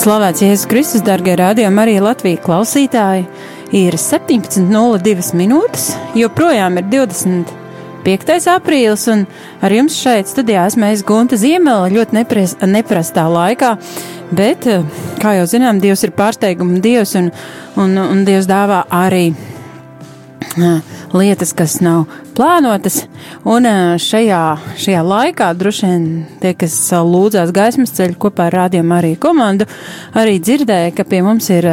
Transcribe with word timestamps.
Slavēts 0.00 0.40
Jēzus 0.40 0.62
Kristus, 0.64 1.02
darbie 1.04 1.34
rādījumi, 1.36 1.76
arī 1.82 1.98
Latvijas 2.00 2.40
klausītāji. 2.46 3.26
Ir 3.76 3.98
17,02 4.00 5.34
minūtes, 5.36 5.90
joprojām 6.16 6.78
ir 6.80 6.86
25. 6.88 8.38
aprīlis, 8.54 9.04
un 9.12 9.26
ar 9.60 9.74
jums 9.76 9.98
šeit 10.00 10.30
studijā 10.32 10.64
esmu 10.70 10.88
es 10.88 11.04
Gunta 11.04 11.36
Ziemela 11.36 11.92
ļoti 11.92 12.16
nepres, 12.16 12.56
neprastā 12.64 13.26
laikā. 13.28 13.74
Bet, 14.32 14.64
kā 15.20 15.36
jau 15.36 15.44
zinām, 15.52 15.84
Dievs 15.84 16.06
ir 16.08 16.16
pārsteiguma 16.16 16.80
Dievs, 16.80 17.12
un, 17.20 17.28
un, 17.76 18.00
un 18.00 18.24
Dievs 18.24 18.48
dāvā 18.48 18.86
arī 19.02 19.34
lietas, 21.12 21.52
kas 21.56 21.78
nav 21.84 22.04
plānotas. 22.36 23.04
Un 23.48 23.66
šajā, 24.00 24.40
šajā 24.80 25.02
laikā 25.06 25.50
droši 25.58 25.86
vien 25.86 26.08
tie, 26.42 26.54
kas 26.58 26.76
lūdzās 26.92 27.52
gaismas 27.54 27.94
ceļu 27.96 28.18
kopā 28.20 28.48
ar 28.48 28.58
rādījumu 28.64 28.96
arī 28.96 29.14
komandu, 29.20 29.68
arī 30.14 30.40
dzirdēja, 30.42 30.94
ka 30.96 31.06
pie 31.08 31.22
mums 31.26 31.50
ir 31.54 31.68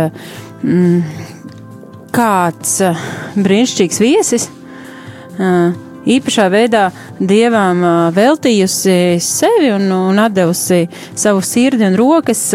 mm, 0.62 1.02
kāds 2.16 2.78
brīnišķīgs 3.38 4.04
viesis. 4.04 4.48
Īpašā 6.08 6.46
veidā 6.50 6.86
dievam 7.20 7.82
veltījusi 8.16 9.18
sevi 9.22 9.74
un, 9.76 9.90
un 9.92 10.22
devusi 10.32 10.86
savu 11.18 11.44
sirdi 11.44 11.84
un 11.90 11.98
rokas 12.00 12.46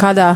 kādā 0.00 0.30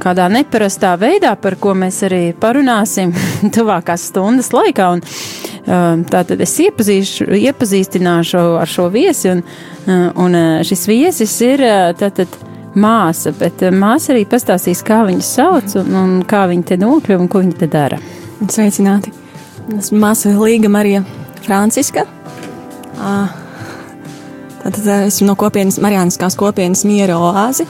kādā 0.00 0.28
neparastā 0.32 0.94
veidā, 1.00 1.34
par 1.40 1.56
ko 1.60 1.74
mēs 1.78 2.02
arī 2.08 2.22
parunāsim 2.40 3.12
tuvākās 3.56 4.08
stundas 4.10 4.50
laikā. 4.56 4.90
Un, 4.96 5.02
um, 5.64 6.04
tātad 6.10 6.40
es 6.42 6.54
iepazīstināšu 6.64 8.44
ar 8.60 8.68
šo 8.70 8.88
viesi, 8.92 9.30
un, 9.34 9.42
uh, 9.86 10.08
un 10.24 10.38
uh, 10.38 10.62
šis 10.66 10.86
viesis 10.90 11.34
ir 11.46 11.64
uh, 11.64 11.90
tātad 11.98 12.28
māsa, 12.74 13.32
bet 13.36 13.64
māsa 13.74 14.12
arī 14.14 14.24
pastāstīs, 14.30 14.84
kā 14.86 15.02
viņu 15.08 15.24
sauc 15.26 15.74
un, 15.80 15.94
un 16.02 16.16
kā 16.28 16.46
viņa 16.50 16.70
te 16.70 16.76
nokļuva 16.80 17.24
un 17.24 17.30
ko 17.30 17.42
viņa 17.42 17.58
te 17.60 17.70
dara. 17.70 17.98
Sveicināti! 18.40 19.12
Esmu 19.76 20.00
māsa 20.02 20.32
Līga 20.34 20.70
Marija 20.72 21.04
Franciska. 21.44 22.06
Tātad 24.60 24.88
esmu 25.06 25.30
no 25.30 25.36
kopienas, 25.38 25.78
Marijāniskās 25.82 26.36
kopienas 26.38 26.82
miera 26.88 27.16
oāzi. 27.20 27.66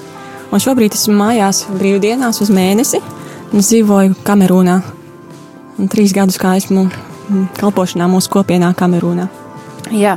Un 0.50 0.58
šobrīd 0.58 0.96
esmu 0.96 1.14
mājās 1.14 1.62
brīvdienās 1.70 2.40
uz 2.42 2.50
mēnesi. 2.50 2.98
Es 3.54 3.68
dzīvoju 3.70 4.16
Kamerūnā. 4.26 4.80
Un 5.78 5.90
trīs 5.90 6.14
gadus 6.14 6.38
kā 6.42 6.56
esmu 6.58 6.88
kalpošanā 7.58 8.08
mūsu 8.10 8.32
kopienā 8.34 8.72
Kamerūnā. 8.78 9.28
Jā, 9.94 10.16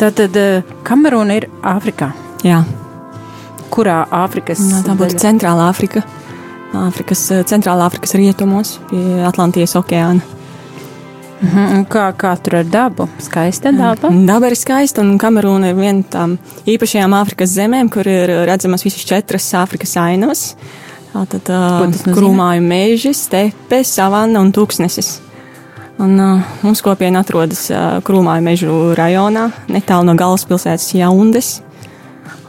tad, 0.00 0.16
tad 0.20 0.36
eh, 0.40 0.64
Kamerūna 0.86 1.36
ir 1.36 1.48
Āfrikā. 1.64 2.10
Jā. 2.44 2.62
Kurā 3.72 4.02
Āfrikas? 4.24 4.62
Jā, 4.70 4.80
tā 4.86 4.96
būtu 4.98 5.20
Centrālā 5.20 5.68
Āfrika. 5.70 6.04
Āfrikas, 6.86 7.26
eh, 7.34 7.44
Centrālā 7.48 7.88
Āfrikas 7.88 8.16
rietumos 8.18 8.78
pie 8.90 9.04
Atlantijas 9.28 9.76
okeāna. 9.80 10.24
Mhm, 11.44 11.84
kā, 11.92 12.06
kā 12.16 12.32
tur 12.40 12.60
ar 12.60 12.68
dabu? 12.68 13.06
Skaista 13.22 13.72
daba? 13.74 14.10
Daba 14.28 14.48
ir 14.48 14.56
skaista, 14.58 15.02
un 15.04 15.18
Kamerūna 15.20 15.72
ir 15.72 15.76
viena 15.78 15.98
no 16.00 16.08
tām 16.10 16.36
īpašajām 16.70 17.16
Āfrikas 17.18 17.52
zemēm, 17.56 17.90
kur 17.92 18.08
ir 18.08 18.32
redzamas 18.48 18.84
visas 18.86 19.04
četras 19.08 19.50
Āfrikas 19.58 19.94
ainas. 20.00 20.46
Tātad 21.14 21.50
uh, 21.52 21.84
krūmāju 22.10 22.64
meži, 22.64 23.12
stepe, 23.14 23.84
savanna 23.86 24.40
un 24.42 24.50
tūkstnesis. 24.54 25.12
Un, 26.02 26.16
uh, 26.18 26.54
mums 26.64 26.82
kopiena 26.82 27.22
atrodas 27.22 27.68
uh, 27.70 28.00
krūmāju 28.06 28.42
mežu 28.42 28.78
rajonā, 28.98 29.46
netālu 29.70 30.08
no 30.08 30.16
galvaspilsētas 30.18 30.88
Jaundes. 30.96 31.58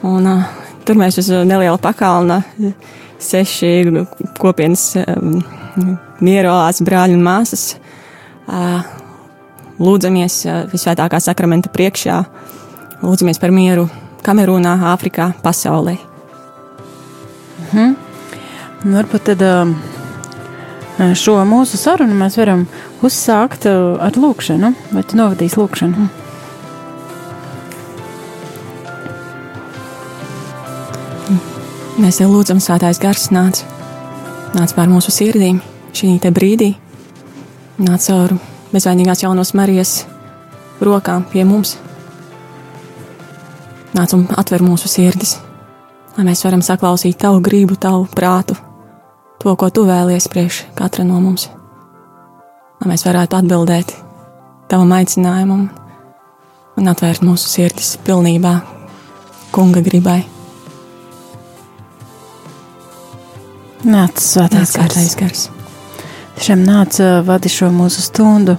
Un, 0.02 0.26
uh, 0.26 0.48
tur 0.88 0.98
mēs 0.98 1.20
uz 1.22 1.30
neliela 1.46 1.78
pakalna 1.82 2.42
seši 3.22 3.92
kopienas 4.42 4.94
um, 5.04 5.42
mierās 6.24 6.82
brāļi 6.86 7.20
un 7.20 7.26
māsas 7.26 7.74
lūdzamies 8.48 10.40
visvētākā 10.72 11.20
sakramenta 11.24 11.72
priekšā, 11.74 12.22
lūdzamies 13.04 13.42
par 13.42 13.54
mieru 13.56 13.88
Kamerūnā, 14.26 14.78
Āfrikā, 14.94 15.34
pasaulē. 15.44 15.98
Mhm. 17.72 17.96
Varbūt 18.86 19.32
tad 19.32 19.42
šo 21.18 21.40
mūsu 21.50 21.78
sarunu 21.82 22.16
mēs 22.16 22.38
varam 22.38 22.68
uzsākt 23.04 23.66
ar 23.68 24.14
lūkšanu, 24.16 24.72
vai 24.94 25.04
tu 25.04 25.18
novadīsi 25.18 25.60
lūkšanu? 25.60 26.08
Mēs 31.96 32.20
te 32.20 32.26
lūdzam, 32.28 32.60
Svētais 32.60 33.00
Gars, 33.00 33.30
nāc, 33.32 33.64
nāc 34.54 34.74
pār 34.76 34.90
mūsu 34.92 35.14
sirdīm 35.16 35.62
šī 35.96 36.18
brīdī 36.36 36.74
nāc 37.82 38.08
caur 38.08 38.36
bezvainīgās 38.72 39.24
jaunos 39.24 39.54
Marijas 39.58 40.06
rokām 40.84 41.26
pie 41.32 41.44
mums. 41.48 41.76
Nāc 43.96 44.14
un 44.16 44.26
atver 44.36 44.64
mūsu 44.64 44.90
sirdis, 44.92 45.38
lai 46.18 46.26
mēs 46.28 46.44
varam 46.44 46.64
saklausīt 46.64 47.18
tavu 47.20 47.42
gribu, 47.44 47.78
tavu 47.80 48.08
prātu, 48.12 48.58
to, 49.40 49.56
ko 49.56 49.70
tu 49.72 49.86
vēlies 49.88 50.28
priekš 50.32 50.66
katra 50.76 51.08
no 51.08 51.22
mums. 51.24 51.50
Lai 52.82 52.92
mēs 52.92 53.06
varētu 53.08 53.40
atbildēt 53.40 53.96
tavam 54.72 54.92
aicinājumam 54.98 55.68
un 56.76 56.92
atvērt 56.92 57.24
mūsu 57.24 57.52
sirdis 57.52 57.96
pilnībā 58.04 58.58
kunga 59.56 59.84
gribai. 59.84 60.24
Nāc, 63.86 64.18
svētais 64.20 65.16
gars 65.20 65.48
tiešām 66.40 66.64
nāca 66.68 67.20
vadi 67.26 67.52
šo 67.52 67.72
mūsu 67.74 68.04
stundu, 68.06 68.58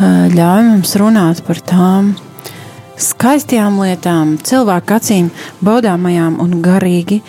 ļauj 0.00 0.62
mums 0.68 0.94
runāt 1.00 1.42
par 1.46 1.60
tām 1.64 2.14
skaistajām 3.00 3.80
lietām, 3.82 4.36
cilvēku 4.42 4.96
acīm 4.96 5.30
baudāmajām 5.64 6.38
un 6.42 6.60
garīgi 6.64 7.20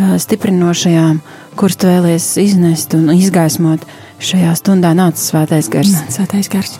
stiprinošajām, 0.00 1.18
kuras 1.60 1.76
tu 1.80 1.90
vēlies 1.90 2.30
iznest 2.40 2.94
un 2.96 3.10
izgaismot 3.14 3.84
šajā 4.20 4.54
stundā 4.56 4.94
nāca 4.96 5.20
svētais 5.20 5.68
gars. 5.72 5.92
Nāc, 5.96 6.14
svētais 6.16 6.48
gars. 6.52 6.78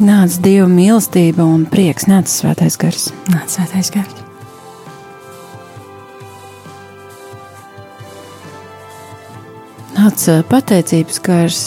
Nāc 0.00 0.40
Dieva 0.40 0.68
mīlestība 0.72 1.44
un 1.44 1.66
prieks, 1.68 2.08
nāca 2.08 2.32
svētais 2.32 2.80
gars. 2.80 3.10
Nāc, 3.28 3.52
svētais 3.52 3.92
gars. 3.92 4.19
Nāca 10.00 10.40
pateicības 10.48 11.20
gars, 11.24 11.60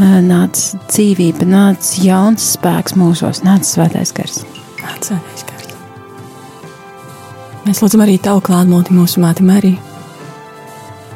nāca 0.00 0.80
dzīvība, 0.88 1.46
nāca 1.48 2.04
jauns 2.04 2.54
spēks 2.56 2.96
mūsos, 2.98 3.42
nāca 3.44 3.68
svētais 3.68 4.14
gars. 4.16 4.40
Nāca 4.80 5.12
svētais 5.12 5.44
gars. 5.48 5.74
Mēs 7.64 7.80
lūdzam 7.80 8.04
arī 8.04 8.18
tavu 8.20 8.42
klātbūtni 8.44 8.96
mūsu 8.96 9.22
māti 9.24 9.44
Mariju. 9.46 9.78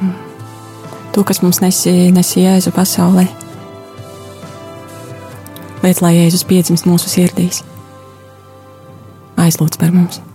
Mm. 0.00 0.14
Tu, 1.12 1.24
kas 1.28 1.42
mums 1.44 1.60
nesi, 1.64 2.08
nesi 2.14 2.44
Jēzu 2.44 2.72
pasaulē. 2.76 3.26
Liec, 5.84 6.00
lai 6.04 6.14
Jēzus 6.16 6.46
piedzimst 6.48 6.88
mūsu 6.88 7.12
sirdīs. 7.12 7.62
Aizlūdz 9.38 9.78
par 9.80 9.92
mums! 9.94 10.27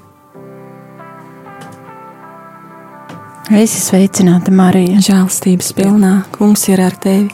Esi 3.54 3.78
sveicināta, 3.78 4.50
Marija. 4.50 4.98
Žēlstības 5.04 5.68
pilnā, 5.78 6.14
kungs 6.34 6.64
ir 6.72 6.80
ar 6.82 6.96
tevi. 6.98 7.28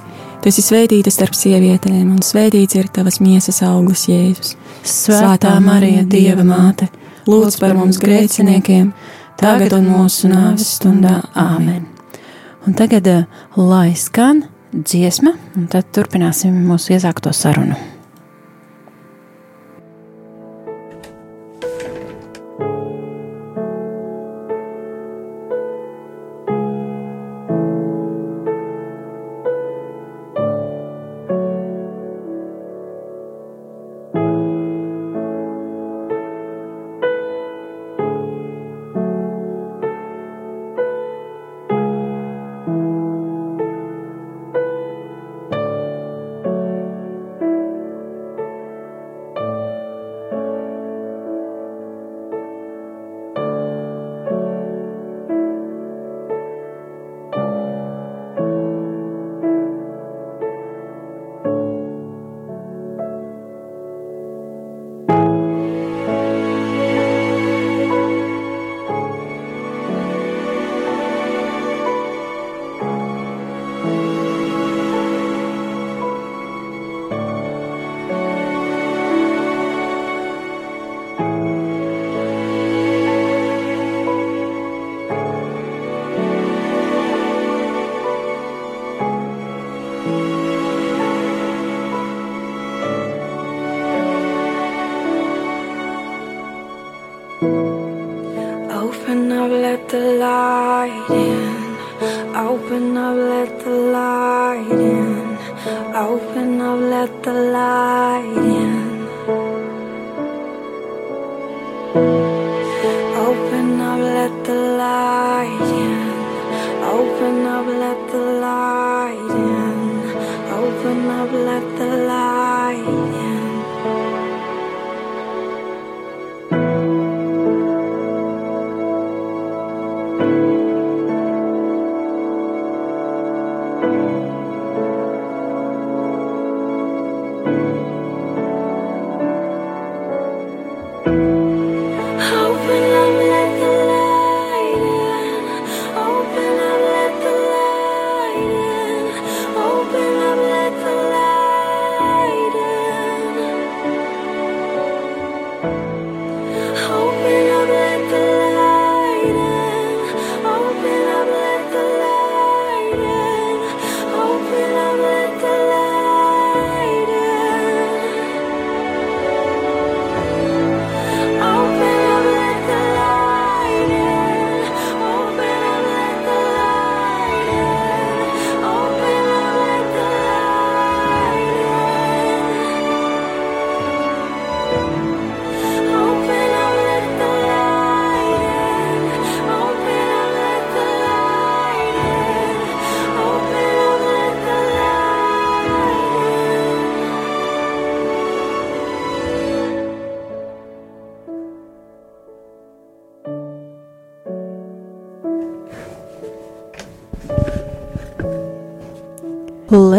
Tu 0.43 0.49
esi 0.51 0.63
svētīta 0.65 1.11
starp 1.15 1.37
sievietēm, 1.37 2.09
un 2.11 2.19
svētīts 2.25 2.75
ir 2.75 2.89
tavas 2.91 3.21
miesas 3.23 3.61
auglis, 3.63 4.03
Jēzus. 4.11 4.57
Svētā 4.83 5.53
Marija, 5.63 6.03
Dieva 6.03 6.43
māte, 6.43 6.89
lūdz 7.27 7.55
par 7.61 7.75
mums 7.77 8.01
grēciniekiem, 8.03 8.89
tagad 9.39 9.77
un 9.77 9.87
mūsu 9.93 10.31
nāves 10.31 10.67
stundā. 10.75 11.21
Āmen! 11.39 11.85
Un 12.67 12.75
tagad 12.75 13.07
eh, 13.07 13.23
lai 13.55 13.93
skan 13.95 14.43
dziesma, 14.75 15.37
un 15.55 15.71
tad 15.71 15.87
turpināsim 15.95 16.59
mūsu 16.67 16.97
iesākto 16.97 17.31
sarunu. 17.31 17.79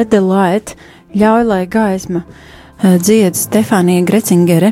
Let 0.01 0.15
the 0.15 0.21
light, 0.25 0.71
ļauj, 1.13 1.43
lai 1.45 1.65
gaisma 1.69 2.23
eh, 2.25 2.95
dzied 2.97 3.37
Stefānija 3.37 4.01
Grecingere, 4.09 4.71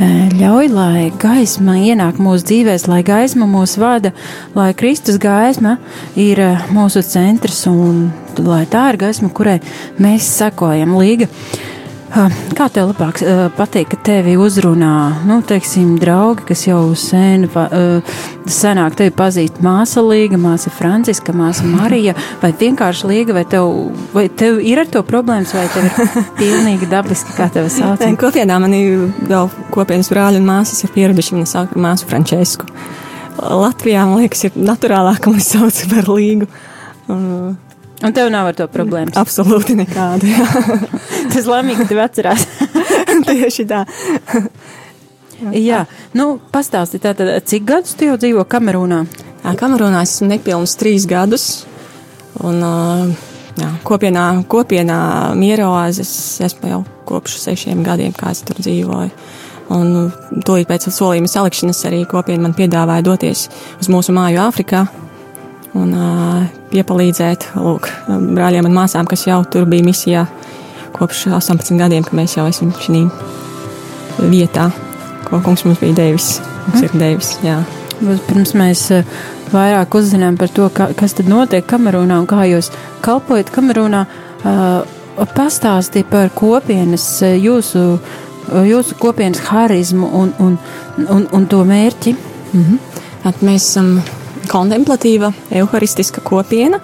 eh, 0.00 0.30
ļauj, 0.32 0.70
lai 0.72 1.02
gaisma 1.20 1.74
ienāk 1.76 2.16
mūsu 2.16 2.46
dzīvēs, 2.48 2.86
lai 2.88 3.02
gaisma 3.04 3.44
mūs 3.44 3.76
vada, 3.76 4.14
lai 4.54 4.70
Kristus 4.72 5.18
gaisma 5.20 5.74
ir 6.16 6.40
eh, 6.40 6.64
mūsu 6.72 7.02
centrs 7.04 7.66
un 7.68 8.06
lai 8.40 8.62
tā 8.72 8.86
ir 8.94 9.02
gaisma, 9.02 9.28
kurai 9.36 9.58
mēs 10.00 10.30
sekojam 10.38 10.96
līga. 10.96 11.28
Kā 12.10 12.66
tev 12.74 12.88
labāk 12.90 13.20
patīk, 13.54 13.92
ka 13.92 13.98
tevi 14.08 14.32
uzrunā, 14.40 14.94
nu, 15.28 15.36
teiksim, 15.46 15.92
draugi, 16.00 16.42
kas 16.48 16.64
jau 16.66 16.80
sen, 16.98 17.46
senāk 18.50 18.96
tevi 18.98 19.12
pazīst 19.14 19.60
māsa 19.62 20.02
Līga, 20.02 20.38
māsa 20.40 20.72
Franciska, 20.74 21.34
māsa 21.36 21.68
Marija, 21.68 22.16
vai 22.42 22.50
vienkārši 22.58 23.10
Līga, 23.12 23.36
vai 23.38 23.44
tev, 23.46 23.70
vai 24.16 24.26
tev 24.42 24.58
ir 24.58 24.82
ar 24.82 24.90
to 24.90 25.04
problēmas, 25.06 25.54
vai 25.54 25.68
tev 25.70 25.86
ir 25.86 26.18
pilnīgi 26.40 26.90
dabiski, 26.90 27.36
kā 27.38 27.46
tev 27.54 27.70
sauc? 27.70 28.02
Kopienā 28.20 28.58
man 28.62 28.74
ir 28.74 29.06
vēl 29.30 29.50
kopienas 29.70 30.10
brāļi 30.10 30.42
un 30.42 30.50
māsas 30.50 30.82
ir 30.82 30.94
pieraduši, 30.96 31.38
viņa 31.38 31.52
sauc 31.54 31.74
par 31.76 31.84
māsu 31.86 32.10
Francesku. 32.10 32.66
Latvijā, 33.38 34.02
man 34.08 34.24
liekas, 34.24 34.48
ir 34.48 34.58
naturālāk, 34.58 35.22
ka 35.22 35.30
mēs 35.30 35.54
sauc 35.54 35.84
par 35.94 36.10
Līgu. 36.10 36.50
Un, 37.10 37.54
Un 38.00 38.12
tev 38.16 38.30
nav 38.32 38.48
ar 38.48 38.56
to 38.56 38.64
problēmas? 38.72 39.16
Absolūti 39.20 39.76
nekāda. 39.76 40.28
Tas 41.32 41.48
laimīgi, 41.48 41.82
ka 41.82 41.88
tev 41.90 41.98
atcerās. 42.00 42.46
Tieši 43.28 43.66
tā. 43.68 43.82
jā, 45.70 45.82
nu, 46.16 46.30
pastāsti 46.52 47.00
tātad, 47.02 47.34
cik 47.44 47.66
gadus 47.68 47.98
tu 47.98 48.08
jau 48.08 48.16
dzīvo 48.20 48.46
Kamerūnā? 48.48 49.02
Jā, 49.42 49.52
Kamerūnā 49.60 50.04
esmu 50.06 50.30
nepilnus 50.30 50.78
trīs 50.80 51.04
gadus. 51.10 51.50
Un, 52.40 52.64
jā, 53.60 53.68
kopienā, 53.84 54.24
kopienā 54.48 55.00
Mieroāzes 55.36 56.14
esmu 56.46 56.72
jau 56.72 56.80
kopš 57.10 57.36
sešiem 57.42 57.84
gadiem, 57.84 58.16
kā 58.16 58.32
es 58.32 58.40
tur 58.48 58.62
dzīvoju. 58.64 59.12
Un 59.76 59.92
tūlīt 60.46 60.66
pēc 60.66 60.88
solījuma 60.88 61.28
salikšanas 61.30 61.84
arī 61.86 62.00
kopiena 62.08 62.48
man 62.48 62.56
piedāvāja 62.56 63.04
doties 63.06 63.44
uz 63.76 63.92
mūsu 63.92 64.16
māju 64.16 64.40
Āfrikā 64.48 64.86
un 65.78 65.94
uh, 65.94 66.44
piepalīdzēt 66.72 67.50
lūk, 67.58 67.88
brāļiem 68.08 68.68
un 68.70 68.76
māsām, 68.76 69.08
kas 69.10 69.26
jau 69.26 69.40
tur 69.50 69.68
bija 69.70 69.86
misijā 69.86 70.26
kopš 70.96 71.26
18 71.36 71.78
gadiem, 71.78 72.04
ka 72.06 72.16
mēs 72.18 72.36
jau 72.38 72.46
esam 72.50 72.72
šī 72.74 73.04
vietā, 74.30 74.70
ko 75.28 75.40
kungs 75.44 75.64
mums 75.66 75.82
bija 75.82 75.98
devis. 76.02 76.38
Mums 76.66 76.86
ir 76.86 76.96
devis 76.98 77.34
jā. 77.46 77.60
Pirms 78.00 78.54
mēs 78.56 78.86
vairāk 79.52 79.94
uzzinām 79.98 80.38
par 80.40 80.50
to, 80.54 80.68
ka, 80.74 80.90
kas 80.96 81.14
tad 81.18 81.28
notiek 81.30 81.66
Kamerūnā 81.68 82.20
un 82.22 82.28
kā 82.30 82.46
jūs 82.48 82.70
kalpojat 83.04 83.52
Kamerūnā, 83.54 84.06
uh, 84.06 84.98
pastāstīja 85.36 86.08
par 86.10 86.30
kopienas 86.34 87.06
jūsu, 87.22 87.84
jūsu 88.66 88.96
kopienas 89.00 89.42
harizmu 89.50 90.08
un, 90.20 90.32
un, 90.40 90.56
un, 91.08 91.26
un 91.32 91.46
to 91.46 91.64
mērķi. 91.64 92.16
Mm 92.52 92.64
-hmm. 92.64 92.78
At 93.24 93.42
mēs 93.42 93.68
esam 93.68 93.86
um, 93.98 94.02
kontemplatīva, 94.50 95.30
evaharistiska 95.50 96.22
kopiena, 96.26 96.80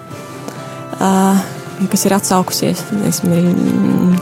kas 0.97 2.05
ir 2.07 2.15
atsaukusies 2.17 2.83
mm, 2.93 4.17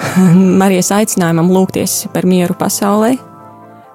Marijas 0.60 0.90
aicinājumam 0.96 1.50
lūgties 1.54 2.06
par 2.14 2.28
mieru 2.28 2.56
pasaulē. 2.58 3.14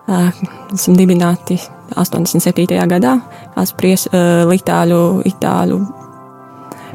Esam 0.05 0.97
dibināti 0.97 1.57
87. 1.97 2.77
gadā, 2.89 3.17
kāds 3.55 3.73
pries, 3.77 4.05
uh, 4.11 4.53
itāļu, 4.55 5.79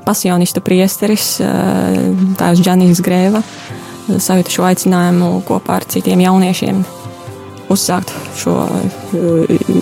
pasionistu 0.07 0.63
priesteris, 0.65 1.37
tēvs 2.41 2.63
Džanijs 2.65 3.03
Grēva, 3.05 3.43
sajūta 4.11 4.55
šo 4.55 4.65
aicinājumu 4.71 5.35
kopā 5.47 5.81
ar 5.81 5.87
citiem 5.91 6.25
jauniešiem 6.25 6.81
uzsākt 7.71 8.11
šo 8.41 8.55
uh, 8.67 8.73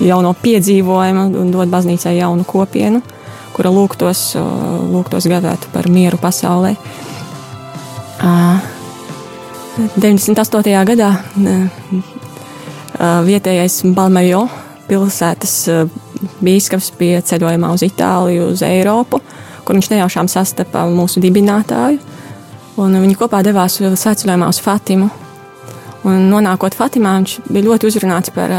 jauno 0.04 0.34
piedzīvojumu 0.42 1.22
un 1.40 1.46
dot 1.54 1.68
baznīcai 1.72 2.14
jaunu 2.18 2.44
kopienu, 2.48 3.00
kura 3.56 3.70
lūgtos, 3.74 4.20
uh, 4.38 4.44
lūgtos 4.92 5.24
gādāt 5.30 5.60
par 5.74 5.84
mieru 5.92 6.18
pasaulē. 6.22 6.72
98. 8.18 10.58
Uh, 10.58 10.64
gadā 10.88 11.10
vietējais 12.98 13.74
Balmajo 13.94 14.48
pilsētas 14.88 15.52
bīskaps 16.42 16.90
bija 16.98 17.20
ceļojumā 17.22 17.70
uz 17.74 17.82
Itāliju, 17.86 18.48
uz 18.54 18.60
Eiropu, 18.66 19.20
kur 19.64 19.74
viņš 19.78 19.90
nejaušām 19.92 20.28
sastapa 20.32 20.86
mūsu 20.90 21.22
dibinātāju. 21.22 21.98
Viņi 22.78 23.18
kopā 23.18 23.42
devās 23.46 23.78
svētceļojumā 23.78 24.46
uz 24.50 24.58
Fatimu, 24.62 25.08
Un 26.08 26.28
nonākot 26.30 26.76
Fatimā, 26.78 27.18
viņš 27.20 27.34
bija 27.50 27.66
ļoti 27.66 27.88
uzrunāts 27.90 28.32
par, 28.32 28.52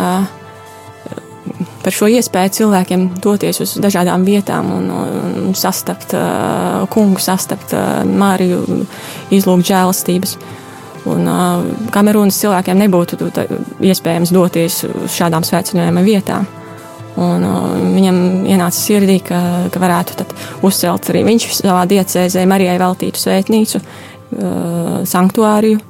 par 1.83 1.95
šo 1.95 2.09
iespēju 2.11 2.55
cilvēkiem 2.59 3.05
doties 3.23 3.61
uz 3.63 3.75
dažādām 3.81 4.25
vietām 4.27 4.69
un, 4.75 4.89
un 5.47 5.57
sastapt 5.57 6.13
kungu, 6.93 7.21
sastapt 7.23 7.73
Māriju, 8.09 8.83
izlūgt 9.33 9.69
žēlastības. 9.71 10.37
Un 11.09 11.25
Kamerūnas 11.95 12.37
cilvēkiem 12.43 12.83
nebūtu 12.83 13.31
iespējams 13.87 14.33
doties 14.35 14.83
uz 14.89 15.15
šādām 15.15 15.47
svētceļojuma 15.47 16.05
vietām. 16.05 16.47
Un, 17.19 17.43
viņam 17.95 18.19
ienāca 18.47 18.77
sirdī, 18.77 19.17
ka, 19.25 19.39
ka 19.73 19.81
varētu 19.81 20.27
uzcelt 20.67 21.09
arī 21.11 21.25
viņš 21.27 21.47
savā 21.57 21.81
diecēzē 21.89 22.45
Marijai 22.47 22.77
veltītu 22.79 23.19
svētnīcu, 23.19 23.81
sanktuāriju, 25.09 25.81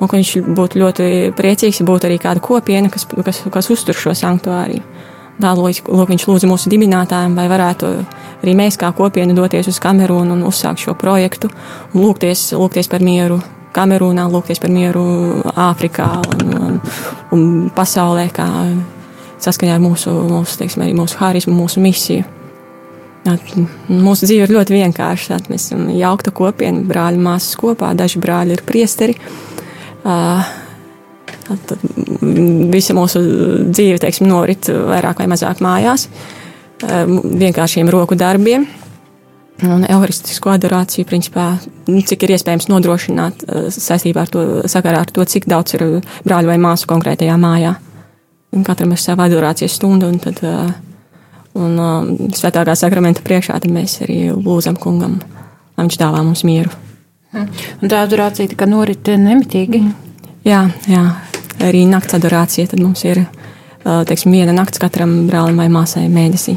Un 0.00 0.08
ka 0.08 0.16
viņš 0.16 0.32
būtu 0.56 0.80
ļoti 0.80 1.06
priecīgs, 1.36 1.82
ja 1.82 1.86
būtu 1.88 2.08
arī 2.08 2.16
kāda 2.20 2.40
kopiena, 2.40 2.88
kas, 2.92 3.04
kas, 3.04 3.42
kas 3.52 3.70
uztur 3.72 3.96
šo 3.96 4.14
sanktuāriju. 4.16 4.80
Tālāk 5.40 5.86
viņš 6.10 6.26
lūdza 6.28 6.48
mūsu 6.48 6.72
dibinātājiem, 6.72 7.36
vai 7.36 7.46
varētu 7.48 7.92
arī 8.42 8.54
mēs 8.56 8.76
kā 8.80 8.90
kopiena 8.96 9.36
doties 9.36 9.70
uz 9.72 9.78
Kamerūnu 9.80 10.36
un 10.36 10.44
uzsākt 10.48 10.82
šo 10.82 10.96
projektu 11.00 11.48
un 11.94 12.02
lūgties, 12.02 12.50
lūgties 12.56 12.90
par 12.92 13.04
mieru 13.04 13.40
Kamerūnā, 13.76 14.26
lūgties 14.32 14.60
par 14.60 14.72
mieru 14.74 15.04
Āfrikā 15.54 16.08
un, 16.34 16.50
un, 16.58 16.80
un 17.36 17.46
pasaulē, 17.76 18.26
kā 18.34 18.48
saskaņā 19.40 19.76
ar 19.78 19.82
mūsu, 19.82 20.12
mūsu, 20.28 20.58
teiksim, 20.60 20.84
mūsu 20.98 21.20
harismu, 21.20 21.54
mūsu 21.56 21.82
misiju. 21.84 22.26
At, 23.28 23.52
mūsu 23.88 24.26
dzīve 24.26 24.46
ir 24.46 24.54
ļoti 24.56 24.76
vienkārša. 24.78 25.38
At, 25.38 25.48
mēs 25.52 25.68
esam 25.68 25.88
jaukta 25.92 26.32
kopiena, 26.34 26.82
brāļi, 26.88 27.20
māsas 27.22 27.56
kopā, 27.60 27.92
daži 27.96 28.20
brāļi 28.22 28.56
ir 28.56 28.64
priesteri. 28.66 29.16
Tad 30.02 31.72
visa 32.70 32.94
mūsu 32.94 33.22
dzīve 33.70 33.98
teiksim, 34.02 34.28
norit 34.30 34.68
vairāk 34.70 35.22
vai 35.22 35.28
mazāk 35.30 35.62
mājās, 35.64 36.06
vienkāršiem 36.80 37.90
roku 37.92 38.18
darbiem. 38.18 38.68
Un 39.60 39.82
euharistisko 39.84 40.54
adorāciju, 40.54 41.04
principā, 41.04 41.50
cik 41.84 42.22
ir 42.24 42.36
iespējams 42.38 42.70
nodrošināt 42.70 43.42
saistībā 43.76 44.22
ar 44.24 44.30
to, 44.32 44.44
sakarā 44.72 45.02
ar 45.04 45.10
to, 45.12 45.26
cik 45.28 45.50
daudz 45.50 45.76
ir 45.76 45.84
brāļu 46.24 46.48
vai 46.48 46.56
māsu 46.62 46.88
konkrētajā 46.88 47.34
mājā. 47.40 47.74
Un 48.56 48.64
katram 48.64 48.94
ir 48.94 49.02
sava 49.02 49.28
adorācijas 49.28 49.76
stunda, 49.76 50.08
un 50.08 50.16
tad 50.22 50.40
Un 51.58 51.74
svētākā 52.30 52.76
sakramenta 52.78 53.24
priekšā 53.26 53.58
mēs 53.74 53.98
arī 54.04 54.30
lūdzam 54.30 54.76
kungam, 54.78 55.18
lai 55.74 55.86
viņš 55.86 55.98
dāvā 55.98 56.22
mums 56.22 56.44
mieru. 56.46 56.70
Un 57.32 57.88
tā 57.88 58.02
adorācija 58.04 58.50
tā 58.56 58.66
norit 58.66 59.06
nemitīgi? 59.06 59.84
Jā, 60.44 60.64
jā, 60.90 61.04
arī 61.62 61.84
nakts 61.86 62.16
adorācija. 62.18 62.70
Tad 62.72 62.82
mums 62.82 63.04
ir 63.04 63.22
teiksim, 63.84 64.34
viena 64.34 64.54
nakts 64.56 64.82
katram 64.82 65.28
brālim 65.28 65.60
vai 65.60 65.68
māsai 65.72 66.08
mēnesī. 66.10 66.56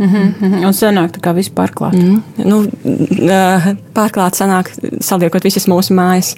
Mm 0.00 0.08
-hmm. 0.08 0.66
Un 0.66 0.72
sanāk 0.72 1.10
tā 1.12 1.20
kā 1.20 1.34
viss 1.34 1.50
pārklāt. 1.50 1.92
Mm 1.92 2.22
-hmm. 2.36 2.44
nu, 2.44 2.58
uh, 2.60 3.66
pārklāt 3.94 4.34
sanāk, 4.34 4.70
saliekot 5.00 5.44
visas 5.44 5.66
mūsu 5.68 5.94
mājas, 5.94 6.36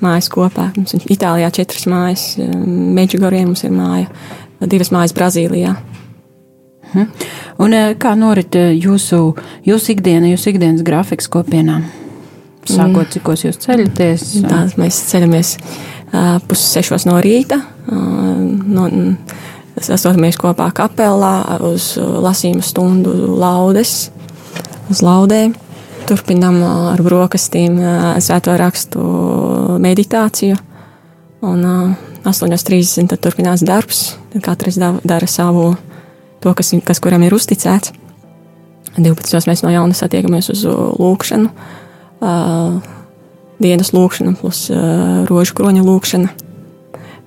mājas 0.00 0.28
kopā. 0.28 0.70
Mums 0.76 0.94
ir 0.94 1.00
Itālijā 1.00 1.50
četras 1.50 1.86
mājas, 1.86 2.36
Meģigoriem 2.66 3.44
mums 3.44 3.64
ir 3.64 3.70
māja, 3.70 4.06
divas 4.60 4.90
mājas 4.90 5.14
Brazīlijā. 5.14 5.74
Mhm. 6.94 7.06
Un 7.58 7.72
eh, 7.72 7.94
kā 7.94 8.14
norit 8.14 8.54
jūsu, 8.54 9.36
jūsu 9.66 9.92
ikdiena, 9.92 10.26
jūsu 10.26 10.50
ikdienas 10.50 10.82
grafiks 10.82 11.28
kopienā? 11.28 11.82
Sākot, 12.66 13.06
mm. 13.06 13.12
cikos 13.14 13.44
jūs 13.46 13.60
ceļaties? 13.62 14.24
Tā, 14.44 14.64
mēs 14.80 14.98
ceļamies 15.12 15.54
uh, 15.58 16.36
pussešos 16.48 17.06
no 17.08 17.18
rīta. 17.24 17.60
Uh, 17.88 18.42
no, 18.68 18.88
Sastopamies 19.78 20.34
kopā 20.40 20.72
kapelā 20.74 21.60
uz 21.68 21.92
lasījumu 21.98 22.64
stundu 22.66 23.12
laudes, 23.38 24.10
uz 24.90 25.02
laudēm. 25.06 25.54
Turpinām 26.08 26.56
ar 26.64 27.02
brokastīm 27.04 27.76
svēto 28.24 28.56
rakstu 28.58 29.02
meditāciju. 29.78 30.56
Un 31.46 31.62
8.30 32.26 33.14
turpinās 33.22 33.62
darbs. 33.62 34.16
Katrs 34.42 34.80
dara 34.80 35.28
savu 35.30 35.74
to, 36.42 36.54
kas, 36.58 36.72
kas 36.82 37.02
kuram 37.04 37.22
ir 37.28 37.36
uzticēts. 37.36 37.92
12. 38.98 39.46
mēs 39.46 39.62
no 39.62 39.70
jauna 39.70 39.94
satiekamies 39.94 40.48
uz 40.56 40.64
lūkšanu, 40.66 41.52
uh, 41.52 41.87
dienas 42.20 43.94
lūkšana 43.94 44.34
plus 44.40 44.66
uh, 44.72 45.24
rožu 45.30 45.56
kroņa 45.58 45.86
lūkšana. 45.86 46.34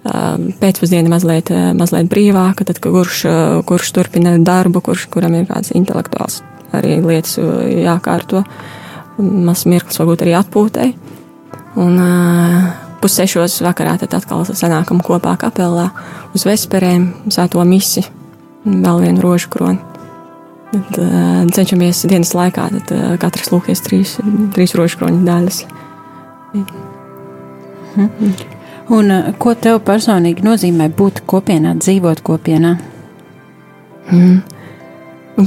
Uh, 0.01 0.51
pēcpusdiena 0.61 1.11
mazliet, 1.11 1.51
mazliet 1.77 2.09
brīvāka, 2.09 2.65
tad 2.67 2.79
kurš, 2.83 3.25
kurš 3.69 3.91
turpina 3.95 4.37
darbu, 4.41 4.81
kurš, 4.85 5.05
kuram 5.13 5.37
ir 5.37 5.49
kāds 5.49 5.75
intelektuāls 5.77 6.41
arī 6.75 6.97
lietas 7.03 7.37
jākārto. 7.37 8.45
Mazs 9.21 9.67
mirklis 9.69 9.99
varbūt 9.99 10.23
arī 10.25 10.35
atpūtei. 10.39 10.93
Un 11.81 11.99
uh, 12.01 12.71
pussešos 13.03 13.59
vakarā 13.65 13.97
tad 14.01 14.15
atkal 14.17 14.43
sanākam 14.47 15.01
kopā 15.03 15.35
kapelā 15.39 15.89
uz 16.35 16.47
vesperēm, 16.47 17.07
sēto 17.31 17.63
misi 17.67 18.03
vēl 18.65 19.05
vienu 19.05 19.23
rožu 19.23 19.51
kroni. 19.53 19.90
Tad, 20.71 20.97
uh, 21.03 21.41
cenšamies 21.51 22.05
dienas 22.07 22.31
laikā 22.37 22.69
tad, 22.71 22.91
uh, 22.95 23.15
katrs 23.19 23.51
lūgties 23.51 23.83
trīs, 23.83 24.15
trīs 24.55 24.75
rožu 24.79 25.01
kroņa 25.01 25.25
daļas. 25.27 25.57
Mhm. 26.55 28.31
Un, 28.91 29.11
uh, 29.11 29.33
ko 29.39 29.53
tev 29.55 29.81
personīgi 29.87 30.43
nozīmē 30.47 30.87
būt 30.95 31.23
kopienā, 31.27 31.75
dzīvot 31.79 32.23
kopienā? 32.23 32.77
Mm. 34.11 34.39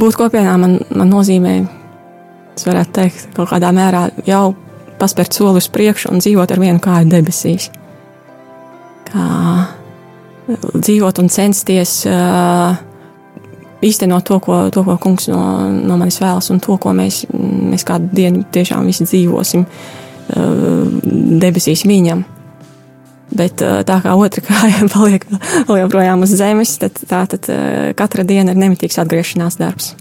Būt 0.00 0.16
kopienā 0.16 0.54
man, 0.60 0.78
man 0.94 1.10
nozīmē, 1.12 1.54
es 2.56 2.64
varētu 2.68 2.94
teikt, 2.96 3.26
kaut 3.36 3.50
kādā 3.52 3.72
mērā 3.74 4.06
jau 4.28 4.54
paspērt 5.00 5.36
soli 5.36 5.60
uz 5.60 5.68
priekšu 5.72 6.12
un 6.12 6.22
dzīvot 6.22 6.54
ar 6.54 6.62
vienu 6.62 6.80
kāju 6.84 7.10
debesīs. 7.12 7.70
Kā 9.10 9.26
dzīvot 10.48 11.20
un 11.22 11.30
censties 11.32 12.02
uh, 12.08 12.76
īstenot 13.84 14.26
to, 14.28 14.38
ko, 14.42 14.60
to, 14.74 14.84
ko 14.86 14.96
kungs 15.00 15.28
no, 15.32 15.40
no 15.72 15.98
manis 16.00 16.20
vēlas, 16.22 16.50
un 16.54 16.62
to, 16.64 16.76
ko 16.80 16.94
mēs, 16.96 17.24
mēs 17.32 17.86
kādu 17.86 18.10
dienu 18.14 18.44
tiešām 18.54 18.86
visi 18.88 19.06
dzīvosim 19.08 19.66
uh, 19.66 20.86
debesīs 21.42 21.84
viņam. 21.88 22.24
Bet 23.34 23.64
uh, 23.64 23.80
tā 23.86 23.98
kā 24.04 24.14
otra 24.20 24.44
kāja 24.44 24.88
paliek 24.92 25.26
vēl 25.68 25.84
joprojām 25.84 26.24
uz 26.26 26.34
zemes, 26.38 26.76
tad, 26.82 26.98
tā, 27.10 27.24
tad 27.30 27.50
uh, 27.52 27.92
katra 27.98 28.26
diena 28.28 28.54
ir 28.54 28.62
nemitīgs 28.64 29.00
atgriešanās 29.02 29.60
darbs. 29.60 29.94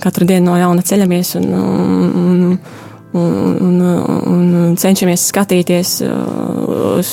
Katru 0.00 0.24
dienu 0.24 0.48
no 0.48 0.54
jauna 0.56 0.80
ceļamies 0.86 1.34
un, 1.36 1.50
un, 1.52 2.54
un, 3.20 3.82
un, 3.84 4.46
un 4.56 4.78
cenšamies 4.80 5.26
skatīties 5.28 5.90
uz, 6.06 7.10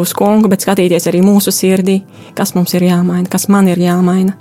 uz 0.00 0.12
kungu, 0.16 0.50
bet 0.50 0.64
skatīties 0.64 1.08
arī 1.10 1.22
mūsu 1.24 1.52
sirdī, 1.54 2.00
kas 2.36 2.54
mums 2.56 2.74
ir 2.74 2.86
jāmaina, 2.88 3.28
kas 3.30 3.48
man 3.52 3.68
ir 3.70 3.80
jāmaina. 3.80 4.34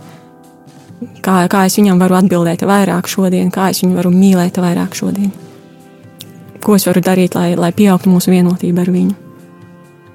Kā, 1.24 1.43
kā 1.51 1.65
es 1.67 1.75
viņam 1.77 2.00
varu 2.00 2.15
atbildēt 2.22 2.63
vairāk 2.67 3.10
šodien, 3.12 3.51
kā 3.51 3.69
es 3.74 3.83
viņu 3.83 3.98
varu 3.98 4.12
mīlēt 4.13 4.60
vairāk 4.62 4.95
šodien. 4.95 5.31
Ko 6.63 6.77
es 6.77 6.88
varu 6.88 7.03
darīt, 7.03 7.36
lai, 7.36 7.53
lai 7.60 7.74
pieaugtu 7.75 8.12
mūsu 8.12 8.31
vienotība 8.31 8.86
ar 8.86 8.91
viņu? 8.93 9.15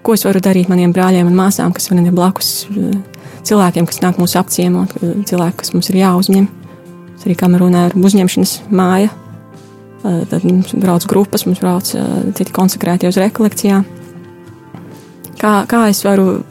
Ko 0.05 0.15
es 0.17 0.25
varu 0.25 0.41
darīt 0.41 0.71
maniem 0.73 0.95
brāļiem 0.97 1.29
un 1.29 1.37
māsām, 1.37 1.75
kas 1.77 1.91
man 1.93 2.07
ir 2.07 2.17
blakus, 2.17 2.65
cilvēkiem, 3.45 3.89
kas 3.89 4.01
nāk 4.01 4.21
mūsu 4.21 4.41
apciemot, 4.41 4.97
cilvēki, 5.29 5.59
kas 5.61 5.75
mums 5.77 5.93
ir 5.93 6.01
jāuzņem. 6.01 6.49
Es 7.19 7.27
arī 7.29 7.37
kamerunā 7.37 7.89
ir 7.91 7.99
uzņemšanas 8.01 8.55
māja. 8.73 9.13
Tad 10.01 10.45
mums 10.47 10.73
brauc 10.79 11.05
grupas, 11.11 11.45
mums 11.45 11.61
brauc 11.61 11.93
citi 11.93 12.55
konsekrēti 12.55 13.11
uz 13.11 13.19
rekolekcijām 13.21 13.98
Kā, 15.39 15.53
kā 15.71 15.85
es 15.89 16.03
varu 16.03 16.43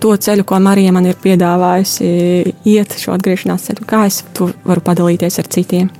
to 0.00 0.14
ceļu, 0.20 0.44
ko 0.44 0.58
Marija 0.60 0.92
man 0.92 1.06
ir 1.08 1.16
piedāvājusi, 1.20 2.08
iet 2.68 2.96
šo 3.00 3.14
atgriešanās 3.16 3.68
ceļu, 3.68 3.86
kā 3.88 4.04
es 4.08 4.20
to 4.36 4.50
varu 4.64 4.84
padalīties 4.84 5.38
ar 5.40 5.48
citiem? 5.48 5.90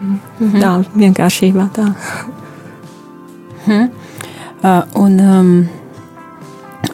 Mm 0.00 0.18
-hmm. 0.40 0.60
Tā 0.60 0.84
vienkāršībā 0.94 1.68
tā. 1.72 1.92
Hmm. 3.64 3.88
Uh, 4.62 4.82
un, 4.94 5.20
um, 5.20 5.68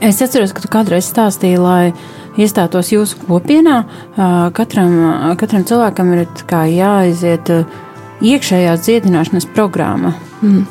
es 0.01 0.23
atceros, 0.23 0.53
ka 0.53 0.61
tu 0.61 0.69
kādreiz 0.69 1.07
stāstīji, 1.07 1.59
lai 1.59 1.93
iestātos 2.37 2.93
jūsu 2.93 3.17
kopienā. 3.27 3.85
Uh, 4.17 4.53
katram, 4.53 5.37
katram 5.37 5.65
cilvēkam 5.65 6.13
ir 6.13 6.27
jāaiziet 6.51 7.51
uh, 7.51 7.65
iekšējās 8.23 8.81
dziedināšanas 8.87 9.47
programma. 9.55 10.15
Mm. 10.43 10.67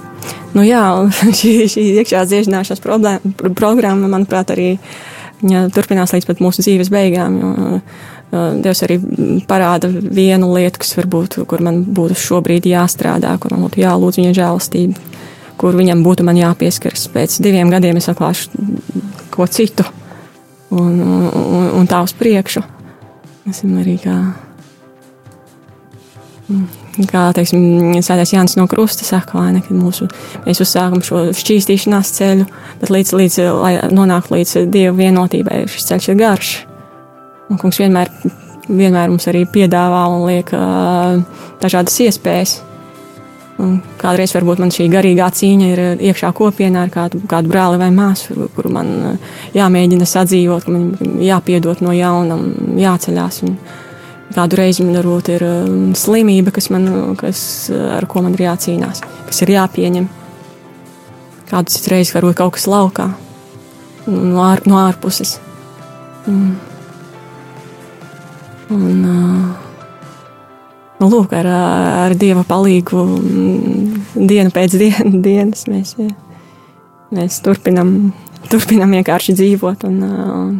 Nu, 0.55 0.63
jā, 0.65 0.83
šī, 1.39 1.53
šī 1.71 1.83
iekšā 2.01 2.23
dziedināšanas 2.29 2.83
programma, 2.83 4.09
manuprāt, 4.11 4.53
arī 4.53 4.73
turpinās 5.73 6.13
līdz 6.15 6.41
mūsu 6.43 6.65
dzīves 6.65 6.91
beigām. 6.93 7.37
Jo, 7.41 7.83
Dievs 8.31 8.79
arī 8.85 8.95
parāda 9.43 9.89
vienu 9.91 10.53
lietu, 10.53 10.79
kas 10.79 10.93
varbūt, 10.95 11.41
kur 11.51 11.63
man 11.65 11.81
būtu 11.83 12.15
šobrīd 12.15 12.69
jāstrādā, 12.69 13.33
kur 13.43 13.51
man 13.51 13.65
būtu 13.65 13.81
jālūdz 13.81 14.21
viņa 14.21 14.35
žēlastība, 14.37 15.17
kur 15.59 15.75
viņam 15.75 16.03
būtu 16.05 16.23
jāpieskaras. 16.39 17.09
Pēc 17.11 17.41
diviem 17.43 17.73
gadiem 17.73 17.99
es 17.99 18.07
atklāšu 18.07 18.63
ko 19.35 19.47
citu 19.51 19.83
un, 20.71 21.01
un, 21.03 21.67
un 21.81 21.91
tā 21.91 21.99
uz 22.07 22.15
priekšu. 22.15 22.63
Esam 23.51 23.75
arī 23.83 23.97
kā. 23.99 24.15
Mm 26.47 26.80
kā 27.12 27.24
teiksim, 27.36 27.62
Sēdēs 28.03 28.33
Jānis 28.36 28.57
no 28.60 28.67
Krusta 28.71 29.05
saka, 29.07 29.38
vai 29.39 29.51
ne, 29.55 29.62
kad 29.65 29.77
mūsu, 29.77 30.07
mēs 30.45 30.62
uzsākam 30.63 31.03
šo 31.05 31.27
šķīstīšanās 31.38 32.13
ceļu, 32.17 32.48
bet 32.81 32.91
līdz, 32.93 33.13
līdz 33.21 33.38
lai 33.62 33.74
nonāktu 33.93 34.36
līdz 34.38 34.55
Dieva 34.71 34.95
vienotībai, 34.98 35.63
šis 35.71 35.88
ceļš 35.91 36.10
ir 36.12 36.19
garš. 36.19 36.51
Un 37.51 37.60
kungs 37.62 37.79
vienmēr, 37.81 38.12
vienmēr 38.67 39.12
mums 39.12 39.27
arī 39.31 39.45
piedāvā 39.50 40.03
un 40.12 40.27
liek 40.29 40.51
dažādas 41.62 41.98
iespējas. 42.07 42.60
Kādreiz 44.01 44.31
varbūt 44.33 44.62
man 44.63 44.71
šī 44.74 44.88
garīgā 44.89 45.27
cīņa 45.38 45.67
ir 45.69 45.81
iekšā 46.10 46.31
kopienā 46.33 46.88
ar 46.88 46.93
kādu, 46.93 47.19
kādu 47.29 47.51
brāli 47.51 47.77
vai 47.77 47.91
māsu, 47.93 48.48
kuru 48.55 48.71
man 48.74 49.19
jāmēģina 49.53 50.07
sadzīvot, 50.10 50.69
man 50.71 51.19
jāpiedot 51.21 51.83
no 51.86 51.93
jauna, 51.93 52.39
jāceļās. 52.81 53.41
Un 53.45 53.60
kādu 54.35 54.59
reizi 54.59 54.85
man 54.85 54.97
varbūt 55.00 55.31
ir 55.33 55.45
slimība, 55.97 56.53
kas 56.55 56.69
man, 56.73 56.88
kas, 57.19 57.43
ar 57.71 58.07
ko 58.09 58.23
man 58.25 58.35
ir 58.38 58.45
jācīnās, 58.47 59.03
kas 59.27 59.43
ir 59.45 59.53
jāpieņem. 59.55 60.09
Kādu 61.51 61.73
citu 61.73 61.91
reizi 61.91 62.15
varbūt 62.15 62.38
kaut 62.39 62.55
kas 62.55 62.67
laukā, 62.71 63.09
no, 64.07 64.43
ār, 64.45 64.63
no 64.69 64.79
ārpuses. 64.79 65.35
Un, 66.31 66.53
un, 68.71 69.05
nu, 71.01 71.09
lūk, 71.11 71.33
ar, 71.35 71.50
ar 72.07 72.15
Dieva 72.15 72.45
palīgu 72.47 73.03
dienu 74.15 74.53
pēc 74.53 74.77
dien, 74.79 75.15
dienas 75.27 75.65
mēs, 75.67 75.95
mēs 77.11 77.39
turpinam, 77.43 78.11
turpinam 78.51 78.95
vienkārši 78.95 79.35
dzīvot 79.39 79.88
un, 79.89 80.03
un, 80.07 80.59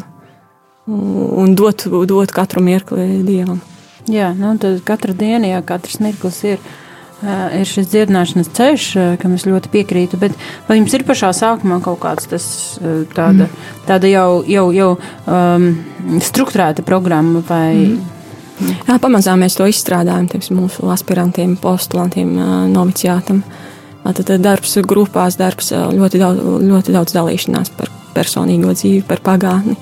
un 0.88 1.56
dot, 1.58 1.86
dot 2.10 2.32
katru 2.36 2.64
mirkli 2.66 3.22
Dievam. 3.28 3.62
Jā, 4.10 4.32
nu, 4.34 4.56
tad 4.62 4.80
katra 4.86 5.14
diena, 5.14 5.52
jā, 5.52 5.60
katrs 5.66 6.00
mirklis 6.02 6.40
ir 6.48 6.64
ir 7.22 7.68
šis 7.70 7.90
dziedināšanas 7.92 8.50
ceļš, 8.58 8.86
kam 9.22 9.36
es 9.36 9.46
ļoti 9.46 9.70
piekrītu. 9.70 10.18
Bet 10.22 10.34
vai 10.68 10.80
jums 10.80 10.96
ir 10.98 11.06
pašā 11.06 11.32
sākumā 11.38 11.78
kaut 11.86 12.00
kāds 12.02 12.30
tas 12.32 12.46
tāda, 13.14 13.46
mm. 13.46 13.68
tāda 13.86 14.10
jau, 14.10 14.42
jau, 14.50 14.66
jau 14.74 14.90
um, 15.30 15.68
struktūrēta 16.24 16.86
programma 16.88 17.44
vai? 17.46 17.68
Mm. 17.76 18.18
Jā, 18.62 18.98
pamazām 19.02 19.42
mēs 19.42 19.56
to 19.58 19.66
izstrādājam, 19.70 20.28
teiksim, 20.30 20.60
mūsu 20.62 20.86
aspirantiem, 20.94 21.56
postulantiem, 21.62 22.36
noviciātam. 22.70 23.40
Tad 24.02 24.30
darbs 24.42 24.76
grupās, 24.86 25.38
darbs 25.38 25.72
ļoti 25.74 26.22
daudz, 26.22 26.44
ļoti 26.70 26.94
daudz 26.94 27.16
dalīšanās 27.18 27.74
par 27.78 27.90
personīgo 28.14 28.74
dzīvi, 28.78 29.02
par 29.08 29.22
pagātni. 29.26 29.78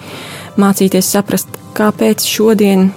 Mācīties 0.57 1.11
saprast, 1.13 1.51
kāpēc 1.77 2.25
šodien 2.25 2.89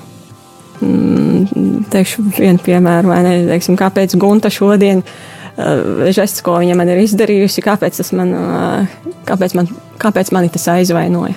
Mm, 0.82 1.84
teikšu 1.92 2.24
vienu 2.34 2.58
piemēru, 2.62 3.12
vai 3.12 3.20
ne, 3.22 3.32
teiksim, 3.46 3.76
kāpēc 3.78 4.16
Gunta 4.18 4.50
šodien 4.50 5.02
uh, 5.04 6.08
žests, 6.10 6.42
ko 6.42 6.56
viņa 6.58 6.74
man 6.78 6.90
ir 6.90 7.02
izdarījusi, 7.04 7.62
kāpēc, 7.62 8.00
man, 8.18 8.32
uh, 8.34 9.12
kāpēc, 9.28 9.54
man, 9.58 9.68
kāpēc 10.02 10.32
mani 10.34 10.50
tas 10.50 10.66
aizvainoja. 10.72 11.36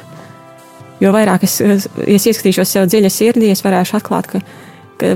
Jo 1.04 1.12
vairāk 1.14 1.46
es, 1.46 1.60
es 1.62 2.26
ieskatīšos 2.32 2.74
sev 2.74 2.88
dziļi 2.90 3.12
sirdī, 3.14 3.52
es 3.54 3.62
varēšu 3.66 4.00
atklāt, 4.00 4.32
ka, 4.32 4.42
ka 5.02 5.14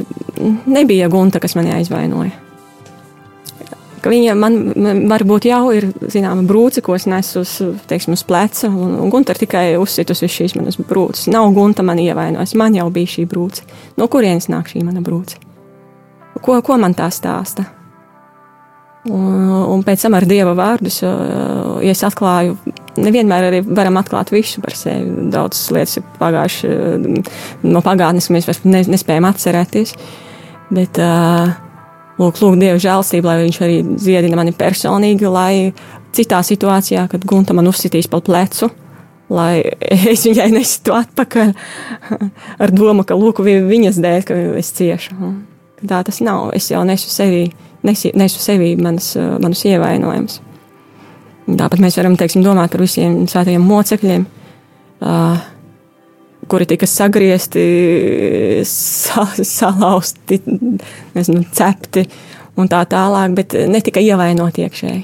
nebija 0.70 1.10
Gunta, 1.10 1.42
kas 1.42 1.58
mani 1.58 1.74
aizvainoja 1.80 2.49
ka 4.04 4.12
viņa 4.12 4.36
man, 4.40 4.58
man 4.76 5.02
varbūt 5.12 5.48
jau 5.50 5.62
ir 5.76 5.90
zināma 6.12 6.46
brūce, 6.48 6.84
ko 6.86 6.96
es 6.98 7.08
nesu 7.10 7.44
uz, 7.44 7.56
teiksim, 7.90 8.16
uz 8.18 8.24
pleca, 8.28 8.70
un, 8.70 8.96
un 9.00 9.14
Gunta 9.14 9.36
ir 9.36 9.42
tikai 9.42 9.66
uzsitus 9.80 10.24
uz 10.26 10.34
šīs 10.34 10.56
manas 10.60 10.80
brūces. 10.80 11.30
Nav 11.34 11.52
Gunta 11.56 11.86
man 11.86 12.02
ievainojis, 12.02 12.56
man 12.60 12.78
jau 12.78 12.90
bija 12.94 13.16
šī 13.16 13.26
brūce. 13.30 13.66
No 14.00 14.10
kurienes 14.12 14.50
nāk 14.52 14.72
šī 14.72 14.84
mana 14.88 15.04
brūce? 15.06 15.40
Ko, 16.40 16.60
ko 16.64 16.80
man 16.80 16.96
tā 16.96 17.10
stāsta? 17.12 17.68
Un, 19.10 19.48
un 19.72 19.82
pēc 19.88 20.04
tam 20.04 20.18
ar 20.18 20.26
dieva 20.28 20.52
vārdus, 20.60 21.00
ja 21.02 21.94
es 21.94 22.04
atklāju, 22.04 22.58
nevienmēr 23.00 23.48
arī 23.48 23.62
varam 23.64 23.98
atklāt 24.02 24.34
visu 24.34 24.62
par 24.64 24.76
sevi. 24.76 25.30
Daudzas 25.32 25.70
lietas 25.74 26.02
ir 26.02 26.06
pagājušas 26.20 27.64
no 27.64 27.82
pagātnes, 27.86 28.28
mēs 28.34 28.50
vairs 28.50 28.62
nespējam 28.68 29.30
atcerēties. 29.30 29.96
Bet 30.70 31.00
uh, 31.02 31.56
lūk, 32.20 32.42
lūk 32.44 32.60
Dieva 32.60 32.80
žēlstību, 32.82 33.30
lai 33.30 33.38
viņš 33.46 33.62
arī 33.66 33.80
dziedina 33.96 34.40
mani 34.40 34.54
personīgi, 34.56 35.30
lai 35.32 35.72
citā 36.16 36.42
situācijā, 36.46 37.08
kad 37.12 37.26
Gunta 37.28 37.56
man 37.58 37.70
uzsitīs 37.70 38.10
pa 38.12 38.22
plecu, 38.26 38.70
lai 39.34 39.62
es 40.14 40.26
viņai 40.28 40.50
nesitu 40.56 40.96
atpakaļ 40.98 41.54
ar 42.66 42.76
domu, 42.76 43.06
ka 43.08 43.18
lūk, 43.18 43.44
viņas 43.46 44.02
dēļ, 44.04 44.28
ka 44.28 44.42
es 44.60 44.74
ciešu. 44.78 45.34
Tā 45.80 46.02
tas 46.04 46.20
nav. 46.20 46.50
Es 46.58 46.68
jau 46.74 46.82
nesu 46.84 47.08
sevī, 47.12 47.46
nesu, 47.88 48.12
nesu 48.20 48.42
sevī 48.44 48.74
manas, 48.76 49.14
manus 49.40 49.64
ievainojumus. 49.70 50.42
Tāpat 51.50 51.80
mēs 51.82 51.96
varam, 51.98 52.18
teiksim, 52.20 52.44
domāt 52.46 52.74
par 52.74 52.84
visiem 52.84 53.24
svētajiem 53.30 53.64
mocekļiem. 53.66 54.26
Uh, 55.00 55.40
kuri 56.50 56.66
tika 56.70 56.88
sagriezti, 56.90 57.64
sa, 58.68 59.28
salauzti, 59.38 60.42
nezinu, 61.16 61.46
cepti 61.56 62.06
un 62.60 62.70
tā 62.72 62.82
tālāk, 62.90 63.36
bet 63.38 63.56
ne 63.70 63.82
tikai 63.84 64.04
ievainot 64.10 64.60
iekšēji. 64.60 65.02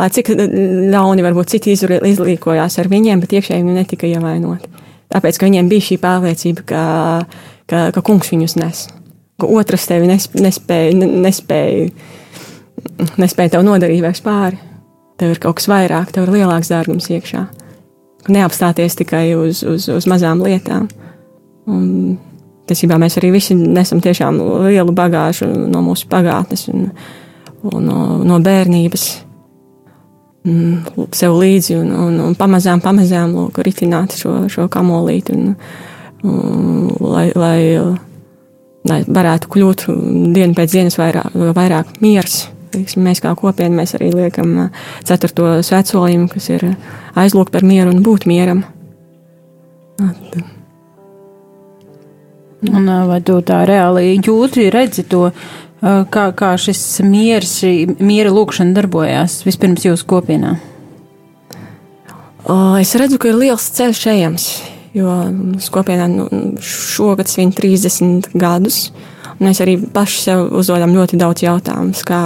Lai 0.00 0.08
cik 0.14 0.30
ļauni 0.32 1.24
varbūt 1.24 1.52
citi 1.54 1.74
izlīkojās 1.74 2.78
ar 2.80 2.88
viņiem, 2.88 3.20
bet 3.20 3.34
iekšēji 3.36 3.64
viņi 3.64 3.76
netika 3.76 4.08
ievainoti. 4.08 4.70
Tāpēc, 5.10 5.36
ka 5.36 5.48
viņiem 5.48 5.68
bija 5.68 5.86
šī 5.88 5.98
pārliecība, 6.00 6.64
ka, 6.70 6.82
ka, 7.68 7.84
ka 7.96 8.02
kungs 8.06 8.30
viņus 8.32 8.56
nes, 8.60 8.84
ka 9.40 9.50
otrs 9.50 9.88
tevi 9.90 10.08
nespēja, 10.08 10.94
nespēja, 10.96 11.88
nespēja 13.20 13.56
tev 13.56 13.66
nodarīt 13.66 14.04
vairs 14.04 14.22
pāri. 14.24 14.60
Tev 15.20 15.34
ir 15.34 15.42
kaut 15.42 15.58
kas 15.58 15.68
vairāk, 15.68 16.14
tev 16.14 16.24
ir 16.24 16.38
lielāks 16.38 16.70
dārgums 16.72 17.10
iekšā 17.12 17.48
neapstāties 18.28 18.98
tikai 19.00 19.30
uz, 19.38 19.62
uz, 19.64 19.88
uz 19.88 20.08
mazām 20.10 20.42
lietām. 20.44 20.90
Un, 21.70 22.18
Tiesībā 22.70 23.00
mēs 23.02 23.16
arī 23.18 23.32
visi 23.34 23.56
nesam 23.58 23.98
tiešām 23.98 24.36
lielu 24.68 24.92
bagāžu 24.94 25.48
no 25.72 25.80
mūsu 25.82 26.06
pagātnes 26.06 26.68
un, 26.70 26.84
un 27.66 27.82
no, 27.82 27.96
no 28.22 28.36
bērnības 28.38 29.06
sev 31.12 31.34
līdzi 31.36 31.74
un, 31.76 31.90
un, 31.92 32.20
un 32.28 32.36
pamazām, 32.38 32.80
pamazām 32.80 33.34
lūk, 33.34 33.58
ritināt 33.66 34.14
šo, 34.16 34.46
šo 34.48 34.68
kamolīti, 34.72 35.34
un, 35.34 35.56
un, 36.22 36.86
lai, 37.02 37.26
lai, 37.34 37.58
lai 38.88 39.00
varētu 39.04 39.50
kļūt 39.52 39.84
dienu 40.32 40.56
pēc 40.56 40.78
dienas 40.78 40.96
vairāk, 41.00 41.36
vairāk 41.56 41.98
miers 42.00 42.44
Teiksim, 42.70 43.02
mēs 43.02 43.22
kā 43.22 43.32
kopiena 43.38 43.80
mēs 43.80 43.96
arī 43.98 44.12
liekam 44.14 44.70
ceturto 45.06 45.56
svētsolījumu, 45.66 46.28
kas 46.30 46.48
ir 46.52 46.66
aizlūgt 47.18 47.50
par 47.54 47.66
mieru 47.66 47.90
un 47.94 48.04
būt 48.06 48.28
mieram. 48.30 48.62
At. 50.00 50.40
Un, 52.70 52.88
vai 53.08 53.18
tu 53.24 53.38
tā 53.46 53.62
reāli 53.68 54.18
jūti, 54.20 54.68
redzi 54.72 55.06
to, 55.08 55.30
kā, 55.80 56.24
kā 56.36 56.50
šis 56.60 57.00
miers, 57.08 57.54
miera 57.98 58.32
lūkšana 58.34 58.76
darbojās 58.76 59.40
vispirms 59.46 59.86
jūsu 59.88 60.06
kopienā? 60.08 60.58
Es 62.80 62.92
redzu, 62.98 63.18
ka 63.20 63.30
ir 63.30 63.38
liels 63.40 63.66
ceļš 63.76 64.02
ejams, 64.12 64.46
jo 64.96 65.14
mūsu 65.32 65.72
kopienā 65.72 66.08
nu, 66.12 66.28
šogad 66.64 67.30
svin 67.32 67.52
30 67.56 68.32
gadus. 68.34 68.88
Mēs 69.40 69.62
arī 69.64 69.78
paši 69.80 70.22
sev 70.26 70.46
uzdodam 70.60 70.92
ļoti 70.92 71.18
daudz 71.20 71.44
jautājumus, 71.46 72.02
kā, 72.04 72.20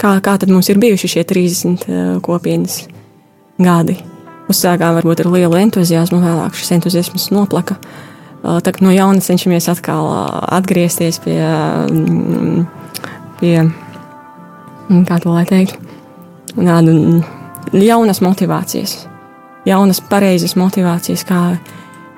kā, 0.00 0.14
kā 0.20 0.36
tad 0.36 0.50
mums 0.52 0.68
ir 0.68 0.80
bijuši 0.82 1.14
šie 1.14 1.26
30 1.28 1.86
uh, 1.86 2.00
kopienas 2.24 2.82
gadi. 3.62 3.96
Uzsākām 4.52 4.98
varbūt 4.98 5.22
ar 5.22 5.30
lielu 5.32 5.60
entuziasmu, 5.62 6.20
vēlāk 6.20 6.58
šis 6.58 6.74
entuziasms 6.76 7.30
noplaka. 7.32 7.78
Uh, 8.42 8.58
Tagad 8.60 8.82
no 8.84 8.92
jauna 8.92 9.24
cenšamies 9.24 9.70
atkal 9.72 10.10
uh, 10.10 10.42
atgriezties 10.58 11.22
pie, 11.24 11.38
mm, 11.40 12.66
pie 13.40 13.54
mm, 13.62 15.04
kā 15.08 15.20
to 15.22 15.32
lai 15.32 15.46
teikt, 15.48 15.78
tādu 16.58 17.22
jaunas 17.72 18.20
motivācijas, 18.20 18.98
jaunas 19.64 20.02
pareizas 20.10 20.58
motivācijas, 20.60 21.24
kā, 21.24 21.40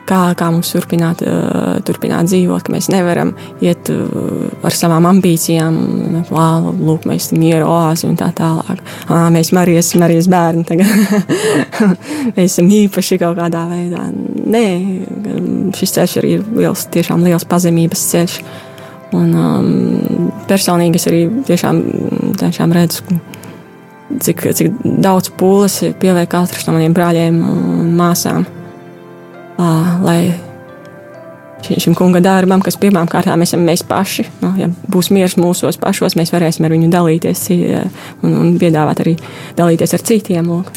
kā, 0.08 0.20
kā 0.38 0.48
mums 0.52 0.70
turpināt, 0.74 1.22
uh, 1.24 1.78
turpināt 1.86 2.28
dzīvot, 2.30 2.64
ka 2.64 2.74
mēs 2.74 2.90
nevaram 2.92 3.32
iet 3.64 3.90
uh, 3.92 4.50
ar 4.64 4.76
savām 4.76 5.08
ambīcijām, 5.08 5.78
lūk, 6.30 7.06
mēs 7.08 7.28
esam 7.28 7.40
miera 7.42 7.68
oāzi 7.68 8.08
un 8.08 8.18
tā 8.20 8.30
tālāk. 8.36 8.82
Ā, 9.08 9.24
mēs 9.34 9.52
Marijas, 9.56 9.94
Marijas 10.00 10.28
bērni 10.32 10.64
tagad 10.68 10.90
mēs 12.36 12.50
esam 12.50 12.70
īpaši 12.72 13.20
kaut 13.22 13.38
kādā 13.40 13.64
veidā. 13.70 14.06
Nē, 14.54 14.66
šis 15.78 15.96
ceļš 15.98 16.18
arī 16.20 16.36
ir 16.38 16.46
liels, 16.58 16.86
tiešām 16.94 17.24
liels 17.26 17.48
pazemības 17.48 18.08
ceļš. 18.12 18.38
Un 19.14 19.30
um, 19.38 20.30
personīgi 20.48 20.98
es 20.98 21.06
arī 21.06 21.20
tiešām, 21.46 21.80
tiešām 22.40 22.72
redzu, 22.74 23.18
cik, 24.24 24.42
cik 24.58 24.82
daudz 24.82 25.30
pūles 25.38 25.78
pieliek 26.02 26.30
katrs 26.32 26.66
no 26.66 26.74
maniem 26.74 26.96
brāļiem 26.96 27.38
un 27.46 27.94
māsām 27.98 28.42
lai 29.58 30.34
šim 31.64 31.94
kunga 31.96 32.20
darbam, 32.20 32.62
kas 32.64 32.76
pirmām 32.80 33.08
kārtām 33.10 33.42
esam 33.44 33.64
mēs 33.64 33.84
paši, 33.88 34.26
nu, 34.42 34.52
ja 34.58 34.68
būs 34.90 35.10
miers 35.14 35.38
mūsos 35.40 35.78
pašos, 35.80 36.16
mēs 36.18 36.32
varēsim 36.34 36.66
ar 36.66 36.74
viņu 36.74 36.90
dalīties 36.92 37.46
un, 37.54 38.34
un 38.34 38.52
piedāvāt 38.60 39.00
arī 39.04 39.16
dalīties 39.56 39.96
ar 39.96 40.04
citiem. 40.04 40.50
Lūk. 40.50 40.72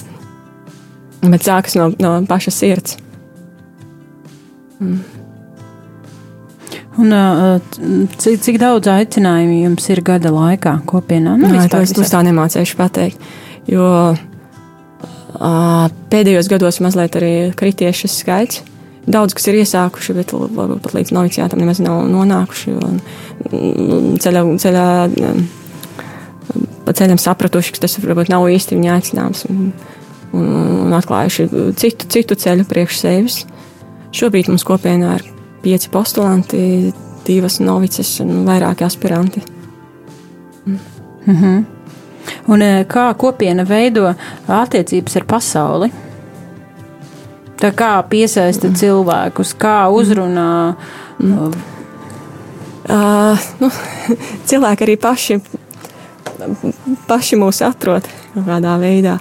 Bet 1.28 1.44
sākas 1.44 1.76
no, 1.76 1.90
no 2.00 2.14
paša 2.30 2.54
sirds. 2.54 2.98
Mm. 4.80 5.00
Un, 6.98 7.14
cik, 8.18 8.40
cik 8.42 8.56
daudz 8.62 8.90
aicinājumu 8.90 9.60
jums 9.68 9.86
ir 9.94 10.02
gada 10.06 10.32
laikā 10.34 10.80
kopienā? 10.90 11.36
Nu, 11.38 11.52
Nē, 11.52 11.68
to 11.70 11.84
es 11.84 11.94
tā 11.94 12.24
nemācēšu 12.26 12.80
pateikt. 12.80 13.22
Jo 13.70 13.86
uh, 14.14 14.24
pēdējos 16.12 16.50
gados 16.52 16.82
mazliet 16.84 17.16
arī 17.20 17.34
kritiešu 17.58 18.10
skaits. 18.12 18.64
Daudz, 19.08 19.32
kas 19.38 19.46
ir 19.48 19.62
iesākuši, 19.62 20.16
bet 20.18 20.34
varbūt 20.36 20.82
pat 20.84 20.96
līdz 20.98 21.14
noviciātam 21.16 21.62
nemaz 21.62 21.80
nav 21.80 22.02
nonākuši. 22.12 22.74
Ceļā, 24.20 24.42
ceļā, 24.60 24.88
pa 26.84 26.96
ceļam 26.98 27.22
sapratuši, 27.24 27.76
ka 27.76 27.86
tas 27.86 27.96
varbūt 28.04 28.34
nav 28.34 28.50
īsti 28.52 28.76
viņa 28.76 28.98
aicinājums. 28.98 29.46
Un, 29.48 29.70
un, 30.36 30.50
un 30.84 30.98
atklājuši 30.98 31.48
citu, 31.80 32.10
citu 32.12 32.36
ceļu 32.36 32.68
priekš 32.68 33.00
sevis. 33.00 33.40
Šobrīd 34.18 34.52
mums 34.52 34.68
kopienā 34.68 35.16
ir 35.22 35.26
pieci 35.64 35.92
postulanti, 35.94 36.92
divas 37.28 37.62
novices 37.64 38.12
un 38.24 38.44
vairāki 38.48 38.88
aspiranti. 38.88 39.44
Mm. 40.68 40.80
Mm. 41.28 41.66
Un 42.48 42.64
e, 42.64 42.84
kā 42.90 43.10
kopiena 43.20 43.66
veido 43.68 44.12
attiecības 44.48 45.18
ar 45.20 45.26
pasauli? 45.28 45.90
Tā 47.58 47.72
kā 47.74 47.96
piesaista 48.10 48.70
cilvēkus, 48.70 49.56
kā 49.58 49.88
uzrunā. 49.90 50.76
Mm. 51.18 51.56
Uh, 52.88 53.48
nu, 53.60 53.68
cilvēki 54.50 54.86
arī 54.86 54.94
paši, 55.02 55.40
paši 57.10 57.40
mūs 57.42 57.60
atrod 57.66 58.06
kaut 58.08 58.46
kādā 58.46 58.78
veidā. 58.80 59.18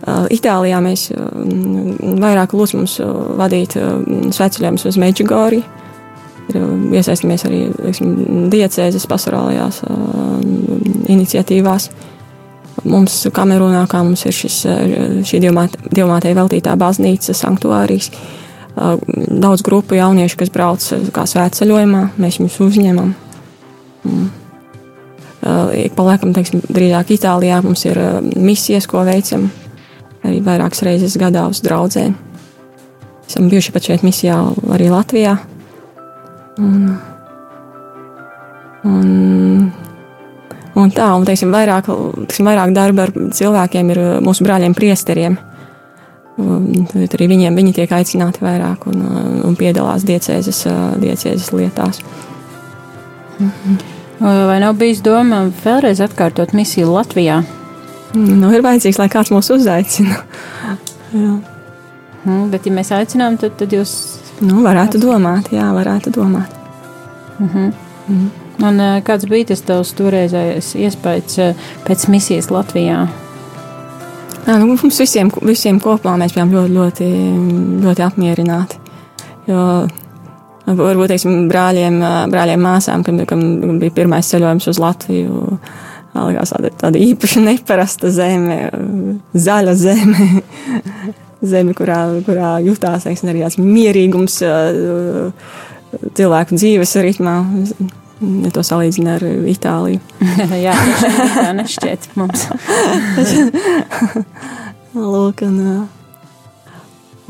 Uh, 0.00 0.24
Itālijā 0.32 0.78
mēs 0.80 1.10
uh, 1.12 1.26
vairāk 2.22 2.54
lūdzam 2.56 2.80
mums 2.80 2.94
uh, 3.02 3.10
vadīt 3.36 3.76
uh, 3.76 3.98
sveceļojumus 4.32 4.86
uz 4.88 4.96
Meģigoriju 5.02 5.66
ir 6.50 6.60
um, 6.62 6.86
iesaistamies 6.94 7.44
arī 7.48 7.60
diecēzes 8.52 9.06
pastorālajās 9.10 9.82
uh, 9.86 10.40
iniciatīvās. 11.10 11.90
Mums 12.88 13.16
Kamerūnā, 13.34 13.84
kā 13.90 14.02
mums 14.04 14.24
ir 14.28 14.36
šis, 14.36 14.60
uh, 14.68 14.82
šī 15.26 15.40
dievmātei 15.44 16.34
veltītā 16.36 16.76
baznīca, 16.80 17.36
sanktuārijas, 17.36 18.10
uh, 18.10 18.96
daudz 19.28 19.64
grupu 19.66 19.98
jauniešu, 19.98 20.40
kas 20.40 20.52
brauc 20.54 20.84
uh, 20.96 21.08
kā 21.14 21.26
svētceļojumā, 21.28 22.04
mēs 22.20 22.40
viņus 22.40 22.60
uzņemam. 22.68 23.16
Mm. 24.04 24.28
Ik 25.72 25.94
pa 25.96 26.04
laikam, 26.04 26.34
teiksim, 26.36 26.60
drīzāk 26.68 27.14
Itālijā 27.14 27.62
mums 27.64 27.86
ir 27.88 27.96
misijas, 28.36 28.84
ko 28.88 29.00
veicam 29.08 29.46
arī 30.20 30.40
vairākas 30.44 30.82
reizes 30.84 31.16
gadā 31.20 31.46
uz 31.48 31.62
draugiem. 31.64 32.12
Esam 33.24 33.48
bijuši 33.48 33.72
pat 33.72 33.86
šeit 33.86 34.04
misijā 34.04 34.36
arī 34.74 34.90
Latvijā. 34.92 35.36
Un, 36.60 36.90
un, 38.84 39.70
un 40.78 40.90
tā, 40.94 41.08
un 41.16 41.26
teiksim, 41.26 41.52
vairāk, 41.54 41.88
teiksim, 42.26 42.48
vairāk 42.50 42.74
darba 42.76 43.06
ar 43.06 43.14
cilvēkiem 43.36 43.92
ir 43.94 44.02
mūsu 44.24 44.46
brāļiem 44.46 44.74
priesteriem. 44.76 45.38
Tad 46.40 47.14
arī 47.18 47.26
viņiem 47.34 47.56
viņi 47.58 47.76
tiek 47.76 47.90
aicināti 47.92 48.42
vairāk 48.44 48.86
un, 48.88 49.02
un 49.44 49.56
piedalās 49.58 50.06
diecēzes, 50.08 50.64
diecēzes 51.02 51.52
lietās. 51.52 52.00
Mhm. 53.40 53.80
Vai 54.20 54.58
nav 54.60 54.76
bijis 54.76 55.00
doma 55.00 55.46
vēlreiz 55.64 56.02
atkārtot 56.04 56.52
misiju 56.52 56.92
Latvijā? 56.92 57.40
Nu, 58.14 58.50
ir 58.52 58.64
vajadzīgs, 58.64 58.98
lai 59.00 59.08
kāds 59.08 59.30
mūs 59.32 59.48
uzaicina. 59.54 60.18
Mm, 61.14 62.50
bet, 62.52 62.66
ja 62.68 62.72
mēs 62.74 62.90
aicinām, 62.92 63.38
tad, 63.40 63.54
tad 63.56 63.72
jūs 63.72 63.94
Nu, 64.40 64.62
varētu 64.64 64.96
domāt, 65.00 65.50
jā, 65.52 65.66
varētu 65.76 66.12
domāt. 66.14 66.48
Uh 67.40 67.54
-huh. 67.54 67.66
Uh 67.66 68.16
-huh. 68.16 68.28
Un 68.60 68.80
uh, 68.80 68.98
kāds 69.04 69.28
bija 69.30 69.50
tas 69.52 69.64
tavs 69.64 69.94
toreizējais 69.96 70.74
iespējas 70.80 71.38
uh, 71.40 71.66
pēc 71.86 72.06
misijas 72.12 72.50
Latvijā? 72.52 73.06
Jā, 74.46 74.56
nu, 74.56 74.70
mums 74.72 75.00
visiem, 75.00 75.30
visiem 75.44 75.80
kopā 75.82 76.16
mēs 76.20 76.34
bijām 76.36 76.52
ļoti, 76.54 76.74
ļoti, 76.76 77.08
ļoti 77.84 78.04
apmierināti. 78.06 78.80
Jo, 79.48 79.62
varbūt 80.66 81.12
teiksim, 81.12 81.46
brāļiem, 81.50 82.00
brāļiem 82.32 82.64
māsām, 82.64 83.04
kam, 83.06 83.20
kam 83.28 83.42
bija 83.80 83.96
pirmais 83.96 84.28
ceļojums 84.32 84.68
uz 84.72 84.80
Latviju, 84.80 85.46
likās 86.16 86.54
tāda, 86.54 86.72
tāda 86.84 87.00
īpaša, 87.00 87.42
neparasta 87.46 88.10
zeme, 88.14 88.62
zaļa 89.34 89.76
zeme 89.78 90.28
zemi, 91.52 91.74
kurā, 91.76 92.00
kurā 92.26 92.54
jutās 92.64 93.06
teiksim, 93.06 93.32
arī 93.32 93.44
tāds 93.44 93.58
mierīgums 93.60 94.40
cilvēku 96.16 96.58
dzīves 96.58 96.96
ritmā. 97.06 97.36
Ja 98.20 98.50
to 98.52 98.64
salīdzina 98.66 99.16
ar 99.16 99.24
Itāliju. 99.48 100.00
Jā, 100.66 100.74
tā 101.36 101.52
nešķiet 101.56 102.10
mums. 102.20 102.46
Lūk, 105.14 105.44
un, 105.46 105.60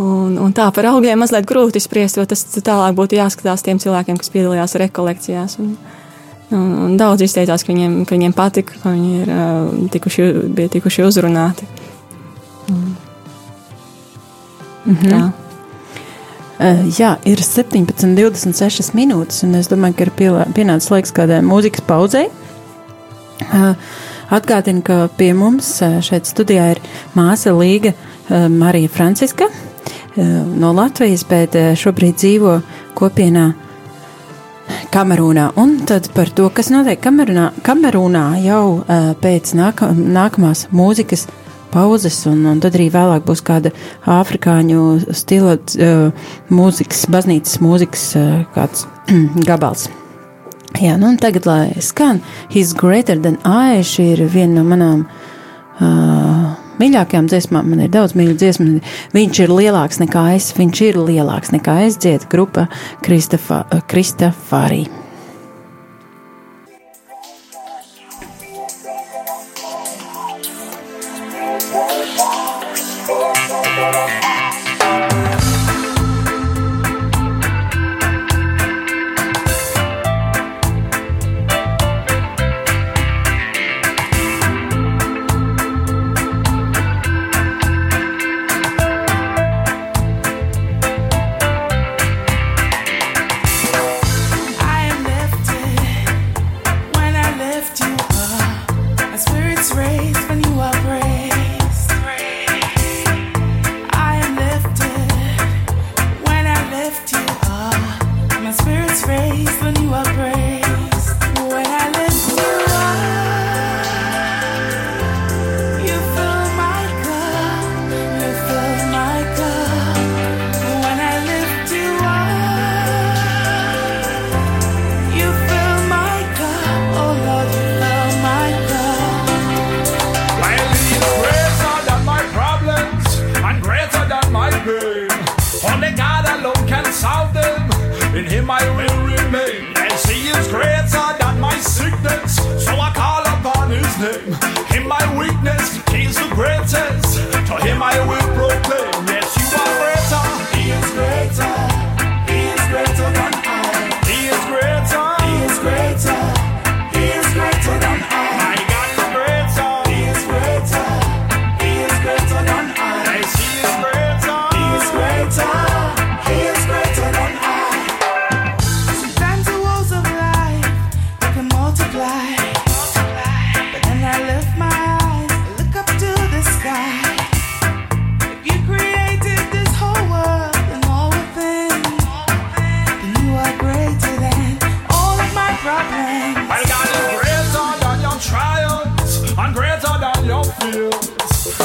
un, 0.00 0.38
un 0.40 0.56
tā 0.56 0.66
par 0.74 0.88
augļiem 0.90 1.20
mazliet 1.22 1.46
grūti 1.46 1.82
spriest, 1.82 2.18
jo 2.18 2.24
tas 2.26 2.42
tālāk 2.56 2.96
būtu 2.98 3.20
jāskatās 3.20 3.62
tiem 3.66 3.78
cilvēkiem, 3.82 4.18
kas 4.18 4.32
piedalījās 4.34 4.74
rekolekcijās. 4.82 5.58
Un, 5.62 5.76
un, 6.50 6.72
un 6.86 6.96
daudz 6.98 7.22
izteicās, 7.28 7.62
ka 7.62 7.70
viņiem, 7.74 8.00
ka 8.08 8.16
viņiem 8.16 8.34
patika, 8.34 8.80
ka 8.82 8.96
viņi 8.96 9.22
ir, 9.22 9.30
tikuši, 9.94 10.32
bija 10.56 10.72
tikuši 10.78 11.06
uzrunāti. 11.06 11.68
Un, 12.70 12.82
Mm 14.84 14.96
-hmm. 14.96 15.10
Tā. 15.10 15.30
Uh, 16.60 16.82
jā, 16.92 17.14
ir 17.24 17.40
17,26 17.40 18.90
minūtes, 18.92 19.38
un 19.46 19.56
es 19.56 19.70
domāju, 19.70 19.94
ka 19.96 20.04
ir 20.04 20.10
pienācis 20.52 20.90
laiks 20.92 21.14
kādai 21.16 21.38
mūzikas 21.40 21.86
pauzei. 21.88 22.26
Uh, 23.46 23.72
Atgādinu, 24.28 24.82
ka 24.84 25.06
pie 25.16 25.30
mums 25.32 25.70
uh, 25.80 26.02
šeit 26.04 26.28
studijā 26.28 26.66
ir 26.74 26.82
māsa 27.16 27.54
Līga 27.56 27.94
Marija 28.30 28.92
Franciska 28.92 29.48
no 30.14 30.68
Latvijas, 30.76 31.24
bet 31.26 31.56
šobrīd 31.80 32.14
dzīvo 32.20 32.52
kopienā 32.94 33.48
Kamerūnā. 34.94 35.48
Un 35.58 35.80
tad 35.88 36.06
par 36.14 36.30
to, 36.30 36.46
kas 36.54 36.70
notiek 36.70 37.00
Kamerūnā, 37.02 37.48
Kamerūnā 37.66 38.24
jau 38.44 38.62
pēc 39.24 39.50
nāka, 39.58 39.90
nākamās 39.90 40.68
mūzikas 40.70 41.26
pauzes, 41.72 42.18
un, 42.30 42.44
un 42.50 42.60
tad 42.62 42.76
arī 42.78 42.90
vēlāk 42.92 43.24
būs 43.28 43.42
kāda 43.46 43.72
afrikāņu 44.10 44.84
stila 45.16 45.56
uh, 45.56 46.30
mūzikas, 46.52 47.06
baznīcas 47.12 47.60
mūzikas 47.64 48.06
uh, 48.20 48.28
kāds 48.56 48.86
gabals. 49.48 49.88
Jā, 50.80 50.94
nu 51.00 51.10
un 51.10 51.18
tagad, 51.20 51.46
lai 51.48 51.82
skan 51.82 52.22
He's 52.52 52.72
Greater 52.78 53.18
Than 53.18 53.40
I, 53.44 53.82
šī 53.84 54.12
ir 54.14 54.24
viena 54.30 54.60
no 54.60 54.64
manām 54.68 55.02
uh, 55.80 56.54
mīļākajām 56.80 57.28
dziesmām. 57.30 57.68
Man 57.72 57.84
ir 57.84 57.92
daudz 57.92 58.14
mīļu 58.18 58.38
dziesmu. 58.40 58.66
Viņš 59.16 59.42
ir 59.44 59.50
lielāks 59.54 60.00
nekā 60.02 60.24
es, 60.36 60.52
viņš 60.56 60.82
ir 60.88 61.02
lielāks 61.10 61.52
nekā 61.56 61.74
es 61.88 62.00
dzied 62.00 62.22
grupa 62.32 62.68
Kristafārī. 63.04 64.82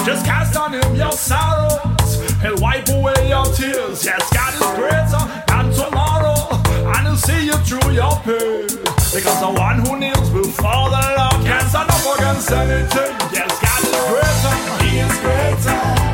Just 0.05 0.23
cast 0.23 0.55
on 0.55 0.73
Him 0.73 0.95
your 0.95 1.11
sorrows. 1.11 2.21
He'll 2.39 2.55
wipe 2.57 2.87
away 2.89 3.27
your 3.27 3.45
tears. 3.45 4.05
Yes, 4.05 4.21
God 4.31 4.53
is 4.53 4.61
greater 4.77 5.43
than 5.47 5.71
tomorrow, 5.73 6.61
and 6.93 7.07
He'll 7.07 7.15
see 7.15 7.45
you 7.47 7.57
through 7.65 7.91
your 7.91 8.11
pain. 8.21 8.67
Because 9.15 9.39
the 9.39 9.51
one 9.57 9.79
who 9.79 9.97
kneels 9.97 10.29
before 10.29 10.89
the 10.93 11.15
Lord 11.17 11.43
can't 11.43 11.67
stand 11.69 11.89
up 11.89 12.19
against 12.19 12.51
anything. 12.51 13.15
Yes, 13.33 13.49
God 13.59 13.81
is 13.81 13.95
greater. 14.05 14.83
He 14.83 14.99
is 14.99 15.17
greater. 15.21 16.04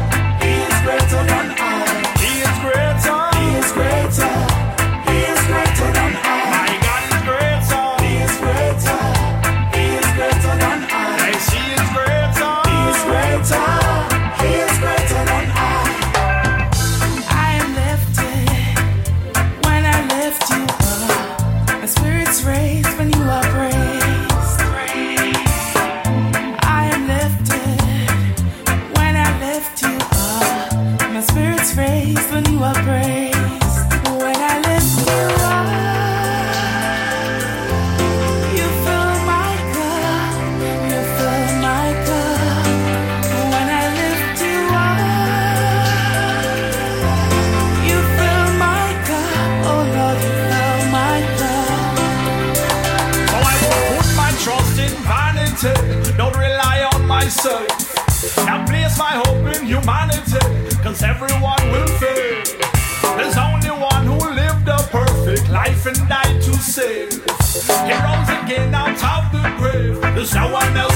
Sour 70.24 70.72
milk. 70.72 70.91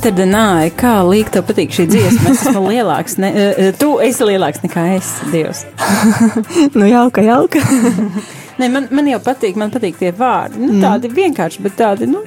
Greater 0.00 0.16
than 0.16 0.32
I. 0.32 0.70
Kā 0.72 1.02
līk 1.04 1.28
tev 1.28 1.42
patīk 1.44 1.74
šī 1.76 1.84
dziesma? 1.90 2.30
Es 2.32 2.46
esmu 2.48 2.62
lielāks. 2.70 3.18
Ne, 3.20 3.28
tu 3.76 3.98
esi 4.00 4.24
lielāks 4.24 4.62
nekā 4.62 4.84
es, 4.94 5.10
Dievs. 5.28 5.66
Nu, 6.78 6.86
jauka, 6.88 7.20
jauka. 7.20 7.60
Ne, 8.60 8.68
man, 8.72 8.86
man 8.92 9.06
jau 9.08 9.18
patīk, 9.24 9.56
man 9.60 9.68
patīk 9.72 9.98
tie 10.00 10.10
vārdi. 10.16 10.60
Nu, 10.60 10.78
tādi 10.80 11.08
vienkārši, 11.12 11.60
bet 11.64 11.76
tādi, 11.76 12.08
nu. 12.08 12.20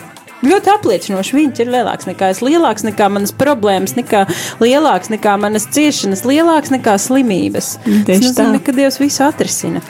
Ļoti 0.46 0.72
apliecinoši. 0.74 1.36
Viņš 1.40 1.62
ir 1.66 1.74
lielāks 1.74 2.10
nekā 2.10 2.30
es, 2.34 2.42
lielāks 2.46 2.86
nekā 2.86 3.10
manas 3.14 3.34
problēmas, 3.38 3.94
nekā 3.98 4.24
lielāks 4.62 5.10
nekā 5.14 5.34
manas 5.42 5.66
ciešanas, 5.74 6.26
lielāks 6.30 6.74
nekā 6.74 6.98
slimības. 7.02 7.76
Tieši 7.86 8.06
Tas 8.06 8.26
nozīmē, 8.30 8.62
tā. 8.62 8.68
ka 8.70 8.78
Dievs 8.82 9.02
visu 9.02 9.26
atrisina. 9.26 9.82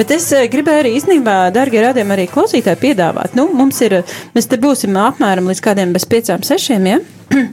Bet 0.00 0.14
es 0.16 0.30
eh, 0.32 0.46
gribēju 0.48 0.80
arī 0.80 0.90
īstenībā, 0.96 1.32
darbie 1.52 1.82
radījumi, 1.84 2.14
arī 2.14 2.24
klausītāji 2.32 2.80
piedāvāt. 2.80 3.34
Nu, 3.36 3.50
mums 3.52 3.82
ir, 3.84 3.98
eh, 3.98 4.12
mēs 4.32 4.48
te 4.48 4.56
būsim 4.60 4.96
apmēram 4.96 5.50
līdz 5.50 5.60
kādiem 5.66 5.92
bez 5.92 6.06
piecām, 6.08 6.44
sešiem, 6.46 6.92
ja? 6.94 7.00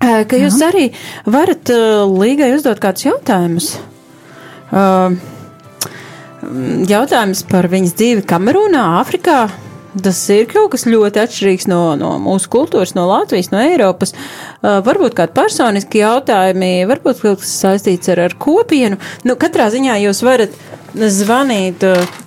Eh, 0.00 0.22
Ka 0.24 0.38
jūs 0.40 0.54
arī 0.64 0.86
varat 1.28 1.68
līgai 2.08 2.54
uzdot 2.54 2.78
kādus 2.80 3.04
jautājumus. 3.04 3.66
Jautājums 6.88 7.42
par 7.50 7.68
viņas 7.68 7.92
dzīvi 7.98 8.24
Kamerūnā, 8.30 8.86
Āfrikā. 9.02 9.42
Tas 9.90 10.20
ir 10.30 10.46
kaut 10.50 10.70
kas 10.74 10.86
ļoti 10.86 11.18
atšķirīgs 11.18 11.66
no, 11.70 11.80
no 11.98 12.12
mūsu 12.22 12.50
kultūras, 12.52 12.94
no 12.94 13.08
Latvijas, 13.10 13.50
no 13.50 13.58
Eiropas. 13.58 14.14
Uh, 14.14 14.78
varbūt 14.86 15.16
kādi 15.18 15.34
personiski 15.34 16.04
jautājumi, 16.04 16.86
varbūt 16.90 17.24
kaut 17.24 17.42
kas 17.42 17.56
saistīts 17.64 18.12
ar, 18.14 18.22
ar 18.28 18.36
kopienu. 18.38 19.00
Nu, 19.26 19.34
katrā 19.40 19.66
ziņā 19.74 19.98
jūs 20.06 20.22
varat 20.26 20.54
zvanīt. 20.94 21.86
Uh, 21.86 22.18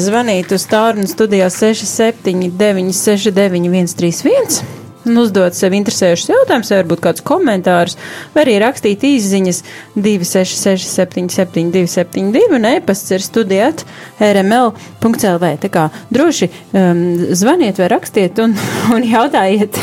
Zvanīt 0.00 0.52
uz 0.54 0.62
tālruni 0.70 1.04
studijā 1.10 1.50
679, 1.52 2.94
691, 2.94 3.90
131 3.90 4.83
un 5.08 5.20
uzdot 5.20 5.56
sev 5.56 5.74
interesējušus 5.76 6.30
jautājumus, 6.32 6.72
varbūt 6.74 7.02
kādus 7.04 7.24
komentārus, 7.26 7.96
vai 8.34 8.44
arī 8.46 8.56
rakstīt 8.62 9.04
īsiņas 9.08 9.62
266, 9.96 10.88
77, 10.94 11.72
272, 11.74 12.44
un 12.58 12.68
e-pasts 12.74 13.14
ir 13.14 13.24
studijāt 13.24 13.84
rml.clv. 14.22 15.52
Tā 15.64 15.72
kā 15.72 15.88
droši 16.14 16.50
um, 16.50 17.04
zvaniet 17.36 17.80
vai 17.82 17.90
rakstiet 17.92 18.40
un, 18.44 18.56
un 18.94 19.06
jautājiet. 19.08 19.80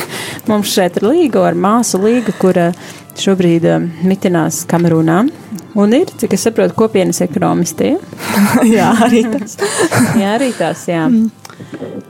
Mums 0.49 0.73
šeit 0.73 0.99
ir 0.99 1.09
līga 1.11 1.45
ar 1.51 1.57
māsu 1.59 2.01
līgu, 2.01 2.35
kura 2.41 2.71
šobrīd 3.21 3.67
um, 3.69 3.89
mitinās 4.07 4.63
Kamerūnā. 4.69 5.23
Un 5.79 5.93
ir, 5.95 6.09
cik 6.19 6.33
es 6.35 6.43
saprotu, 6.43 6.75
kopienas 6.75 7.21
ekonomisti. 7.23 7.93
Ja? 7.93 7.99
jā, 8.77 8.89
arī 9.07 9.23
tas. 9.31 9.55
jā, 10.21 10.33
arī 10.35 10.51
tās, 10.57 10.83
jā. 10.89 11.05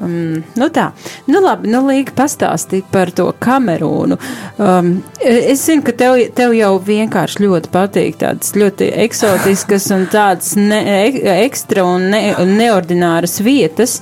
Um, 0.01 0.39
nu 0.57 0.67
tā, 0.73 0.87
nu 1.29 1.41
labi, 1.43 1.69
nu 1.69 1.83
Līga 1.85 2.15
pastāstīja 2.17 2.87
par 2.91 3.11
to 3.13 3.27
Kamerūnu. 3.43 4.17
Um, 4.57 4.91
es 5.21 5.61
zinu, 5.67 5.83
ka 5.85 5.93
tev, 5.93 6.17
tev 6.37 6.55
jau 6.57 6.71
vienkārši 6.87 7.43
ļoti 7.45 7.69
patīk 7.73 8.17
tādas 8.23 8.55
ļoti 8.57 8.87
eksotiskas 9.05 9.85
un 9.93 10.07
tādas 10.09 10.55
ne, 10.57 10.79
ek- 11.05 11.19
ekstra 11.45 11.85
un, 11.85 12.09
ne, 12.09 12.23
neordināras 12.49 13.37
vietas. 13.45 13.99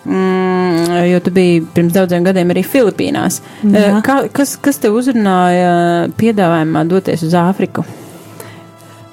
Mm, 0.00 0.86
jo 1.10 1.18
tu 1.20 1.30
biji 1.34 1.58
pirms 1.74 1.92
daudziem 1.92 2.24
gadiem 2.24 2.48
arī 2.54 2.62
Filipīnās. 2.64 3.42
Jā. 3.66 3.82
Eh, 3.90 3.98
Kā, 4.06 4.20
kas, 4.32 4.54
kas 4.56 4.78
tev 4.80 4.94
uzrunāja 4.96 6.08
piedāvājumā 6.16 6.86
doties 6.88 7.26
uz 7.26 7.34
Āfriku? 7.36 7.84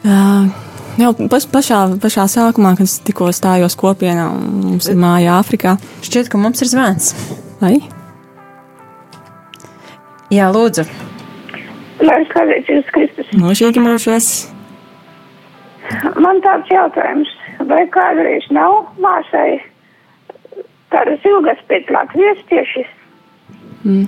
Uh, 0.08 0.45
Jau 0.98 1.12
paš, 1.30 1.46
pašā, 1.54 1.80
pašā 2.02 2.24
sākumā, 2.32 2.72
kad 2.78 2.88
es 2.90 2.96
tikko 3.06 3.30
stājos 3.36 3.76
kopienā, 3.78 4.32
mums 4.34 4.88
ir 4.90 4.98
māja 4.98 5.36
Āfrikā. 5.38 5.76
Šķiet, 6.02 6.32
ka 6.34 6.42
mums 6.42 6.64
ir 6.66 6.72
zvans. 6.72 7.12
Vai? 7.62 7.76
Jā, 10.34 10.50
lūdzu. 10.56 10.88
Lai 12.02 12.18
skatītu 12.32 12.80
jūs 12.80 12.90
Kristus. 12.98 13.30
Mūžīgi 13.38 13.86
mūžos. 13.86 14.32
Man 16.18 16.42
tāds 16.42 16.74
jautājums, 16.74 17.30
vai 17.70 17.86
kādreiz 17.94 18.50
nav 18.50 18.90
māsai 19.02 19.62
tādas 20.90 21.30
ilgas 21.30 21.62
pēc 21.70 21.94
Latvijas 21.94 22.42
tieši? 22.50 22.86
Mm. 23.86 24.06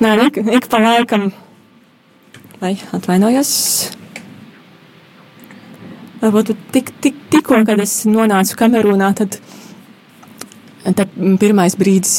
Nē, 0.00 0.18
ik, 0.24 0.40
ik 0.56 0.72
pa 0.72 0.80
laikam. 0.80 1.30
Vai 2.64 2.78
atvainojos? 2.96 3.99
Varbūt 6.20 6.52
tik, 6.74 6.90
tik, 7.00 7.16
tikko, 7.32 7.62
kad 7.64 7.80
es 7.80 8.02
nonācu 8.04 8.56
Kamerūnā, 8.60 9.06
tad, 9.16 9.38
tad 10.84 11.14
pirmais 11.40 11.76
brīdis, 11.80 12.18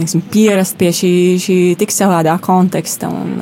neksim, 0.00 0.24
pierast 0.32 0.74
pie 0.80 0.90
šī, 0.94 1.12
šī 1.42 1.58
tik 1.78 1.94
savādā 1.94 2.34
konteksta 2.42 3.12
un, 3.14 3.36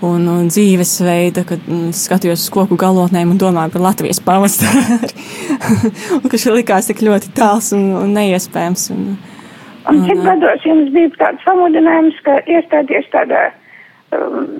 un, 0.00 0.26
un 0.32 0.48
dzīvesveida, 0.48 1.44
kad 1.50 1.68
skatījos 2.00 2.46
uz 2.46 2.54
koku 2.56 2.80
galotnēm 2.80 3.34
un 3.34 3.42
domāju 3.42 3.76
par 3.76 3.84
Latvijas 3.90 4.22
pavasari. 4.24 5.12
un 6.22 6.28
ka 6.32 6.40
šī 6.40 6.56
likās 6.56 6.88
tik 6.88 7.04
ļoti 7.04 7.34
tāls 7.36 7.74
un, 7.76 7.90
un 8.00 8.16
neiespējams. 8.16 8.88
Un, 8.96 9.08
un 9.92 10.04
cik 10.08 10.24
gados 10.24 10.64
jums 10.64 10.88
bija 10.96 11.12
tāds 11.20 11.44
samudinājums, 11.44 12.16
ka 12.24 12.40
iestāties 12.48 13.12
tādā 13.12 13.50
um, 14.16 14.54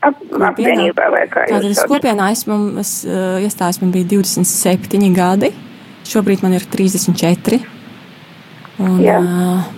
ap, 0.00 0.20
apvienībā 0.50 1.08
vai 1.12 1.24
kā 1.30 1.46
jūs 1.46 1.56
Tātad 1.56 1.72
es 1.72 1.82
kopienā 1.90 2.30
esmu, 2.34 2.58
es 2.82 2.92
uh, 3.08 3.38
iestājos, 3.44 3.80
man 3.82 3.92
bija 3.94 4.08
27 4.12 5.10
gadi, 5.16 5.52
šobrīd 6.08 6.44
man 6.44 6.56
ir 6.58 6.66
34. 6.70 7.60
Un, 8.78 8.98
Jā. 9.02 9.18
uh, 9.18 9.68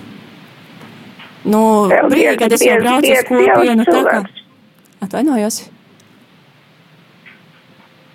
nu, 1.49 1.63
brīdī, 1.89 2.35
kad 2.41 2.57
es 2.57 2.65
jau 2.67 2.79
braucu 2.83 3.13
uz 3.15 3.29
kopienu, 3.31 3.87
tā 3.89 4.03
kā, 4.09 4.19
atvainojos. 5.07 5.63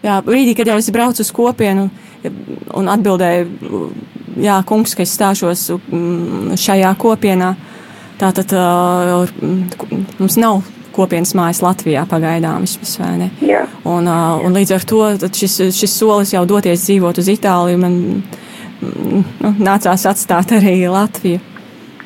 Jā, 0.05 0.19
brīdī, 0.25 0.53
kad 0.59 0.69
jau 0.69 0.77
es 0.77 0.91
braucu 0.93 1.25
uz 1.25 1.31
kopienu 1.33 1.87
un 2.77 2.91
atbildēju, 2.93 3.81
jā, 4.45 4.59
kungs, 4.69 4.93
ka 4.97 5.05
es 5.05 5.13
stāšos 5.17 5.67
mm, 5.73 6.53
šajā 6.61 6.93
kopienā, 7.01 7.55
tātad 8.21 8.53
uh, 8.53 9.25
mums 10.21 10.37
nav 10.41 10.61
kopienas 10.95 11.35
mājas 11.37 11.61
Latvijā 11.65 12.05
pagaidām 12.09 12.65
vismaz, 12.65 12.95
vai 13.01 13.13
ne? 13.19 13.29
Jā. 13.45 13.65
Un, 13.83 14.07
uh, 14.09 14.39
un 14.45 14.55
līdz 14.55 14.75
ar 14.77 14.85
to 14.89 15.01
šis, 15.29 15.59
šis 15.75 15.97
solis 15.99 16.33
jau 16.35 16.45
doties 16.49 16.87
dzīvot 16.87 17.19
uz 17.21 17.31
Itāliju, 17.35 17.81
man 17.81 17.97
mm, 18.81 19.25
nu, 19.43 19.53
nācās 19.59 20.07
atstāt 20.09 20.55
arī 20.55 20.77
Latviju. 20.91 21.43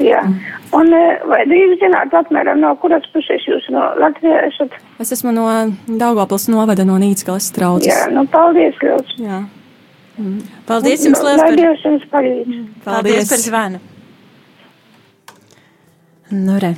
Jā. 0.04 0.24
Un 0.76 0.92
vai 1.30 1.40
drīz 1.50 1.80
zināt 1.82 2.14
apmēram 2.14 2.60
no 2.62 2.76
kuras 2.82 3.06
puses 3.14 3.46
jūs 3.48 3.66
no 3.74 3.88
Latvijas 4.00 4.54
esat? 4.54 4.76
Es 5.02 5.14
esmu 5.16 5.34
no 5.34 5.48
Daugavpils 5.88 6.46
novada 6.54 6.86
no 6.86 7.00
Nīcgalas 7.02 7.50
traucas. 7.56 7.90
Jā, 7.90 8.12
nu 8.14 8.28
paldies, 8.30 8.78
Liels. 8.84 9.16
Jā. 9.18 9.42
Paldies 10.68 11.06
jums, 11.06 11.22
liels 11.24 11.40
Lai 11.40 11.48
par, 11.48 11.56
Dievs 11.58 11.86
jums 11.86 12.04
palīdz. 12.12 12.58
paldies 12.84 13.30
par 13.32 13.42
zvanu. 13.44 13.80
Nu, 16.30 16.58
re. 16.62 16.76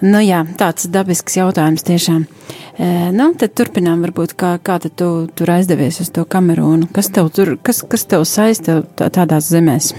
Nu 0.00 0.20
jā, 0.24 0.40
tāds 0.56 0.86
dabisks 0.88 1.34
jautājums 1.36 1.84
tiešām. 1.84 2.22
E, 2.24 2.86
nu, 3.12 3.26
tad 3.36 3.52
turpinām 3.52 4.00
varbūt, 4.06 4.32
kā, 4.32 4.54
kā 4.64 4.78
tad 4.80 4.94
tu 4.96 5.08
tur 5.36 5.52
aizdevies 5.52 6.00
uz 6.00 6.08
to 6.16 6.24
Kamerūnu. 6.24 6.88
Kas 6.96 7.10
tev 7.12 7.28
tur, 7.36 7.58
kas, 7.60 7.82
kas 7.84 8.06
tev 8.08 8.24
saista 8.24 8.78
tā, 8.96 9.10
tādās 9.12 9.50
zemēs? 9.52 9.92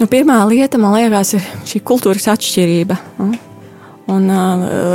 Nu, 0.00 0.08
pirmā 0.08 0.38
lieta, 0.48 0.80
man 0.80 0.96
liekas, 0.96 1.34
ir 1.36 1.44
šī 1.68 1.82
kultūras 1.84 2.30
atšķirība. 2.32 2.96
Un, 4.12 4.32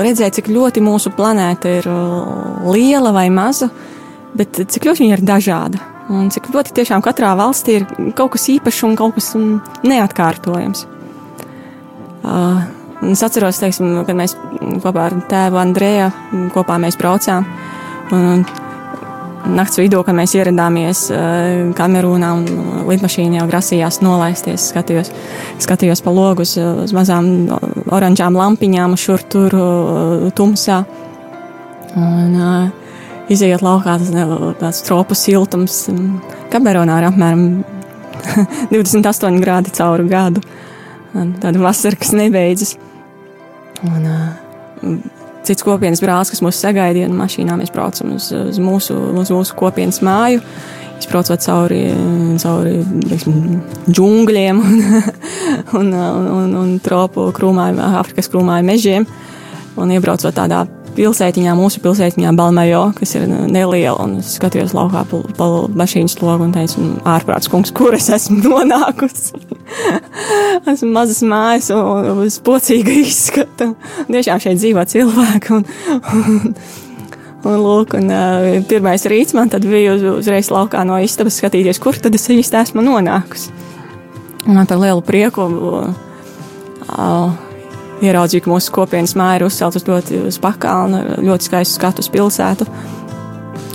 redzēt, 0.02 0.40
cik 0.40 0.50
ļoti 0.52 0.82
mūsu 0.84 1.14
planēta 1.16 1.78
ir 1.78 1.86
liela 2.68 3.14
vai 3.16 3.28
maza, 3.34 3.70
bet 4.38 4.66
cik 4.66 4.90
ļoti 4.90 5.06
viņa 5.06 5.20
ir 5.20 5.24
dažāda. 5.30 5.97
Un 6.08 6.30
cik 6.32 6.48
ļoti 6.54 6.72
tiešām 6.78 7.04
katrā 7.04 7.34
valstī 7.36 7.82
ir 7.82 7.88
kaut 8.16 8.32
kas 8.38 8.48
īpašs 8.54 8.86
un 8.88 8.94
kaut 9.00 9.18
kas 9.18 9.34
mm, 9.36 9.58
neatkārtojams. 9.90 10.86
Uh, 12.28 12.62
es 13.12 13.24
atceros, 13.24 13.60
teiksim, 13.60 13.92
kad 14.08 14.16
mēs 14.16 14.38
kopā 14.84 15.10
ar 15.10 15.18
tēvu 15.32 15.60
Andrēju 15.60 16.08
kopā 16.56 16.80
mēs 16.80 16.96
braucām. 17.00 17.48
Un, 18.16 18.46
nakts 19.52 19.80
vidū, 19.80 20.00
kad 20.08 20.16
mēs 20.16 20.38
ieradāmies 20.40 21.04
uh, 21.12 21.76
Kamerūnā 21.76 22.32
un 22.40 22.48
lidmašīna 22.88 23.42
jau 23.42 23.52
grasījās 23.52 24.00
nolaisties. 24.04 24.72
Skatījos, 24.72 25.12
skatījos 25.64 26.04
pa 26.08 26.16
logu 26.16 26.48
uz, 26.48 26.56
uz 26.56 26.96
mazām 26.96 27.50
oranžām 27.92 28.40
lampiņām, 28.40 28.96
šur 28.96 29.28
tur 29.28 29.60
uh, 29.60 30.28
tumsā. 30.40 30.86
Un, 32.00 32.36
uh, 32.40 32.87
Izejot 33.34 33.64
laukā, 33.66 33.98
tas 34.00 34.12
ne- 34.14 34.54
tāds 34.62 34.82
tropu 34.88 35.16
siltums. 35.18 35.82
Kamerūnā 36.54 37.02
ir 37.02 37.10
apmēram 37.10 37.44
28 38.72 39.42
grādi 39.44 39.74
cauri 39.76 40.08
gadu. 40.08 40.44
Tāda 41.14 41.60
vasara, 41.60 41.98
kas 42.00 42.14
nebeidzas. 42.16 42.76
Un, 43.84 44.06
uh, 44.08 44.98
cits 45.48 45.66
kopienas 45.66 46.02
brālis, 46.04 46.32
kas 46.34 46.44
mūs 46.44 46.60
sagaidīja, 46.62 47.08
un 47.10 47.18
mašīnā 47.20 47.56
mēs 47.60 47.72
braucam 47.74 48.16
uz, 48.18 48.30
uz, 48.36 48.60
mūsu, 48.62 48.98
uz 49.22 49.32
mūsu 49.34 49.58
kopienas 49.58 50.02
māju. 50.06 50.44
Izbraucot 50.98 51.44
cauri, 51.44 51.84
cauri 52.42 52.80
teiksim, 53.06 53.60
džungļiem 53.86 54.62
un, 54.64 54.80
un, 55.80 55.92
un, 55.94 56.30
un, 56.34 56.56
un 56.58 56.72
tropu 56.84 57.28
krūmāju, 57.38 57.78
Āfrikas 58.02 58.32
krūmāju 58.34 58.66
mežiem. 58.66 59.06
Un 59.78 59.94
iebraucot 59.94 60.34
tādā 60.34 60.64
pilsētiņā, 60.98 61.54
mūsu 61.58 61.82
pilsētiņā, 61.84 62.34
Balmajo, 62.38 62.84
kas 62.98 63.16
ir 63.18 63.28
neliela, 63.30 63.98
un 64.04 64.20
es 64.22 64.36
skatījos 64.38 64.76
laukā 64.78 65.04
pa, 65.10 65.22
pa 65.38 65.50
mašīnas 65.78 66.18
logu 66.24 66.48
un 66.48 66.56
teicu, 66.56 66.84
ārprāts 67.08 67.50
kungs, 67.52 67.74
kur 67.76 67.96
es 67.98 68.10
esmu 68.14 68.42
nonākusi. 68.48 69.38
esmu 70.74 70.90
mazas 70.96 71.22
mājas 71.28 71.68
un, 71.76 72.24
uz 72.26 72.40
pocīga 72.44 72.92
izskata. 73.04 73.66
Tiešām 74.10 74.40
šeit 74.44 74.58
dzīvo 74.62 74.82
cilvēki. 74.90 75.48
Un, 75.58 75.64
un, 75.96 76.54
un, 77.44 77.56
lūk, 77.64 77.90
un, 78.00 78.06
uh, 78.12 78.50
pirmais 78.70 79.04
rīts 79.10 79.34
man 79.38 79.48
bija 79.64 79.90
uz, 79.98 80.04
uzreiz 80.18 80.48
laukā 80.54 80.80
no 80.88 80.96
istabas 81.04 81.40
skatīties, 81.42 81.82
kur 81.84 81.94
tad 82.02 82.14
es 82.18 82.26
īsti 82.34 82.56
esmu 82.64 82.80
nonākusi. 82.86 83.48
Un 84.48 84.56
par 84.64 84.80
lielu 84.80 85.02
prieku 85.04 85.44
uh, 85.44 87.38
ieraudzīju, 88.06 88.46
ka 88.46 88.54
mūsu 88.54 88.74
kopienas 88.76 89.16
māja 89.18 89.42
ir 89.42 89.48
uzcelta 89.48 89.80
uz 89.82 89.88
ļoti 89.88 90.22
uz 90.30 90.40
pakalnu, 90.44 91.02
ar 91.02 91.24
ļoti 91.24 91.50
skaistu 91.50 91.80
skatu 91.80 92.06
uz 92.06 92.12
pilsētu. 92.14 92.68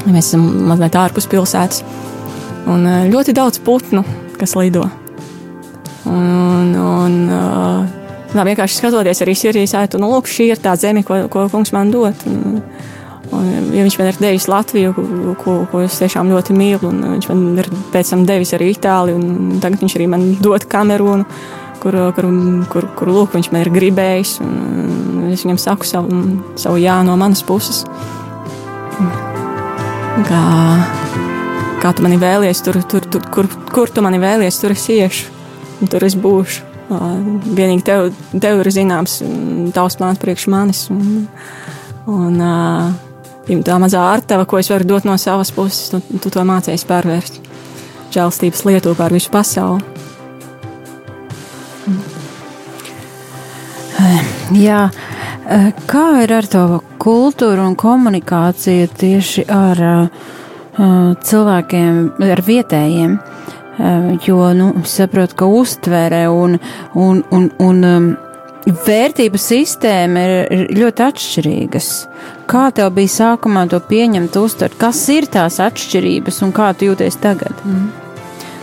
Mēs 0.09 0.33
esam 0.33 0.47
mazliet 0.71 0.99
ārpus 0.99 1.29
pilsētas. 1.31 1.85
Un 2.71 2.87
uh, 2.87 3.05
ļoti 3.11 3.35
daudz 3.35 3.63
putnu, 3.63 4.05
kas 4.39 4.55
lido. 4.59 4.87
Un, 6.07 6.75
un 6.75 7.19
tā 8.33 8.45
vienkārši 8.47 8.81
skatoties 8.81 9.23
arī 9.25 9.35
sirdī 9.39 9.63
sētu, 9.69 10.01
nu, 10.03 10.11
lūk, 10.13 10.31
šī 10.31 10.51
ir 10.53 10.61
tā 10.63 10.75
zeme, 10.81 11.05
ko, 11.07 11.25
ko 11.33 11.47
kungs 11.53 11.73
man 11.75 11.93
dod. 11.93 12.25
Un, 12.29 12.63
un, 13.33 13.49
ja 13.75 13.85
viņš 13.85 13.99
man 14.01 14.11
ir 14.11 14.21
devis 14.23 14.49
Latviju, 14.51 14.95
ko, 14.97 15.35
ko, 15.43 15.57
ko 15.71 15.83
es 15.85 15.99
tiešām 16.01 16.33
ļoti 16.33 16.57
mīlu, 16.57 16.91
un 16.91 17.03
viņš 17.15 17.29
man 17.31 17.43
ir 17.63 17.71
pēc 17.95 18.15
tam 18.15 18.27
devis 18.29 18.55
arī 18.57 18.73
Itāliju, 18.75 19.21
un 19.21 19.61
tagad 19.63 19.85
viņš 19.85 19.99
arī 19.99 20.09
man 20.11 20.27
dod 20.43 20.67
Kamerūnu, 20.73 21.29
kur, 21.83 21.99
kur, 22.15 22.29
kur, 22.71 22.89
kur 22.99 23.11
lūk, 23.11 23.35
viņš 23.37 23.51
man 23.53 23.65
ir 23.65 23.73
gribējis, 23.75 24.37
un 24.45 25.29
es 25.33 25.45
viņam 25.45 25.61
saku 25.61 25.89
savu, 25.89 26.23
savu 26.61 26.81
jā 26.83 27.01
no 27.07 27.17
manas 27.21 27.43
puses. 27.47 27.83
Kā, 30.29 30.43
kā 31.83 31.93
tu 31.97 32.05
mani 32.05 32.21
vēlies, 32.23 32.61
tur, 32.65 32.79
tur, 32.89 33.07
tur 33.11 33.25
kur, 33.35 33.49
kur 33.73 33.91
tu 33.91 34.05
mani 34.05 34.21
vēlies, 34.23 34.61
tur 34.63 34.77
es 34.77 34.87
iešu 34.93 35.33
un 35.83 35.91
tur 35.91 36.07
es 36.07 36.17
būšu. 36.19 36.69
Vienīgi 36.93 37.85
tev, 37.87 38.11
tev 38.37 38.61
ir 38.61 38.71
zināms, 38.75 39.21
tavs 39.75 39.97
plāns 39.99 40.21
priekš 40.23 40.49
manis. 40.53 40.85
Un, 40.93 41.25
un 42.11 42.37
ja 42.43 43.63
tā 43.67 43.79
mazā 43.83 44.03
ārtava, 44.13 44.47
ko 44.47 44.61
es 44.61 44.71
varu 44.71 44.91
dot 44.93 45.09
no 45.09 45.17
savas 45.21 45.55
puses, 45.55 45.89
tu, 45.95 46.03
tu 46.21 46.33
to 46.33 46.45
mācījies 46.47 46.87
pārvērst. 46.91 47.41
Žēlstības 48.13 48.67
lietu 48.69 48.95
pār 48.99 49.17
visu 49.17 49.33
pasauli. 49.33 49.92
Jā, 54.57 54.87
kā 55.91 56.07
ir 56.25 56.33
ar 56.33 56.49
to 56.49 56.65
kultūru 57.03 57.67
un 57.67 57.77
komunikāciju 57.79 58.89
tieši 58.99 59.45
ar 59.53 59.83
uh, 59.87 60.33
cilvēkiem, 61.23 62.03
ar 62.33 62.45
vietējiem? 62.47 63.19
Jo 64.27 64.51
nu, 64.55 64.69
saprotu, 64.87 65.37
ka 65.41 65.47
uztvere 65.49 66.27
un, 66.29 66.59
un, 66.95 67.23
un, 67.33 67.49
un 67.59 67.81
vērtību 68.87 69.41
sistēma 69.41 70.23
ir 70.29 70.65
ļoti 70.77 71.05
atšķirīgas. 71.07 71.89
Kā 72.51 72.69
tev 72.77 72.93
bija 72.95 73.15
sākumā 73.17 73.65
to 73.73 73.81
pieņemt, 73.89 74.37
uztvert, 74.39 74.77
kas 74.79 75.01
ir 75.13 75.27
tās 75.33 75.59
atšķirības 75.65 76.43
un 76.47 76.53
kā 76.55 76.71
tu 76.77 76.91
jūties 76.91 77.19
tagad? 77.23 77.65
Mm. 77.65 77.89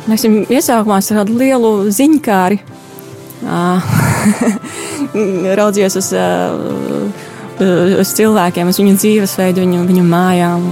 Liksim, 0.10 0.38
iesākumā 0.48 1.02
es 1.02 1.12
tādu 1.12 1.36
lielu 1.42 1.74
ziņkāri 1.94 2.62
raudzījos 5.60 5.96
uz, 6.00 6.10
uz 8.00 8.12
cilvēkiem, 8.18 8.70
uz 8.70 8.80
viņu 8.82 8.98
dzīvesveidu, 9.00 9.66
viņu, 9.66 9.86
viņu 9.90 10.06
mājām. 10.10 10.68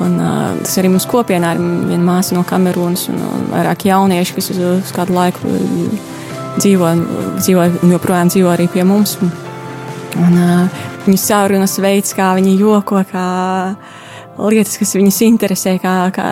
Un, 0.00 0.16
uh, 0.16 0.56
tas 0.64 0.78
arī 0.80 0.88
mums 0.88 1.04
kopienā 1.08 1.52
ir 1.56 1.60
viena 1.90 2.00
māsa 2.06 2.32
no 2.32 2.40
Kamerūnas 2.48 3.04
un 3.12 3.18
uh, 3.20 3.34
vairāk 3.50 3.84
jaunieši, 3.90 4.36
kas 4.38 4.48
uz, 4.54 4.60
uz 4.78 4.92
kādu 4.96 5.12
laiku 5.12 5.50
dzīvo, 6.56 6.92
dzīvo 7.36 7.66
joprojām 7.90 8.30
dzīvo 8.32 8.48
arī 8.54 8.70
pie 8.72 8.86
mums. 8.88 9.18
Un, 9.20 10.38
uh, 10.40 10.80
viņu 11.04 11.20
sarunas 11.20 11.76
veids, 11.84 12.14
kā 12.16 12.32
viņi 12.38 12.56
joko, 12.62 13.02
kā 13.10 13.26
lietas, 14.40 14.78
kas 14.80 14.96
viņus 14.96 15.20
interesē, 15.26 15.76
kā, 15.82 15.94
kā, 16.16 16.28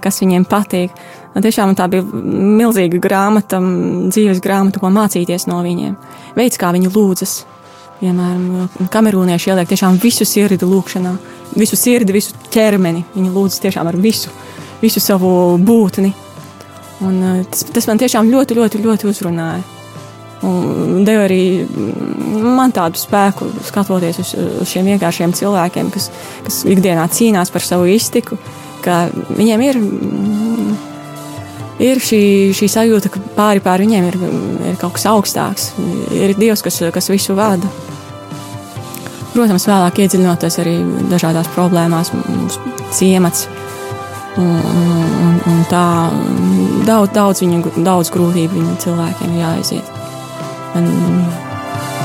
kas 0.00 0.22
viņiem 0.24 0.48
patīk. 0.48 0.96
Un 0.96 1.19
tiešām 1.38 1.76
tā 1.78 1.86
bija 1.90 2.02
milzīga 2.02 2.98
grāmata, 3.02 3.60
dzīves 4.10 4.42
grāmata, 4.42 4.82
ko 4.82 4.90
mācīties 4.94 5.46
no 5.50 5.60
viņiem. 5.62 5.94
Veids, 6.36 6.58
kā 6.58 6.72
viņi 6.74 6.90
lūdzas. 6.90 7.36
Piemēram, 8.00 8.70
kamerūnieši 8.90 9.50
ieliek 9.52 9.68
tiešām 9.68 9.98
visu 10.00 10.24
sirdi 10.24 10.64
lūkšanā, 10.64 11.12
visu 11.60 11.76
sirdi, 11.76 12.14
visu 12.16 12.32
ķermeni. 12.52 13.04
Viņi 13.14 13.32
lūdz 13.34 13.60
tiešām 13.66 13.90
ar 13.90 13.98
visu, 14.00 14.32
visu 14.80 15.02
savu 15.04 15.58
būtni. 15.60 16.14
Un, 17.04 17.20
eh, 17.22 17.44
tas, 17.50 17.66
tas 17.76 17.86
man 17.86 18.00
tiešām 18.00 18.32
ļoti, 18.32 18.56
ļoti, 18.56 18.82
ļoti 18.84 19.08
uzrunāja. 19.12 19.62
Un 20.42 21.04
deva 21.04 21.26
arī 21.26 21.68
man 22.40 22.72
tādu 22.72 22.96
spēku, 22.96 23.50
skatoties 23.68 24.22
uz, 24.22 24.32
uz 24.62 24.68
šiem 24.68 24.88
vienkāršiem 24.88 25.34
cilvēkiem, 25.36 25.90
kas, 25.92 26.08
kas 26.46 26.62
ikdienā 26.64 27.04
cīnās 27.12 27.52
par 27.52 27.64
savu 27.64 27.90
iztiku, 27.92 28.38
ka 28.80 29.02
viņiem 29.36 29.64
ir 29.66 29.80
ir 31.80 32.00
šī, 32.02 32.22
šī 32.56 32.68
sajūta, 32.70 33.12
ka 33.12 33.22
pāri 33.36 33.62
pār 33.64 33.84
viņiem 33.84 34.08
ir, 34.10 34.18
ir 34.72 34.80
kaut 34.80 34.96
kas 34.98 35.06
augstāks, 35.10 35.70
ir 36.16 36.36
Dievs, 36.38 36.62
kas, 36.64 36.80
kas 36.94 37.10
visu 37.12 37.36
vada. 37.38 37.70
Protams, 39.30 39.68
vēlāk 39.70 40.02
iedziļinoties 40.02 40.58
arī 40.62 40.76
dažādās 41.10 41.50
problēmās, 41.54 42.10
ciemats. 42.96 43.46
Un, 44.38 44.56
un, 44.62 45.38
un 45.50 45.62
tā 45.70 45.84
daudz, 46.86 47.12
daudz, 47.14 47.42
viņu, 47.42 47.72
daudz 47.86 48.10
grūtību 48.14 48.58
viņu 48.58 48.76
cilvēkiem 48.84 49.38
jāaiziet. 49.40 49.90
Un, 50.78 50.86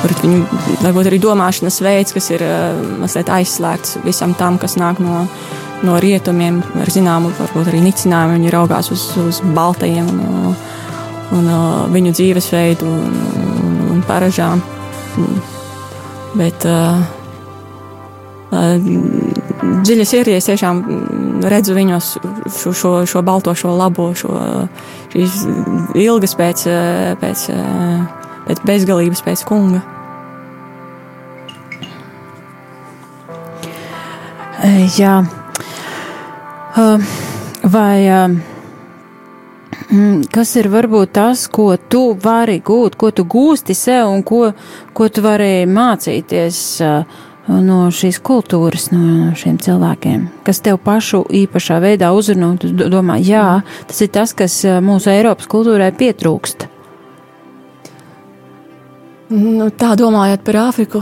viņu, 0.06 0.40
varbūt 0.84 1.10
arī 1.10 1.20
domāšanas 1.22 1.80
veids, 1.86 2.16
kas 2.18 2.32
ir 2.34 2.44
mazliet 3.02 3.30
aizslēgts 3.34 4.00
visam 4.06 4.34
tam, 4.38 4.60
kas 4.62 4.78
nāk 4.82 5.02
no, 5.02 5.26
no 5.86 5.98
rietumiem, 6.02 6.62
ar 6.82 6.92
zināmu, 6.92 7.32
varbūt 7.40 7.72
arī 7.72 7.82
nicinājumu. 7.86 8.40
Viņi 8.40 8.54
raugās 8.54 8.92
uz, 8.94 9.08
uz 9.22 9.42
baltajiem 9.56 10.08
un, 10.12 10.24
un, 10.52 10.56
un 11.40 11.52
viņu 11.94 12.16
dzīvesveidu 12.16 12.88
un, 12.90 13.20
un, 13.44 13.78
un 13.96 14.02
paražām. 14.08 14.64
Bet 16.36 16.66
uh, 16.68 17.00
dziļi 19.86 20.06
sirdī 20.08 20.36
es 20.38 20.48
tiešām 20.50 20.82
redzu 21.50 21.76
viņos 21.76 22.12
šo, 22.52 22.74
šo, 22.76 22.94
šo 23.10 23.24
balto, 23.26 23.56
šo 23.58 23.74
labo, 23.78 24.12
šo, 24.18 24.36
ilgas 25.96 26.36
pēc, 26.38 26.66
pēc, 27.22 27.46
pēc 28.48 28.64
bezgalības, 28.68 29.24
pēc 29.26 29.46
kunga. 29.48 29.84
Jā, 34.98 35.20
Vai 36.76 37.98
kas 40.34 40.56
ir 40.60 40.68
varbūt 40.74 41.14
tas, 41.16 41.46
ko 41.48 41.70
tu 41.78 42.16
vari 42.20 42.58
gūt, 42.66 42.98
ko 43.00 43.12
tu 43.16 43.24
gūsti 43.30 43.76
sev 43.78 44.10
un 44.12 44.24
ko, 44.28 44.50
ko 44.98 45.08
tu 45.08 45.24
vari 45.24 45.64
mācīties 45.70 46.58
no 47.48 47.78
šīs 47.94 48.20
kultūras, 48.26 48.90
no 48.92 49.32
šiem 49.38 49.60
cilvēkiem, 49.62 50.26
kas 50.44 50.60
tev 50.66 50.80
pašu 50.84 51.22
īpašā 51.44 51.78
veidā 51.84 52.10
uzrunā, 52.18 52.50
un 52.52 52.58
tu 52.60 52.72
domā, 52.74 53.20
jā, 53.22 53.62
tas 53.88 54.02
ir 54.02 54.10
tas, 54.12 54.34
kas 54.34 54.58
mūsu 54.84 55.14
Eiropas 55.14 55.48
kultūrai 55.52 55.92
pietrūkst. 55.96 56.68
Nu, 59.36 59.70
tā 59.74 59.94
domājot 59.98 60.44
par 60.46 60.60
Āfriku, 60.68 61.02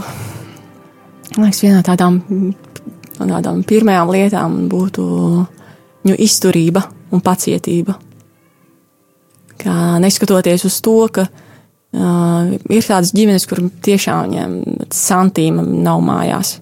liekas, 1.34 1.64
viena 1.64 1.80
no 1.80 1.84
tādām, 1.88 2.20
no 3.18 3.26
tādām 3.26 3.64
pirmajām 3.68 4.12
lietām 4.14 4.62
būtu 4.72 5.08
viņu 6.04 6.18
izturība 6.20 6.84
un 7.14 7.22
pacietība. 7.24 7.96
Kā 9.60 9.96
neskatoties 10.02 10.66
uz 10.68 10.76
to, 10.84 10.98
ka 11.14 11.24
uh, 11.28 12.52
ir 12.68 12.84
tādas 12.84 13.14
ģimenes, 13.16 13.46
kur 13.48 13.62
tiešām 13.84 14.28
viņiem 14.28 14.58
santīma 14.92 15.64
nav 15.64 16.02
mājās. 16.04 16.58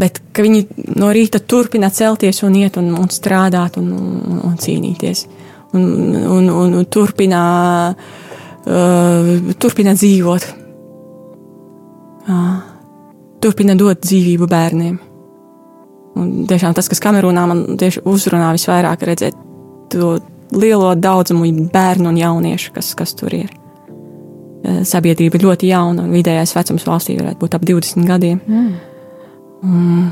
Bet 0.00 0.22
viņi 0.38 0.62
no 0.96 1.10
rīta 1.12 1.42
turpina 1.42 1.90
celties 1.92 2.40
un 2.46 2.56
iet 2.56 2.78
un, 2.80 2.92
un 2.96 3.10
strādāt 3.12 3.76
un, 3.80 3.90
un, 3.92 4.40
un 4.48 4.56
cīnīties. 4.56 5.26
Un, 5.76 5.84
un, 6.24 6.48
un, 6.48 6.72
un 6.80 6.88
turpina, 6.90 7.42
uh, 8.64 9.52
turpina 9.60 9.94
dzīvot. 9.98 10.48
Uh, 12.30 12.56
turpina 13.42 13.76
dot 13.78 14.02
dzīvību 14.06 14.48
bērniem. 14.50 14.98
Un 16.20 16.44
tiešām 16.50 16.74
tas, 16.76 16.88
kas 16.90 17.00
Kamerūnā 17.02 17.46
man 17.48 17.64
tieši 17.80 18.04
uzrunā 18.08 18.52
visvairāk, 18.56 19.06
redzēt 19.08 19.38
to 19.90 20.18
lielo 20.52 20.94
daudzumu 20.94 21.48
bērnu 21.72 22.10
un 22.10 22.18
jauniešu, 22.18 22.74
kas, 22.74 22.94
kas 22.98 23.14
tur 23.18 23.34
ir. 23.34 23.50
Eh, 24.60 24.82
sabiedrība 24.84 25.38
ir 25.38 25.46
ļoti 25.46 25.70
jauna, 25.70 26.04
un 26.04 26.12
vidējais 26.12 26.52
vecums 26.56 26.84
valstī 26.84 27.16
varētu 27.16 27.40
būt 27.40 27.56
ap 27.56 27.64
20 27.64 28.08
gadiem. 28.08 28.40
Mm. 28.44 28.74
Un, 29.64 30.10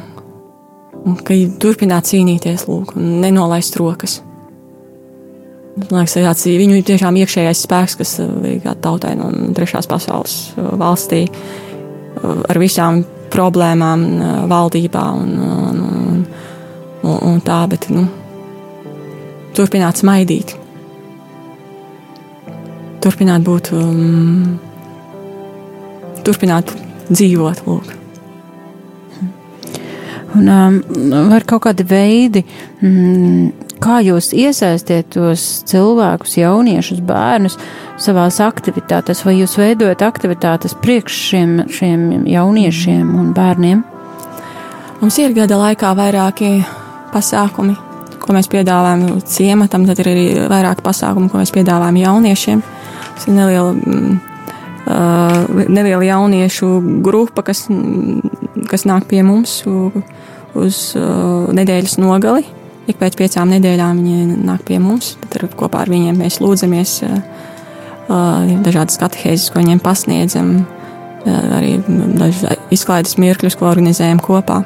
un 1.05 1.19
ka 1.25 1.37
turpināt 1.61 2.09
cīnīties, 2.09 2.65
lūk, 2.69 2.95
un 2.97 3.19
nenolaist 3.25 3.77
rokas. 3.81 4.23
Man 5.79 6.01
liekas, 6.01 6.17
tāds 6.17 6.47
viņu 6.49 6.81
tiešām 6.89 7.21
iekšējais 7.21 7.61
spēks, 7.67 7.99
kas 8.01 8.17
ir 8.25 8.33
eh, 8.55 8.57
kā 8.65 8.75
tautai 8.81 9.15
no 9.21 9.29
trešās 9.57 9.91
pasaules 9.91 10.39
eh, 10.57 10.73
valstī, 10.81 11.27
ar 12.19 12.59
visām 12.59 13.05
problēmām 13.33 14.05
valdībā 14.51 15.05
un, 15.19 15.35
un, 15.43 15.83
un, 15.85 16.25
un, 17.03 17.19
un 17.33 17.43
tā, 17.45 17.61
bet 17.71 17.89
nu, 17.93 18.07
turpināt 19.57 20.01
smaidīt. 20.01 20.55
Turpināt 23.03 23.45
būt, 23.47 23.73
um, 23.79 24.59
turpināt 26.27 26.75
dzīvot. 27.11 27.63
Lūk. 27.67 27.95
Un 30.37 30.51
um, 30.53 30.77
var 31.31 31.47
kaut 31.49 31.65
kādi 31.65 31.87
veidi, 31.89 32.45
mm, 32.85 33.68
kā 33.83 33.99
jūs 34.05 34.31
iesaistiet 34.37 35.11
tos 35.15 35.45
cilvēkus, 35.69 36.37
jauniešus, 36.41 37.01
bērnus 37.07 37.59
savās 38.01 38.41
aktivitātēs, 38.45 39.25
vai 39.27 39.39
jūs 39.39 39.57
veidojat 39.59 40.05
aktivitātes 40.07 40.77
priekš 40.83 41.21
šiem, 41.31 41.55
šiem 41.73 42.27
jauniešiem 42.29 43.15
un 43.19 43.33
bērniem? 43.37 43.85
Mums 44.99 45.19
ir 45.23 45.35
gada 45.37 45.59
laikā 45.61 45.93
vairāki 45.99 46.57
pasākumi, 47.13 47.77
ko 48.19 48.35
mēs 48.37 48.51
piedāvājam 48.51 49.21
ciematam, 49.27 49.87
tad 49.89 50.03
ir 50.03 50.13
arī 50.13 50.27
vairāki 50.51 50.85
pasākumi, 50.87 51.31
ko 51.31 51.41
mēs 51.41 51.55
piedāvājam 51.55 52.03
jauniešiem. 52.03 52.65
Tas 53.15 53.29
ir 53.31 53.37
neliela, 53.39 53.73
mm, 53.79 54.21
uh, 54.91 55.65
neliela 55.71 56.05
jauniešu 56.11 56.75
grupa, 57.07 57.47
kas, 57.47 57.67
kas 58.71 58.87
nāk 58.91 59.07
pie 59.11 59.23
mums 59.27 59.61
uz 59.69 60.85
uh, 60.99 61.51
nedēļas 61.55 61.99
nogali 62.03 62.58
Ik 62.89 62.97
pēc 62.97 63.19
piecām 63.21 63.51
nedēļām 63.53 64.01
viņi 64.01 64.39
nāk 64.49 64.63
pie 64.69 64.79
mums, 64.81 65.17
tad 65.29 65.53
kopā 65.61 65.85
ar 65.85 65.93
viņiem 65.93 66.23
mēs 66.23 66.39
lūdzamies 66.41 66.95
uh, 67.05 67.19
uh, 68.09 68.49
dažādas 68.65 68.97
katehēzes, 69.01 69.51
ko 69.53 69.61
viņiem 69.61 69.83
pasniedzam, 69.85 70.55
uh, 70.63 71.41
arī 71.59 71.75
dažas 71.89 72.57
izklaides 72.73 73.19
mirkļus, 73.21 73.59
ko 73.61 73.69
organizējam 73.69 74.23
kopā. 74.25 74.63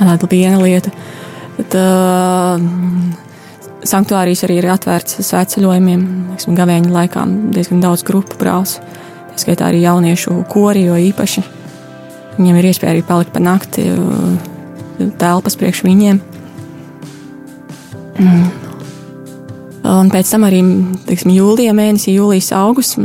Tāda 0.00 0.30
viena 0.32 0.58
lieta. 0.58 0.90
Bet, 1.54 1.78
uh, 1.78 2.58
sanktuārijas 3.86 4.42
arī 4.48 4.58
ir 4.58 4.70
atvērts 4.74 5.22
svētceļojumiem, 5.28 6.04
gavēņa 6.58 6.94
laikā 6.98 7.24
diezgan 7.54 7.86
daudz 7.86 8.02
grupu 8.06 8.38
brauc. 8.40 8.74
Tā 9.30 9.46
skaitā 9.46 9.70
arī 9.70 9.84
jauniešu 9.84 10.40
kori, 10.50 10.88
jo 10.88 10.98
īpaši 11.10 11.46
viņiem 12.34 12.58
ir 12.58 12.72
iespēja 12.72 12.96
arī 12.96 13.06
palikt 13.06 13.34
pa 13.34 13.42
nakti 13.42 13.86
telpas 15.20 15.58
priekš 15.58 15.86
viņiem. 15.86 16.22
Mm. 18.18 18.64
Un 19.84 20.08
pēc 20.08 20.30
tam 20.32 20.46
arī 20.46 20.62
teiksim, 21.04 21.34
jūlijā 21.34 21.74
mēnesī, 21.76 22.14
jūlijas 22.16 22.54
augusts, 22.56 22.96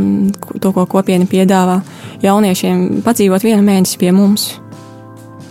to, 0.63 0.71
ko 0.71 0.85
kopiena 0.87 1.27
piedāvā 1.27 1.81
jauniešiem, 2.23 3.01
padzīvot 3.03 3.43
vienu 3.43 3.65
mēnesi 3.67 3.99
pie 3.99 4.13
mums. 4.15 4.53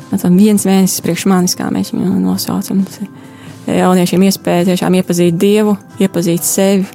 Tas 0.08 0.24
ir 0.24 0.32
viens 0.38 0.64
mēnesis 0.64 1.04
priekš 1.04 1.26
manis, 1.28 1.56
kā 1.58 1.68
mēs 1.72 1.92
viņu 1.92 2.14
nosaucam. 2.22 2.80
Tas 2.88 3.02
ir 3.04 3.76
jauniešiem 3.82 4.24
iespēja 4.24 4.70
tiešām 4.70 4.96
iepazīt 5.02 5.36
Dievu, 5.36 5.76
iepazīt 6.00 6.48
sevi, 6.48 6.88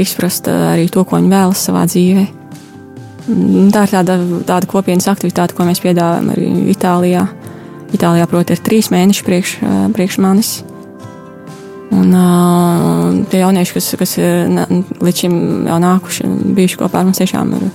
izprast 0.00 0.48
arī 0.48 0.88
to, 0.88 1.04
ko 1.04 1.20
viņi 1.20 1.32
vēlas 1.34 1.68
savā 1.68 1.84
dzīvē. 1.90 2.26
Tā 3.72 3.84
ir 3.84 3.92
tāda, 3.92 4.16
tāda 4.48 4.68
kopienas 4.68 5.10
aktivitāte, 5.12 5.56
ko 5.56 5.68
mēs 5.68 5.84
piedāvājam 5.84 6.32
arī 6.32 6.48
Itālijā. 6.72 7.28
Itālijā, 7.94 8.28
proti, 8.32 8.56
ir 8.56 8.64
trīs 8.64 8.88
mēneši 8.92 9.28
priekš, 9.28 9.58
priekš 9.92 10.24
manis. 10.24 10.62
Un 11.92 12.14
uh, 12.16 13.26
tie 13.30 13.42
jaunieši, 13.42 13.74
kas, 13.76 13.90
kas 14.00 14.16
ir 14.18 14.48
līdz 15.04 15.20
šim 15.24 15.34
jau 15.68 15.76
nākuši, 15.82 16.30
bijuši 16.56 16.80
kopā 16.80 17.02
ar 17.02 17.08
mums, 17.08 17.20
tiešām 17.20 17.52
ir 17.58 17.68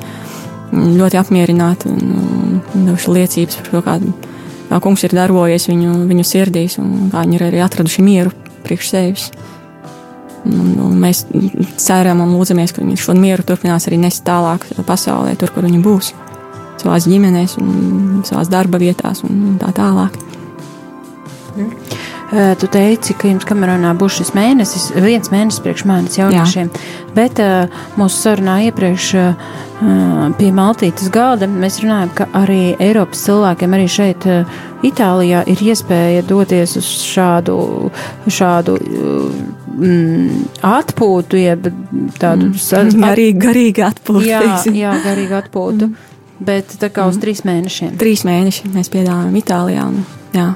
ļoti 0.99 1.19
apmierināti 1.19 1.91
un 1.91 2.59
devuši 2.73 3.13
liecības 3.15 3.59
par 3.59 3.69
to, 3.69 3.83
kā, 3.85 3.95
kā 4.69 4.81
kungs 4.83 5.05
ir 5.05 5.15
darbojies 5.17 5.69
viņu, 5.69 5.93
viņu 6.09 6.25
sirdīs 6.27 6.79
un 6.81 7.09
kā 7.13 7.23
viņi 7.25 7.39
ir 7.39 7.45
arī 7.49 7.61
atraduši 7.65 8.05
mieru 8.05 8.33
priekš 8.65 8.91
sevis. 8.91 9.29
Un, 10.49 10.75
un 10.85 10.95
mēs 11.01 11.25
ceram 11.81 12.21
un 12.23 12.31
lūdzamies, 12.37 12.73
ka 12.73 12.83
viņi 12.83 12.99
šo 12.99 13.15
mieru 13.17 13.43
turpinās 13.45 13.89
arī 13.89 13.99
nest 13.99 14.23
tālāk 14.27 14.65
pasaulē, 14.87 15.35
tur, 15.39 15.51
kur 15.53 15.67
viņi 15.67 15.81
būs. 15.83 16.13
Savās 16.79 17.09
ģimenēs, 17.11 17.57
un 17.59 18.21
savās 18.27 18.51
darba 18.51 18.79
vietās 18.79 19.19
un 19.27 19.57
tā 19.59 19.73
tālāk. 19.75 20.15
Mm. 21.57 21.73
Tu 22.29 22.67
teici, 22.69 23.15
ka 23.17 23.25
jums 23.25 23.45
kamerā 23.49 23.73
būs 23.97 24.19
šis 24.19 24.35
mēnesis, 24.37 24.83
viens 25.01 25.31
mēnesis 25.33 25.63
priekš 25.65 25.83
manis 25.89 26.19
jauniešiem, 26.19 26.67
Jā. 26.69 27.07
bet 27.15 27.39
uh, 27.41 27.79
mūsu 27.97 28.19
sarunā 28.21 28.59
iepriekš 28.67 29.07
uh, 29.17 29.55
pie 30.37 30.51
Maltītas 30.53 31.09
galda 31.09 31.47
mēs 31.49 31.79
runājam, 31.81 32.11
ka 32.13 32.27
arī 32.37 32.75
Eiropas 32.77 33.23
cilvēkiem 33.25 33.73
arī 33.77 33.87
šeit 33.89 34.27
Itālijā 34.85 35.41
ir 35.49 35.63
iespēja 35.71 36.21
doties 36.27 36.77
uz 36.79 36.87
šādu, 37.09 37.57
šādu 38.31 38.77
mm, 39.79 40.45
atpūtu, 40.69 41.41
jeb 41.41 41.67
tādu 42.21 42.53
mm. 42.53 43.03
garīgu, 43.03 43.43
garīgu 43.43 43.85
atpūtu. 43.89 44.25
Jā, 44.29 44.43
jā 44.75 44.95
garīgu 45.03 45.39
atpūtu. 45.41 45.89
Mm. 45.89 46.07
Bet 46.39 46.77
tā 46.79 46.87
kā 46.93 47.09
uz 47.09 47.17
mm. 47.17 47.23
trīs 47.25 47.43
mēnešiem. 47.47 47.93
Trīs 47.99 48.23
mēneši 48.27 48.71
mēs 48.71 48.91
piedāvājam 48.93 49.39
Itālijā. 49.41 49.87
Un, 49.91 50.03
jā. 50.35 50.51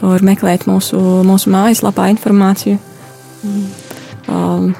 Var 0.00 0.22
meklēt 0.24 0.64
mūsu, 0.68 0.98
mūsu 1.28 1.50
mājaslapā 1.52 2.08
informāciju. 2.14 2.78
Um, 4.30 4.70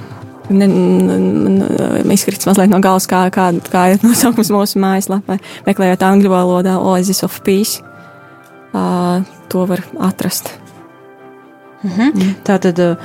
ne, 0.49 0.69
man 0.69 2.15
izkrits 2.15 2.49
mazliet 2.49 2.73
no 2.73 2.81
galvas, 2.85 3.09
kā, 3.11 3.27
kā, 3.35 3.51
kā 3.73 3.85
ir 3.93 4.03
nosaukums 4.07 4.53
mūsu 4.55 4.81
mājaslapā. 4.83 5.39
Meklējot 5.69 6.05
angļu 6.07 6.33
valodā 6.33 6.79
Oasis 6.81 7.25
of 7.27 7.37
Peace, 7.47 7.85
uh, 8.73 9.21
to 9.53 9.67
var 9.69 9.85
atrast. 10.11 10.55
Mhm. 11.83 12.13
Mm. 12.13 12.37
Tā 12.45 12.59
tad 12.61 12.81
uh, 12.85 12.97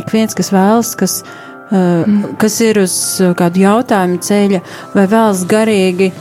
ik 0.00 0.12
viens, 0.12 0.36
kas 0.36 0.52
vēlas, 0.52 0.92
kas, 1.00 1.22
uh, 1.70 2.04
mm. 2.04 2.36
kas 2.40 2.60
ir 2.64 2.82
uz 2.82 2.94
kādu 3.36 3.64
jautājumu 3.64 4.20
ceļa, 4.24 4.60
vai 4.96 5.08
vēlas 5.08 5.44
garīgi 5.48 6.12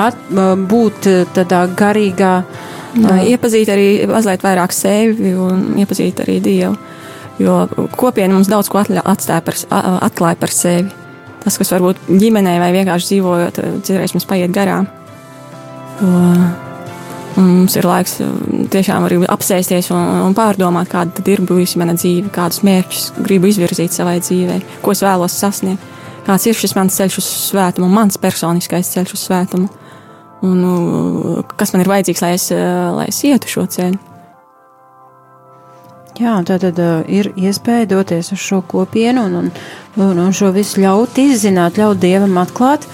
at, 0.00 0.16
uh, 0.32 0.54
būt 0.56 1.08
tādā 1.36 1.66
garīgā 1.76 2.34
uh, 2.40 2.66
Jā. 2.96 3.16
Iepazīt 3.34 3.68
arī 3.72 3.88
mazliet 4.08 4.44
vairāk 4.44 4.72
sevi 4.72 5.34
un 5.36 5.74
iepazīt 5.80 6.22
arī 6.24 6.38
Dievu. 6.44 6.76
Jo 7.38 7.58
kopiena 7.94 8.34
mums 8.34 8.48
daudz 8.50 8.70
ko 8.72 8.80
atstāja 8.80 9.42
par, 9.46 9.58
atklāja 10.08 10.38
par 10.40 10.54
sevi. 10.54 10.88
Tas, 11.44 11.58
kas 11.60 11.70
varbūt 11.70 12.08
ģimenē 12.08 12.56
vai 12.58 12.72
vienkārši 12.74 13.12
dzīvojot, 13.12 13.60
citreiz 13.86 14.14
mums 14.16 14.26
paiet 14.28 14.54
garām. 14.54 14.88
Un 17.38 17.46
mums 17.46 17.76
ir 17.78 17.86
laiks 17.86 18.16
tiešām 18.72 19.06
arī 19.06 19.20
apsēsties 19.30 19.92
un, 19.94 20.02
un 20.26 20.34
pārdomāt, 20.34 20.90
kāda 20.90 21.22
ir 21.30 21.44
bijusi 21.46 21.78
mana 21.78 21.94
dzīve, 21.94 22.32
kādus 22.34 22.64
mērķus 22.66 23.04
gribu 23.22 23.52
izvirzīt 23.52 23.94
savai 23.94 24.16
dzīvei, 24.24 24.58
ko 24.82 24.96
es 24.96 25.04
vēlos 25.06 25.36
sasniegt, 25.38 25.84
kāds 26.26 26.48
ir 26.50 26.58
šis 26.58 26.74
mans 26.74 26.98
ceļš 26.98 27.20
uz 27.22 27.28
svētumu, 27.52 27.86
mans 27.92 28.18
personiskais 28.18 28.90
ceļš 28.96 29.14
uz 29.14 29.28
svētumu 29.28 29.70
un 30.42 30.60
nu, 30.62 31.42
kas 31.56 31.72
man 31.74 31.82
ir 31.82 31.90
vajadzīgs, 31.90 32.22
lai 32.22 32.34
es, 32.36 32.50
lai 32.52 33.08
es 33.10 33.24
ietu 33.26 33.50
šo 33.50 33.66
ceļu. 33.66 33.98
Jā, 36.18 36.34
tā 36.42 36.56
tad 36.58 36.78
uh, 36.82 37.04
ir 37.06 37.30
iespēja 37.38 37.86
doties 37.92 38.32
uz 38.34 38.42
šo 38.42 38.58
kopienu 38.66 39.28
un, 39.28 39.36
un, 39.38 39.50
un, 40.02 40.18
un 40.24 40.34
šo 40.34 40.50
visu 40.54 40.82
ļaut 40.82 41.18
izzināt, 41.22 41.78
ļaut 41.78 42.00
dievam 42.02 42.34
atklāt. 42.42 42.88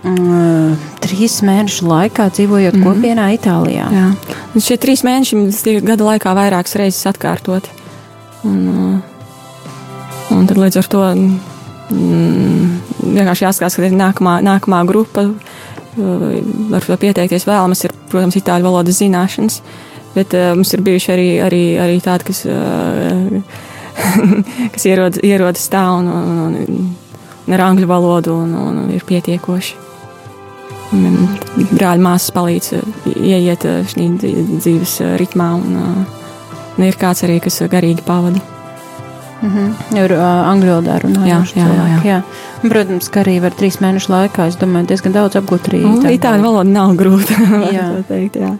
Uh, 0.00 0.78
trīs 1.02 1.40
mēnešu 1.44 1.88
laikā 1.90 2.30
dzīvojot 2.30 2.76
mm 2.76 2.82
-hmm. 2.82 2.86
kopienā 2.86 3.26
Itālijā. 3.34 3.88
Jā, 3.92 4.06
un 4.54 4.64
šie 4.64 4.78
trīs 4.80 5.02
mēneši 5.04 5.42
tiek 5.64 5.84
gada 5.84 6.06
laikā 6.06 6.32
vairākas 6.34 6.78
reizes 6.78 7.10
atkārtot. 7.10 7.66
Un, 8.44 8.60
uh, 8.68 10.38
un 10.38 10.46
tad 10.46 10.56
līdz 10.56 10.78
ar 10.78 10.86
to 10.86 11.02
mm, 11.90 12.70
vienkārši 13.02 13.46
jāskatās, 13.46 13.76
ka 13.76 13.88
ir 13.88 13.98
nākamā, 13.98 14.38
nākamā 14.46 14.84
grupa 14.88 15.28
var 16.70 16.86
to 16.86 16.96
pieteikties 17.00 17.46
vēlamas, 17.48 17.84
ir, 17.86 17.94
protams, 18.10 18.38
itāļu 18.38 18.68
valodas 18.68 19.00
zināšanas. 19.00 19.60
Bet 20.14 20.34
uh, 20.34 20.52
mums 20.58 20.72
ir 20.74 20.82
bijuši 20.86 21.12
arī, 21.14 21.28
arī, 21.46 21.62
arī 21.82 22.00
tādi, 22.02 22.30
kas, 22.30 22.42
uh, 22.46 23.42
kas 24.74 24.86
ierod, 24.90 25.20
ierodas 25.26 25.68
tā 25.70 25.84
un, 25.98 26.10
un, 26.10 26.56
un, 26.64 26.88
ar 27.54 27.66
angļu 27.68 27.90
valodu 27.90 28.34
un, 28.44 28.54
un, 28.58 28.82
ir 28.94 29.06
pietiekoši. 29.06 29.86
Brāļa 30.90 32.02
māsas 32.02 32.32
palīdz 32.34 32.72
ieiet 33.14 33.66
šī 33.92 34.08
dzīves 34.18 34.96
ritmā, 35.20 35.52
un, 35.60 35.76
un 36.74 36.86
ir 36.88 36.98
kāds 36.98 37.22
arī, 37.26 37.38
kas 37.44 37.62
garīgi 37.70 38.02
pavada. 38.06 38.42
Mm 39.42 39.50
-hmm. 39.50 39.96
Ir 40.04 40.12
uh, 40.12 40.22
angļu 40.52 40.68
valodā 40.68 40.98
runājoši 41.00 41.58
jā, 41.58 41.66
jā, 41.66 41.74
jā, 41.74 41.86
jā. 41.88 42.00
jā. 42.04 42.22
Protams, 42.68 43.08
ka 43.08 43.20
arī 43.20 43.40
var 43.40 43.54
trīs 43.56 43.80
mēnešu 43.80 44.12
laikā, 44.12 44.46
es 44.48 44.56
domāju, 44.60 44.86
diezgan 44.86 45.12
daudz 45.12 45.36
apgūt 45.36 45.68
arī 45.68 45.80
itāļu. 45.80 46.12
Itāļu 46.18 46.42
valoda 46.42 46.70
nav 46.70 46.92
grūta. 46.96 47.34
jā, 47.78 47.86
teikt, 48.08 48.36
jā. 48.36 48.50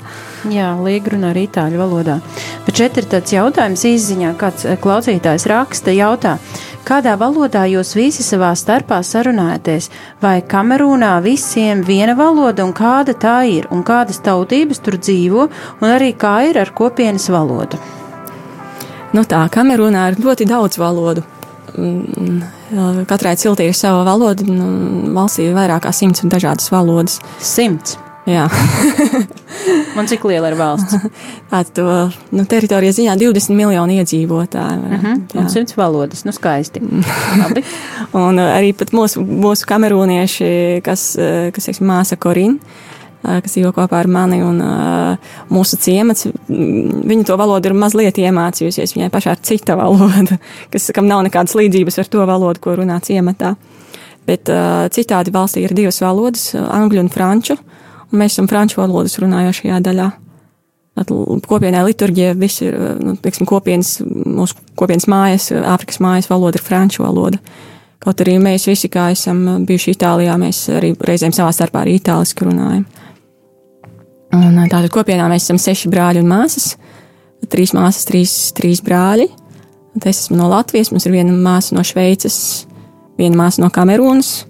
jā 0.49 0.71
liega 0.83 1.11
runā 1.11 1.31
arī 1.35 1.45
itāļu 1.49 1.79
valodā. 1.79 2.21
Bet 2.67 2.77
šeit 2.77 2.97
ir 2.97 3.05
tāds 3.05 3.33
jautājums 3.33 3.85
izziņā, 3.85 4.35
kāds 4.41 4.67
klausītājs 4.81 5.47
raksta 5.47 5.91
jautā. 5.91 6.39
Kādā 6.85 7.13
valodā 7.21 7.67
jūs 7.69 7.93
visi 7.95 8.25
savā 8.25 8.55
starpā 8.57 9.03
sarunājaties? 9.05 9.91
Vai 10.23 10.41
Kamerūnā 10.41 11.21
visiem 11.23 11.85
viena 11.85 12.17
valoda 12.17 12.65
un 12.65 12.73
kāda 12.73 13.13
tā 13.13 13.45
ir, 13.45 13.69
un 13.71 13.85
kādas 13.85 14.19
tautības 14.25 14.81
tur 14.81 14.97
dzīvo, 14.97 15.49
un 15.81 15.89
arī 15.89 16.15
kā 16.17 16.41
ir 16.49 16.59
ar 16.59 16.73
kopienas 16.73 17.29
valodu? 17.29 18.00
Nu 19.17 19.25
tā, 19.27 19.43
Kamerūnā 19.51 20.11
ir 20.13 20.21
ļoti 20.23 20.47
daudz 20.47 20.79
valodu. 20.79 21.25
Mm, 21.79 22.43
katrai 23.11 23.37
ciltī 23.39 23.71
ir 23.71 23.75
sava 23.79 24.05
valoda. 24.07 24.47
Nu, 24.47 24.69
valstī 25.17 25.49
ir 25.49 25.57
vairāk 25.57 25.87
kā 25.87 25.95
simts 25.95 26.23
dažādas 26.23 26.71
valodas. 26.71 27.19
Simts. 27.43 27.99
Jā. 28.29 28.45
Man 29.97 30.07
cik 30.07 30.23
liela 30.29 30.51
ir 30.53 30.57
valsts? 30.59 30.95
Tāda 31.51 31.73
to 31.75 31.87
nu, 32.37 32.45
teritorijas 32.47 33.01
ziņā 33.01 33.17
20 33.19 33.57
miljoni 33.59 33.99
iedzīvotāji. 34.03 34.79
Uh 34.79 35.05
-huh. 35.05 35.17
Un 35.41 35.49
100 35.51 35.77
valodas, 35.77 36.25
nu 36.25 36.33
skaisti. 36.33 36.83
un 38.25 38.39
arī 38.39 38.73
pat 38.77 38.93
mūsu, 38.93 39.25
mūsu 39.25 39.67
kamerūnieši, 39.67 40.83
kas, 40.85 41.17
kas 41.55 41.65
teiksim, 41.65 41.87
māsa 41.87 42.17
Korina 42.17 42.59
kas 43.23 43.55
dzīvo 43.55 43.73
kopā 43.77 44.01
ar 44.01 44.09
mani 44.11 44.41
un 44.45 44.61
mūsu 45.53 45.79
ciemats. 45.81 46.29
Viņa 46.49 47.27
to 47.29 47.37
valodu 47.41 47.71
ir 47.71 47.77
mazliet 47.77 48.21
iemācījusies. 48.21 48.95
Viņai 48.97 49.11
pašā 49.13 49.37
ir 49.37 49.43
cita 49.47 49.77
valoda, 49.81 50.39
kas, 50.73 50.91
nav 51.03 51.25
nekādas 51.27 51.57
līdzības 51.59 52.01
ar 52.01 52.11
to 52.13 52.25
valodu, 52.29 52.63
ko 52.65 52.79
runā 52.81 53.01
ciematā. 53.05 53.55
Bet 54.29 54.51
uh, 54.53 54.87
citādi 54.93 55.33
valstī 55.35 55.65
ir 55.65 55.75
divas 55.75 56.01
valodas- 56.05 56.51
angļu 56.81 57.05
un 57.05 57.09
franču, 57.13 57.57
un 58.11 58.21
mēs 58.21 58.37
esam 58.37 58.49
franču 58.51 58.81
valodas 58.83 59.19
runājošajā 59.21 59.81
daļā. 59.87 60.11
Kopienai 61.01 61.85
liturģija, 61.87 62.35
visi 62.37 62.67
ir, 62.67 62.77
nu, 63.01 63.15
teiksim, 63.17 63.47
kopienas, 63.49 64.01
mūsu 64.05 64.59
kopienas 64.77 65.07
mājas, 65.09 65.49
Āfrikas 65.51 66.01
mājas 66.03 66.29
valoda 66.29 66.61
ir 66.61 66.65
franču 66.67 67.07
valoda. 67.07 67.39
Kaut 68.01 68.21
arī 68.21 68.39
mēs 68.41 68.67
visi, 68.69 68.89
kā 68.93 69.11
esam 69.13 69.65
bijuši 69.69 69.95
Itālijā, 69.95 70.37
mēs 70.41 70.63
arī 70.73 70.93
reizēm 70.97 71.33
savā 71.37 71.53
starpā 71.53 71.85
arī 71.85 71.99
itāliski 71.99 72.47
runājam. 72.49 72.85
Un 74.37 74.59
tātad 74.71 74.91
kopienā 74.95 75.27
mēs 75.31 75.49
esam 75.49 75.59
seši 75.59 75.91
brāļi 75.91 76.23
un 76.23 76.31
māsas. 76.31 76.75
Trīs 77.51 77.73
māsas, 77.75 78.07
trīs, 78.07 78.35
trīs 78.55 78.83
brāļi. 78.85 79.27
Un 79.97 80.07
es 80.07 80.25
esmu 80.25 80.39
no 80.39 80.51
Latvijas, 80.53 80.93
mums 80.93 81.07
ir 81.09 81.17
viena 81.17 81.35
māsa 81.35 81.75
no 81.75 81.83
Šveices, 81.87 82.37
viena 83.19 83.41
māsa 83.41 83.65
no 83.65 83.71
Kamerūnas. 83.75 84.45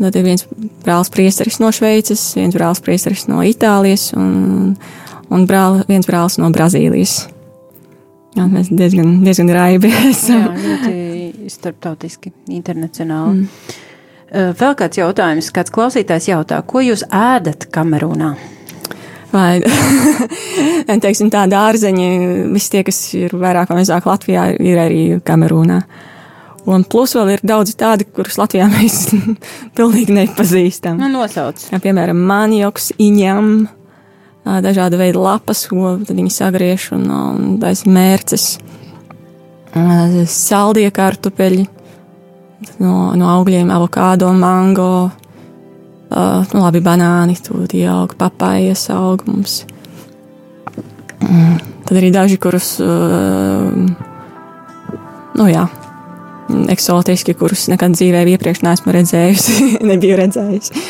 Tad 0.00 0.16
ir 0.16 0.24
viens 0.24 0.46
brālis 0.84 1.10
priesteris 1.12 1.58
no 1.60 1.72
Šveices, 1.74 2.22
viens 2.38 2.54
brālis 2.56 2.80
priesteris 2.84 3.26
no 3.28 3.42
Itālijas 3.44 4.10
un, 4.16 4.76
un 5.28 5.44
brāl, 5.48 5.82
viens 5.90 6.08
brālis 6.08 6.38
no 6.40 6.48
Brazīlijas. 6.54 7.26
Jā, 8.38 8.46
mēs 8.46 8.70
diezgan, 8.70 9.18
diezgan 9.26 9.50
raibi 9.52 9.90
esam. 10.12 10.46
Jā, 10.46 10.54
ļoti 10.62 11.50
starptautiski, 11.50 12.32
internacionāli. 12.60 13.42
Mm. 13.42 13.76
Vēl 14.60 14.76
kāds 14.78 15.00
jautājums, 15.00 15.50
kāds 15.50 15.74
klausītājs 15.74 16.30
jautā, 16.30 16.62
ko 16.62 16.84
jūs 16.86 17.02
ēdat 17.10 17.66
Kamerūnā? 17.74 18.30
Vai, 19.30 19.60
teiksim, 21.04 21.30
tādi 21.30 21.54
ārzeņi, 21.54 22.06
visi 22.50 22.72
tie, 22.72 22.84
kas 22.86 22.98
ir 23.18 23.34
vairāk 23.38 23.70
vai 23.70 23.80
mazāk 23.80 24.08
Latvijā, 24.10 24.48
ir 24.58 24.80
arī 24.82 25.02
Kamerūnā. 25.26 25.80
Un 26.70 26.84
plus 26.84 27.14
vēl 27.16 27.36
ir 27.36 27.44
daudzi 27.46 27.76
tādi, 27.78 28.06
kurus 28.10 28.38
Latvijā 28.40 28.66
mēs 28.76 29.02
pilnīgi 29.78 30.16
nepazīstam. 30.18 30.98
Nu, 31.00 31.10
nosauc. 31.14 31.62
Jā, 31.70 31.80
piemēram, 31.82 32.18
manioks, 32.30 32.90
iņam, 33.00 33.68
dažāda 34.66 34.98
veida 35.00 35.22
lapas, 35.22 35.66
ko 35.70 35.96
viņi 36.02 36.32
sagriež 36.34 36.90
un, 36.96 37.06
un 37.10 37.56
taisa 37.62 37.90
mērces, 37.92 38.50
saldie 40.26 40.88
kartupeļi 40.90 41.68
no, 42.82 42.94
no 43.16 43.30
augļiem, 43.36 43.70
avokādo, 43.72 44.30
mango, 44.34 45.10
uh, 46.10 46.46
nu 46.54 46.62
labi, 46.62 46.82
banāni, 46.84 47.36
tur 47.42 47.66
aug, 47.90 48.14
papājas 48.18 48.88
aug 48.94 49.24
mums. 49.28 49.64
Mm, 51.20 51.58
tad 51.86 52.00
arī 52.00 52.10
daži, 52.14 52.38
kurus, 52.40 52.72
uh, 52.82 53.70
nu 55.36 55.48
jā, 55.50 55.66
eksotiski, 56.70 57.34
kurus 57.38 57.68
nekad 57.70 57.94
dzīvē 57.96 58.24
iepriekš 58.34 58.64
neesmu 58.66 58.94
redzējusi, 58.96 59.70
nebiju 59.90 60.18
redzējusi. 60.20 60.84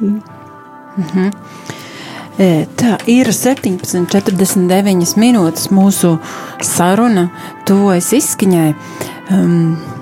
Mm 0.00 0.20
-hmm. 0.96 1.30
Tā 2.76 2.98
ir 3.08 3.26
17,49 3.32 5.16
minūtes 5.16 5.70
mūsu 5.72 6.18
saruna, 6.60 7.30
tuvojas 7.64 8.12
izskaņai. 8.12 8.74
Um, 9.32 9.95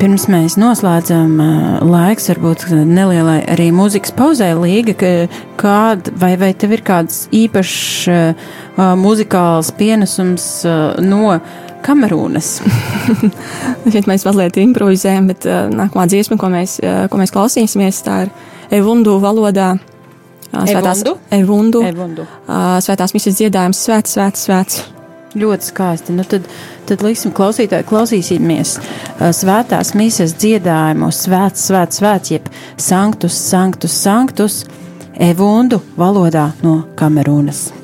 pirms 0.00 0.24
mēs 0.32 0.56
noslēdzam, 0.60 1.34
laiks 1.84 2.30
varbūt 2.30 2.64
nelielai 2.88 3.40
arī 3.52 3.68
mūzikas 3.74 4.14
pauzē 4.16 4.48
līga, 4.56 4.94
kāda, 5.60 6.12
vai, 6.20 6.32
vai 6.40 6.50
tev 6.56 6.74
ir 6.76 6.82
kāds 6.86 7.26
īpašs 7.36 7.74
uh, 8.12 8.54
muzikāls 9.00 9.72
pienesums 9.76 10.46
uh, 10.68 10.96
no 11.04 11.36
Kamerūnas? 11.84 12.52
Šeit 13.92 14.08
mēs 14.08 14.24
mazliet 14.28 14.60
improvizējam, 14.62 15.28
bet 15.32 15.48
uh, 15.48 15.66
nākamā 15.72 16.06
dziesma, 16.10 16.38
ko 16.40 16.52
mēs, 16.52 16.78
uh, 16.84 17.04
ko 17.12 17.20
mēs 17.20 17.34
klausīsimies, 17.34 18.04
tā 18.06 18.22
ir 18.26 18.32
Evundu 18.80 19.18
valodā. 19.22 19.74
Svētās, 20.50 21.04
Evundu. 21.34 21.84
Evundu. 21.86 22.24
Svētās 22.82 23.14
misijas 23.14 23.38
dziedājums 23.38 23.84
Svēts, 23.84 24.16
Svēts, 24.16 24.48
Svēts. 24.48 24.80
Ļoti 25.38 25.68
skaisti. 25.70 26.14
Nu 26.16 26.24
tad, 26.26 26.46
tad 26.88 27.04
liksim, 27.06 27.30
klausītāji, 27.36 27.86
klausīsimies 27.86 28.76
svētās 29.38 29.94
misijas 29.94 30.34
dziedājumu, 30.42 31.12
svēts, 31.14 31.68
svēts, 31.70 32.00
svēts, 32.02 32.34
jeb 32.34 32.48
sanktus, 32.80 33.38
sanktus, 33.50 33.94
sanktus, 33.94 34.64
evundu 35.14 35.82
valodā 36.00 36.50
no 36.64 36.80
Kamerūnas. 36.98 37.79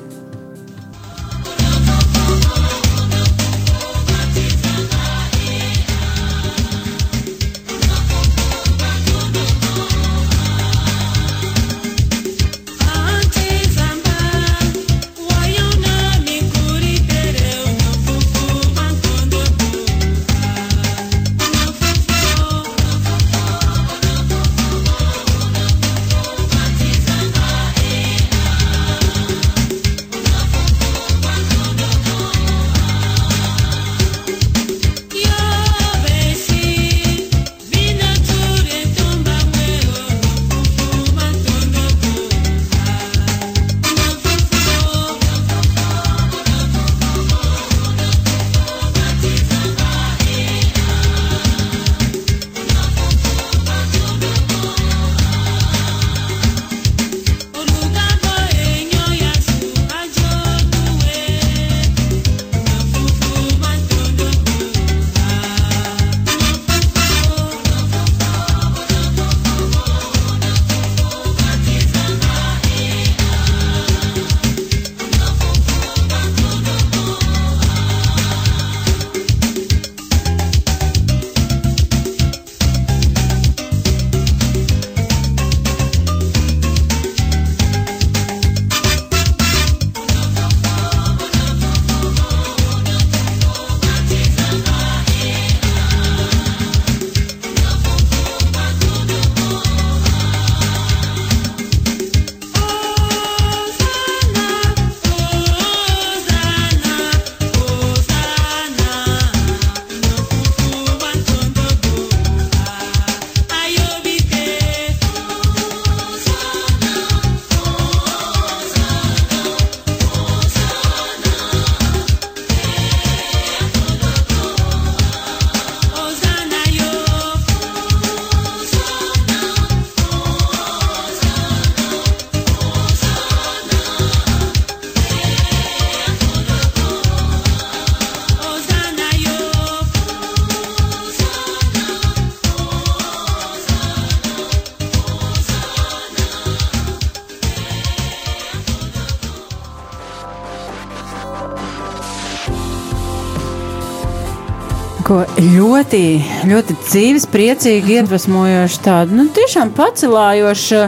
Ko 155.07 155.21
ļoti, 155.39 156.01
ļoti 156.49 156.75
dzīves, 156.81 157.27
priecīgi, 157.31 157.95
iedvesmojoši 158.01 158.81
tādu, 158.83 159.15
nu, 159.15 159.27
tiešām 159.35 159.71
pacelājošu 159.77 160.81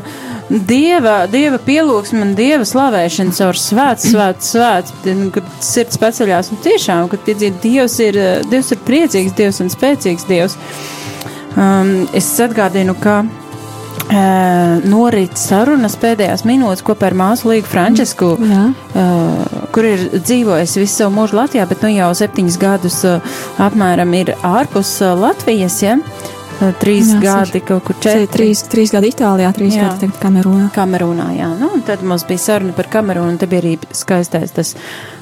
dieva, 0.50 1.22
dieva 1.32 1.60
pielūgsmu 1.64 2.24
un 2.26 2.34
dieva 2.38 2.68
slavēšanu 2.68 3.36
caur 3.38 3.60
svēts, 3.60 4.10
svēts, 4.12 4.52
svēts, 4.56 4.96
kad 5.36 5.52
sirds 5.64 6.02
paceļās 6.02 6.52
un 6.52 6.64
tiešām, 6.66 7.10
kad 7.12 7.24
piedzīvo 7.28 7.64
Dievs 7.64 8.00
ir, 8.04 8.20
Dievs 8.52 8.74
ir 8.76 8.82
priecīgs 8.88 9.38
Dievs 9.38 9.62
un 9.64 9.72
spēcīgs 9.72 10.28
Dievs. 10.28 10.58
Um, 11.56 11.94
es 12.16 12.28
atgādinu, 12.44 12.96
ka 13.00 13.22
Uh, 14.10 14.80
norit 14.90 15.38
sarunas 15.38 15.94
pēdējās 16.02 16.42
minūtes 16.50 16.82
kopā 16.82 17.12
ar 17.12 17.16
māsu 17.20 17.52
Līgu 17.52 17.70
Frančisku, 17.70 18.32
uh, 18.42 19.60
kur 19.76 19.86
ir 19.86 20.02
dzīvojis 20.16 20.74
visu 20.82 21.04
savu 21.04 21.14
mūžu 21.20 21.38
Latvijā, 21.38 21.68
bet 21.70 21.86
nu 21.86 21.92
jau 21.94 22.08
septiņus 22.18 22.58
gadus 22.58 22.98
uh, 23.06 23.38
apmēram 23.62 24.16
ir 24.18 24.34
ārpus 24.42 24.96
uh, 25.06 25.14
Latvijas. 25.14 25.78
Ja? 25.86 26.00
trīs 26.82 27.14
jā, 27.14 27.20
gadi, 27.24 27.62
kaut 27.64 27.86
kur 27.88 28.00
četri. 28.04 28.28
Trīs, 28.34 28.64
trīs 28.72 28.92
gadi 28.92 29.14
Itālijā, 29.14 29.54
trīs 29.56 29.78
jā. 29.78 29.92
gadi 29.94 30.10
Kamerūnā. 30.20 30.72
Kamerūnā, 30.76 31.30
jā. 31.38 31.54
Nu, 31.60 31.70
un 31.78 31.86
tad 31.88 32.04
mums 32.04 32.26
bija 32.28 32.44
saruna 32.50 32.76
par 32.76 32.90
Kamerūnu, 32.92 33.36
un 33.36 33.40
te 33.40 33.48
bija 33.52 33.64
arī 33.64 33.78
skaistais 33.96 34.52
tas 34.58 34.74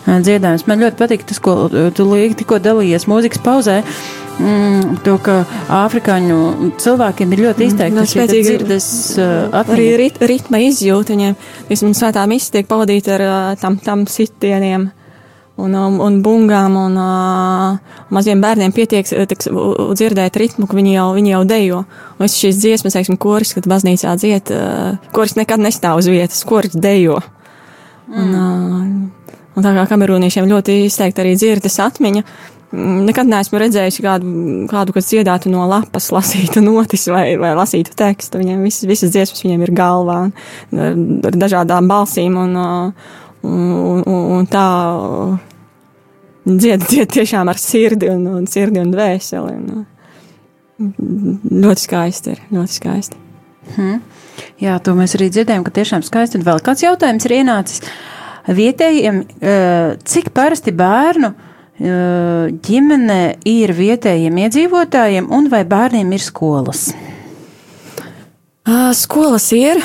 dziedājums. 0.08 0.68
Man 0.70 0.84
ļoti 0.84 0.99
patīk 0.99 1.26
tas, 1.28 1.41
ko 1.43 1.68
tu 1.68 2.08
līgi 2.08 2.41
tikko 2.41 2.62
dalījies 2.64 3.08
mūzikas 3.12 3.43
pauzē. 3.43 3.82
Mm, 4.38 4.99
to, 5.01 5.16
ka 5.26 5.39
afrikāņu 5.74 6.72
cilvēkiem 6.78 7.32
ir 7.34 7.39
ļoti 7.47 7.70
izteikti 7.72 7.97
mm, 7.97 8.10
šī 8.12 8.26
dzirdes 8.30 8.89
uh, 9.18 9.32
atmiņa. 9.49 9.74
Arī 9.74 9.88
rit, 9.97 10.20
ritma 10.30 10.62
izjūta 10.62 11.16
viņiem. 11.16 11.34
Vismaz 11.72 12.03
svētā 12.03 12.28
misija 12.30 12.60
tiek 12.60 12.70
pavadīta 12.70 13.16
ar 13.16 13.26
uh, 13.26 13.39
tam, 13.58 13.80
tam 13.82 14.05
sitieniem 14.05 14.91
un, 15.58 15.74
un, 15.74 15.97
un 16.05 16.22
bungām, 16.22 16.78
un 16.78 17.01
uh, 17.01 17.97
maziem 18.14 18.45
bērniem 18.45 18.76
pietiek 18.78 19.10
tiks, 19.10 19.49
dzirdēt 19.49 20.38
ritmu, 20.38 20.70
ka 20.70 20.78
viņi 20.78 20.93
jau, 20.99 21.10
viņi 21.18 21.34
jau 21.34 21.43
dejo. 21.49 21.84
Un 22.20 22.28
visas 22.28 22.38
šīs 22.43 22.62
dziesmas, 22.62 22.99
teiksim, 22.99 23.18
koris, 23.18 23.58
kad 23.58 23.66
baznīcā 23.70 24.14
dzied, 24.22 24.53
uh, 24.53 25.12
koris 25.18 25.34
nekad 25.39 25.66
nestāv 25.66 26.03
uz 26.03 26.14
vietas, 26.14 26.45
koris 26.45 26.78
dejo. 26.78 27.24
Mm. 28.05 28.22
Un, 28.22 28.36
uh, 28.38 29.16
un 29.58 29.66
tā 29.66 29.74
kā 29.74 29.88
kamerūniešiem 29.89 30.47
ļoti 30.51 30.84
izteikti 30.86 31.24
arī 31.24 31.34
dzirdes 31.39 31.80
atmiņa, 31.82 32.24
nekad 33.08 33.30
neesmu 33.32 33.62
redzējusi 33.62 34.03
kādu, 34.03 34.32
kādu 34.72 34.95
kas 34.95 35.10
dziedātu 35.10 35.51
no 35.51 35.66
lapas, 35.70 36.12
lasītu 36.18 36.64
notis 36.66 37.08
vai, 37.12 37.32
vai 37.39 37.53
lasītu 37.58 37.95
tekstu. 37.97 38.41
Viņiem 38.43 38.64
visas, 38.68 38.88
visas 38.89 39.14
dziesmas 39.16 39.43
viņiem 39.45 39.66
ir 39.66 39.76
galvā 39.78 40.20
ar, 40.28 40.97
ar 41.32 41.38
dažādām 41.43 41.89
balsīm 41.89 42.38
un, 42.39 42.58
un, 42.58 44.01
un, 44.03 44.26
un 44.38 44.49
tā 44.51 44.68
dzied, 46.47 46.84
dzied 46.88 47.14
tiešām 47.20 47.49
ar 47.51 47.62
sirdi 47.62 48.12
un, 48.12 48.26
un 48.39 48.49
sirdi 48.49 48.84
un 48.84 48.91
dvēseli. 48.93 49.55
Un, 49.58 49.86
ļoti 50.78 51.88
skaisti 51.88 52.36
ir, 52.36 52.43
ļoti 52.53 52.76
skaisti. 52.76 53.24
Hmm. 53.74 54.03
Jā, 54.62 54.76
to 54.84 54.93
mēs 54.95 55.16
arī 55.18 55.32
dzirdējām, 55.34 55.64
ka 55.66 55.74
tiešām 55.74 56.03
skaisti. 56.05 56.38
Un 56.38 56.45
vēl 56.45 56.62
kāds 56.66 56.84
jautājums 56.86 57.26
ir 57.26 57.39
ienācis 57.39 57.82
vietējiem, 58.47 59.21
cik 60.07 60.31
parasti 60.35 60.71
bērnu 60.75 61.33
ģimene 61.77 63.19
ir 63.45 63.73
vietējiem 63.77 64.39
iedzīvotājiem 64.45 65.27
un 65.33 65.49
vai 65.51 65.61
bērniem 65.67 66.15
ir 66.15 66.23
skolas? 66.23 66.87
Skolas 68.97 69.45
ir, 69.55 69.79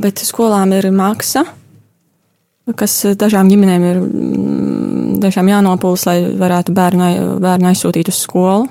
bet 0.00 0.22
skolām 0.24 0.72
ir 0.76 0.88
maksa, 0.96 1.42
kas 2.78 2.94
dažām 3.18 3.50
ģimenēm 3.50 3.86
ir 3.90 4.00
tiešām 5.26 5.50
jānopūlas, 5.50 6.06
lai 6.08 6.18
varētu 6.38 6.74
bērnu, 6.76 7.08
bērnu 7.42 7.70
aizsūtīt 7.72 8.10
uz 8.12 8.20
skolu. 8.22 8.68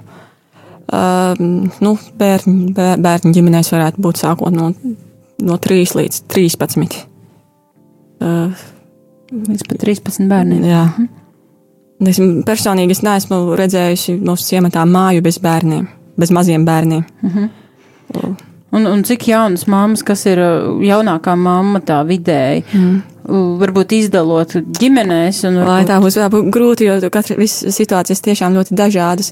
Nu, 1.81 1.95
bērni, 2.17 2.71
bērni 2.75 3.33
ģimenēs 3.36 3.73
varētu 3.73 4.05
būt 4.05 4.21
sākot 4.21 4.55
no, 4.55 4.71
no 5.43 5.59
3 5.61 5.97
līdz 5.99 6.23
13. 6.31 6.97
Uh, 9.32 9.43
līdz 9.49 9.67
pat 9.69 9.84
13 9.84 10.28
bērniem. 10.32 10.65
Jā. 10.69 10.88
Mhm. 10.93 11.13
Es 12.11 12.19
personīgi 12.45 12.91
es 12.91 13.05
neesmu 13.05 13.55
redzējusi 13.55 14.17
mūsu 14.19 14.49
ciematā 14.49 14.84
māju 14.89 15.23
bez 15.23 15.39
bērniem, 15.39 15.88
bez 16.19 16.34
maziem 16.36 16.65
bērniem. 16.67 17.05
Mhm. 17.23 17.47
Uh. 18.15 18.36
Un, 18.76 18.84
un 18.89 19.03
cik 19.07 19.30
jaunas 19.30 19.63
mammas, 19.71 20.03
kas 20.03 20.26
ir 20.28 20.41
uh, 20.41 20.82
jaunākā 20.84 21.36
mamma 21.39 21.80
tā 21.86 22.01
vidēji, 22.07 22.65
mm. 22.76 22.95
varbūt 23.61 23.93
izdalot 23.95 24.57
ģimenēs. 24.80 25.45
Varbūt... 25.45 25.69
Lai 25.69 25.86
tā 25.88 25.99
būs 26.03 26.17
vēl 26.19 26.49
grūti, 26.51 26.89
jo 26.89 27.11
katra 27.13 27.38
situācijas 27.47 28.23
tiešām 28.26 28.57
ļoti 28.57 28.76
dažādas. 28.76 29.32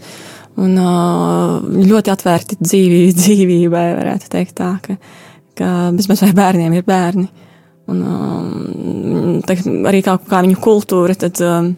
Un 0.63 0.77
uh, 0.77 1.57
ļoti 1.59 2.13
atvērti 2.13 2.59
dzīvī, 2.61 3.01
dzīvībai, 3.19 3.87
varētu 3.99 4.31
teikt 4.31 4.55
tā, 4.61 4.75
ka, 4.85 4.95
ka 5.59 5.73
bezmaz 5.97 6.23
vai 6.23 6.31
bērniem 6.39 6.77
ir 6.79 6.87
bērni. 6.87 7.27
Un 7.91 7.99
um, 8.07 9.41
arī 9.89 9.99
kā, 10.05 10.15
kā 10.29 10.39
viņu 10.45 10.59
kultūra, 10.63 11.15
tad 11.19 11.41
um, 11.43 11.73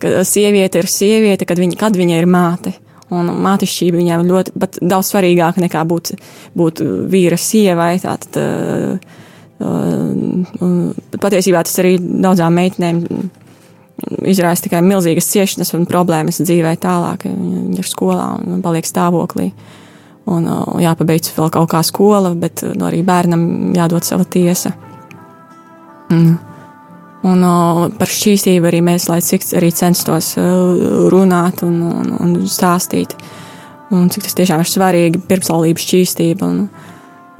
sieviete 0.00 0.82
ir 0.82 0.88
sieviete, 0.90 1.48
kad 1.48 1.60
viņa, 1.60 1.78
kad 1.80 1.96
viņa 1.96 2.20
ir 2.20 2.28
māte. 2.30 2.74
Un 3.10 3.26
mātišķība 3.42 3.98
viņām 3.98 4.28
ļoti, 4.28 4.52
daudz 4.86 5.08
svarīgāka 5.10 5.64
nekā 5.64 5.82
būt, 5.88 6.12
būt 6.54 6.82
vīra 7.10 7.38
sievai. 7.40 7.94
Tātad, 8.02 8.38
uh, 8.38 9.00
uh, 9.64 11.16
patiesībā 11.16 11.64
tas 11.66 11.80
arī 11.82 11.96
daudzām 11.98 12.54
meitenēm 12.60 13.02
izraisa 14.30 14.64
tikai 14.64 14.80
milzīgas 14.84 15.28
ciešanas 15.32 15.74
un 15.76 15.88
problēmas 15.88 16.40
dzīvē 16.44 16.76
tālāk. 16.80 17.26
Viņa 17.26 17.80
ir 17.80 17.88
skolā 17.88 18.28
un 18.38 18.62
paliek 18.64 18.86
stāvoklī. 18.88 19.50
Un 20.30 20.46
uh, 20.46 20.76
jāpabeidz 20.78 21.32
vēl 21.34 21.50
kaut 21.56 21.72
kā 21.72 21.80
skola, 21.86 22.34
bet 22.38 22.62
uh, 22.66 22.76
arī 22.86 23.02
bērnam 23.06 23.72
jādod 23.74 24.06
sava 24.06 24.28
tiesa. 24.28 24.76
Mm. 26.10 26.38
Un 27.30 27.44
uh, 27.44 27.82
par 28.00 28.08
šķīstību 28.08 28.70
arī 28.70 28.80
mēs, 28.84 29.10
lai 29.10 29.20
cik 29.24 29.44
arī 29.58 29.68
censtos 29.76 30.32
runāt 31.12 31.60
un, 31.66 31.82
un, 31.90 32.14
un 32.16 32.32
stāstīt. 32.48 33.12
Un 33.92 34.08
cik 34.12 34.24
tas 34.24 34.36
tiešām 34.38 34.62
ir 34.62 34.70
svarīgi, 34.70 35.20
pirmslaulības 35.28 35.84
šķīstība. 35.84 36.48
Un, 36.48 36.62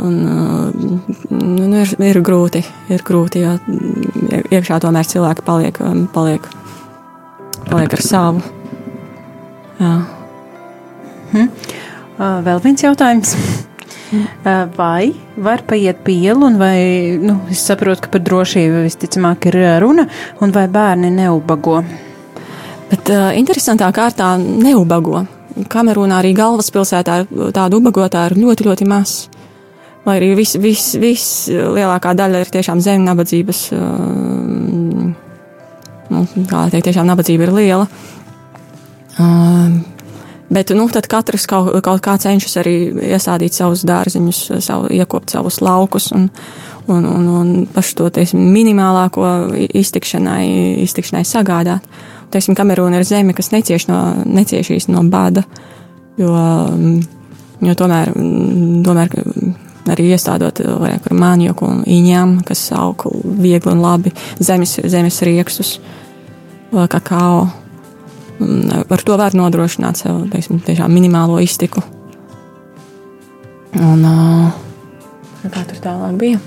un, 0.05 0.21
uh, 0.27 1.11
nu, 1.33 1.71
ir, 1.81 1.95
ir 2.11 2.21
grūti, 2.27 2.63
ir 2.93 3.05
grūti, 3.07 3.45
jo 3.47 3.57
iekšā 4.51 4.81
tomēr 4.85 5.09
cilvēki 5.09 5.47
paliek, 5.47 5.83
paliek, 6.15 6.51
paliek 7.71 7.99
ar 7.99 8.05
savu. 8.05 8.45
Jā. 9.81 9.95
Hm. 11.31 11.49
Vēl 12.21 12.61
viens 12.67 12.85
jautājums. 12.85 13.33
Vai 14.77 15.13
var 15.39 15.63
paiet 15.69 16.01
pa 16.03 16.11
ielu, 16.11 16.43
un 16.47 16.57
vai, 16.59 17.17
nu, 17.23 17.37
es 17.51 17.63
saprotu, 17.63 18.03
ka 18.05 18.11
par 18.17 18.25
drošību 18.27 18.85
visticamāk 18.89 19.47
ir 19.53 19.59
runa, 19.83 20.07
un 20.43 20.55
vai 20.55 20.67
bērni 20.71 21.13
neubago? 21.15 21.79
Bet 22.91 23.13
uh, 23.15 23.31
interesantā 23.39 23.91
kārtā 23.95 24.33
neubago. 24.41 25.23
Kamerūnā 25.71 26.19
arī 26.19 26.33
galvaspilsētā 26.35 27.21
tādu 27.55 27.79
ubagotāju 27.79 28.33
ir 28.33 28.43
ļoti, 28.43 28.67
ļoti 28.67 28.89
maz. 28.91 29.15
Lai 30.07 30.17
arī 30.19 30.33
viss, 30.39 30.59
vis, 30.59 30.89
vis 30.99 31.25
lielākā 31.51 32.17
daļa 32.19 32.41
ir 32.43 32.51
tiešām 32.51 32.83
zem 32.83 33.07
nabadzības, 33.07 33.63
uh, 33.77 35.07
nu, 36.11 36.25
kā 36.51 36.67
teikt, 36.73 36.89
tiešām 36.91 37.07
nabadzība 37.13 37.47
ir 37.47 37.55
liela. 37.61 37.87
Uh, 39.21 39.90
Bet 40.51 40.73
nu, 40.75 40.89
tad 40.91 41.07
katrs 41.07 41.47
kaut, 41.47 41.71
kaut 41.87 42.03
kā 42.03 42.17
cenšas 42.19 42.57
arī 42.59 42.75
iesādīt 43.13 43.55
savus 43.55 43.85
dārziņus, 43.87 44.41
savu, 44.67 44.89
iekopt 44.91 45.31
savus 45.31 45.61
laukus 45.63 46.11
un, 46.17 46.27
un, 46.91 47.07
un, 47.07 47.29
un 47.39 47.53
pašu 47.71 48.01
to 48.01 48.09
teiksim, 48.19 48.43
minimālāko 48.51 49.29
iztikšanai, 49.55 50.83
iztikšanai 50.83 51.23
sagādāt. 51.29 51.87
Teiksim, 52.35 52.59
Kamerūna 52.59 52.99
ir 52.99 53.07
zeme, 53.07 53.35
kas 53.35 53.53
necieš 53.55 53.87
no, 53.91 54.01
neciešīs 54.27 54.89
no 54.91 55.05
bada, 55.11 55.45
jo, 56.19 56.35
jo 57.63 57.79
tomēr, 57.79 58.11
tomēr 58.87 59.17
arī 59.91 60.11
iestādot 60.15 60.63
kur 61.07 61.17
mānioku 61.19 61.71
un 61.71 61.81
īņām, 61.87 62.41
kas 62.47 62.67
aug 62.75 63.07
viegli 63.39 63.71
un 63.71 63.87
labi, 63.87 64.15
zemes, 64.43 64.81
zemes 64.83 65.23
riekstus, 65.27 65.77
kakao 66.71 67.47
ar 68.41 69.03
to 69.05 69.17
var 69.21 69.37
nodrošināt 69.37 70.01
sev 70.01 70.23
teiksim, 70.33 70.61
minimālo 70.93 71.41
iztiku. 71.43 71.83
Un, 73.81 74.07
kā 75.47 75.65
tur 75.69 75.83
tālāk 75.83 76.17
bija? 76.21 76.41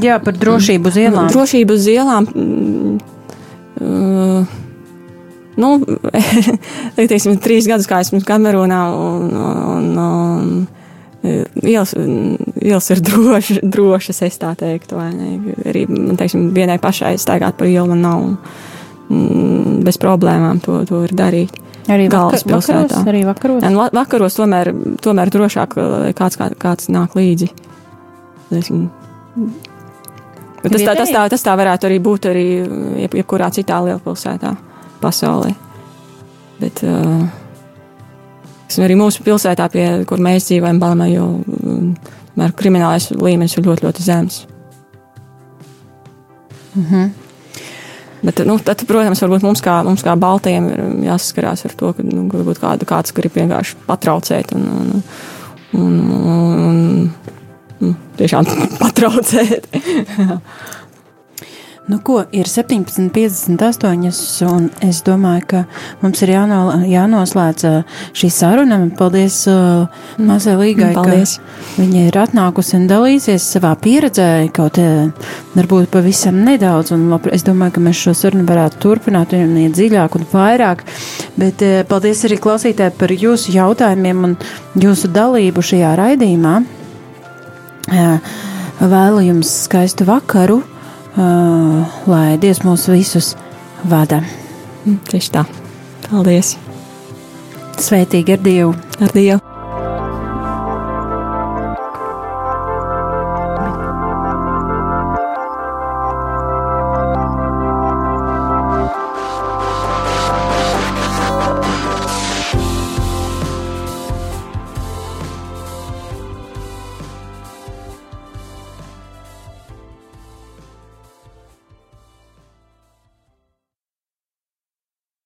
Jā, 0.00 0.18
par 0.22 0.36
drošību 0.38 0.90
uz 0.90 0.98
ielām. 1.00 1.30
Drošību 1.32 1.74
uz 1.74 1.86
ielām. 1.90 2.28
Uh, 3.80 4.44
nu, 5.56 5.70
teiksim, 7.00 7.38
trīs 7.42 7.66
gadus 7.70 7.88
kā 7.90 8.02
esmu 8.04 8.20
Kamerūnā, 8.26 8.82
un, 8.92 9.32
un, 9.40 9.88
un 10.04 10.68
ielas, 11.64 11.94
ielas 12.60 12.90
ir 12.92 13.02
drošas, 13.04 13.62
drošas, 13.62 14.22
es 14.28 14.38
tā 14.40 14.52
teiktu. 14.58 15.00
Arī, 15.00 15.86
teiksim, 16.20 16.50
vienai 16.56 16.78
pašai 16.82 17.16
staigāt 17.20 17.58
pa 17.58 17.68
ielu 17.68 17.88
man 17.90 18.04
nav. 18.04 18.26
Un, 18.28 18.36
Mm, 19.10 19.80
bez 19.82 19.98
problēmām 19.98 20.60
to, 20.62 20.84
to 20.86 21.02
var 21.02 21.12
darīt. 21.18 21.56
Arī 21.90 22.06
galvaspilsētā. 22.12 23.00
Arī 23.10 23.24
vakaros. 23.26 23.64
Un 23.66 23.78
vakaros 23.96 24.36
tomēr, 24.38 24.70
tomēr 25.02 25.32
drošāk, 25.34 25.74
lai 25.80 26.12
kāds, 26.14 26.38
kā, 26.38 26.46
kāds 26.60 26.86
nāk 26.94 27.16
līdzi. 27.18 27.48
Bet 28.50 28.68
tas, 30.76 30.84
tā, 30.84 30.94
tas, 30.94 31.10
tā, 31.10 31.24
tas 31.32 31.42
tā 31.42 31.54
varētu 31.58 31.88
arī 31.88 31.98
būt 32.04 32.28
arī 32.30 32.44
jeb, 33.02 33.16
jebkurā 33.18 33.48
citā 33.54 33.80
lielpilsētā 33.86 34.52
pasaulē. 35.02 35.54
Bet 36.60 36.82
uh, 36.86 37.24
arī 38.84 38.98
mūsu 39.00 39.24
pilsētā, 39.26 39.66
pie, 39.72 39.86
kur 40.06 40.22
mēs 40.22 40.50
dzīvojam, 40.50 40.78
Balmā, 40.82 41.08
jo 41.10 41.24
um, 41.40 41.90
kriminālais 42.60 43.08
līmenis 43.16 43.56
ir 43.56 43.66
ļoti, 43.66 43.88
ļoti 43.88 44.06
zems. 44.06 44.44
Mm 46.76 46.86
-hmm. 46.86 47.10
Bet, 48.20 48.42
nu, 48.44 48.58
tad, 48.60 48.82
protams, 48.88 49.22
mums 49.40 49.62
kā, 49.64 49.78
mums 49.86 50.04
kā 50.04 50.14
baltiem 50.20 50.68
ir 50.68 50.82
jāsaskarās 51.08 51.64
ar 51.68 51.76
to, 51.80 51.92
ka 51.96 52.04
nu, 52.04 52.26
kādu, 52.28 52.88
kāds 52.88 53.14
grib 53.16 53.36
vienkārši 53.38 53.78
patraucēt 53.86 54.52
un, 54.56 54.66
un, 54.76 55.02
un, 55.80 55.94
un, 56.18 56.60
un, 56.66 57.38
un 57.80 57.96
tiešām 58.20 58.48
patraucēt. 58.82 59.70
Nu, 61.90 61.98
ko 61.98 62.20
ir 62.30 62.46
17,58, 62.46 64.44
un 64.46 64.68
es 64.86 65.00
domāju, 65.02 65.42
ka 65.50 65.62
mums 66.04 66.20
ir 66.22 66.30
jāno, 66.36 66.60
jānoslēdz 66.86 67.64
šī 68.14 68.30
saruna. 68.30 68.78
Paldies 68.94 69.40
uh, 69.50 69.90
Mazai 70.22 70.54
Līgai, 70.60 70.92
Paldies. 70.94 71.32
ka 71.40 71.82
viņa 71.82 72.04
ir 72.12 72.20
atnākusi 72.22 72.76
un 72.78 72.86
dalīsies 72.92 73.48
savā 73.56 73.74
pieredzē, 73.82 74.28
kaut 74.54 74.78
varbūt 75.56 75.90
pavisam 75.90 76.38
nedaudz, 76.46 76.94
un 76.94 77.08
labri, 77.10 77.34
es 77.34 77.42
domāju, 77.48 77.74
ka 77.74 77.84
mēs 77.88 78.06
šo 78.06 78.14
sarunu 78.22 78.46
varētu 78.46 78.78
turpināt 78.86 79.34
un 79.34 79.58
iet 79.64 79.74
dziļāk 79.74 80.14
un 80.20 80.30
vairāk, 80.30 80.86
bet 81.42 81.66
uh, 81.66 81.80
paldies 81.90 82.22
arī 82.28 82.38
klausītāji 82.38 82.98
par 83.02 83.10
jūsu 83.18 83.56
jautājumiem 83.58 84.26
un 84.30 84.38
jūsu 84.78 85.10
dalību 85.10 85.66
šajā 85.72 85.96
raidījumā. 86.04 86.58
Uh, 87.90 88.36
vēlu 88.78 89.32
jums 89.32 89.64
skaistu 89.66 90.06
vakaru! 90.06 90.62
Lai 91.16 92.38
Dievs 92.40 92.62
mūs 92.66 92.88
visus 92.92 93.34
vada. 93.90 94.22
Tieši 95.10 95.34
tā. 95.34 95.44
Paldies! 96.08 96.56
Sveitīgi 97.80 98.36
ar 98.36 98.44
Dievu! 98.44 98.74
Ar 99.00 99.14
Dievu! 99.14 99.49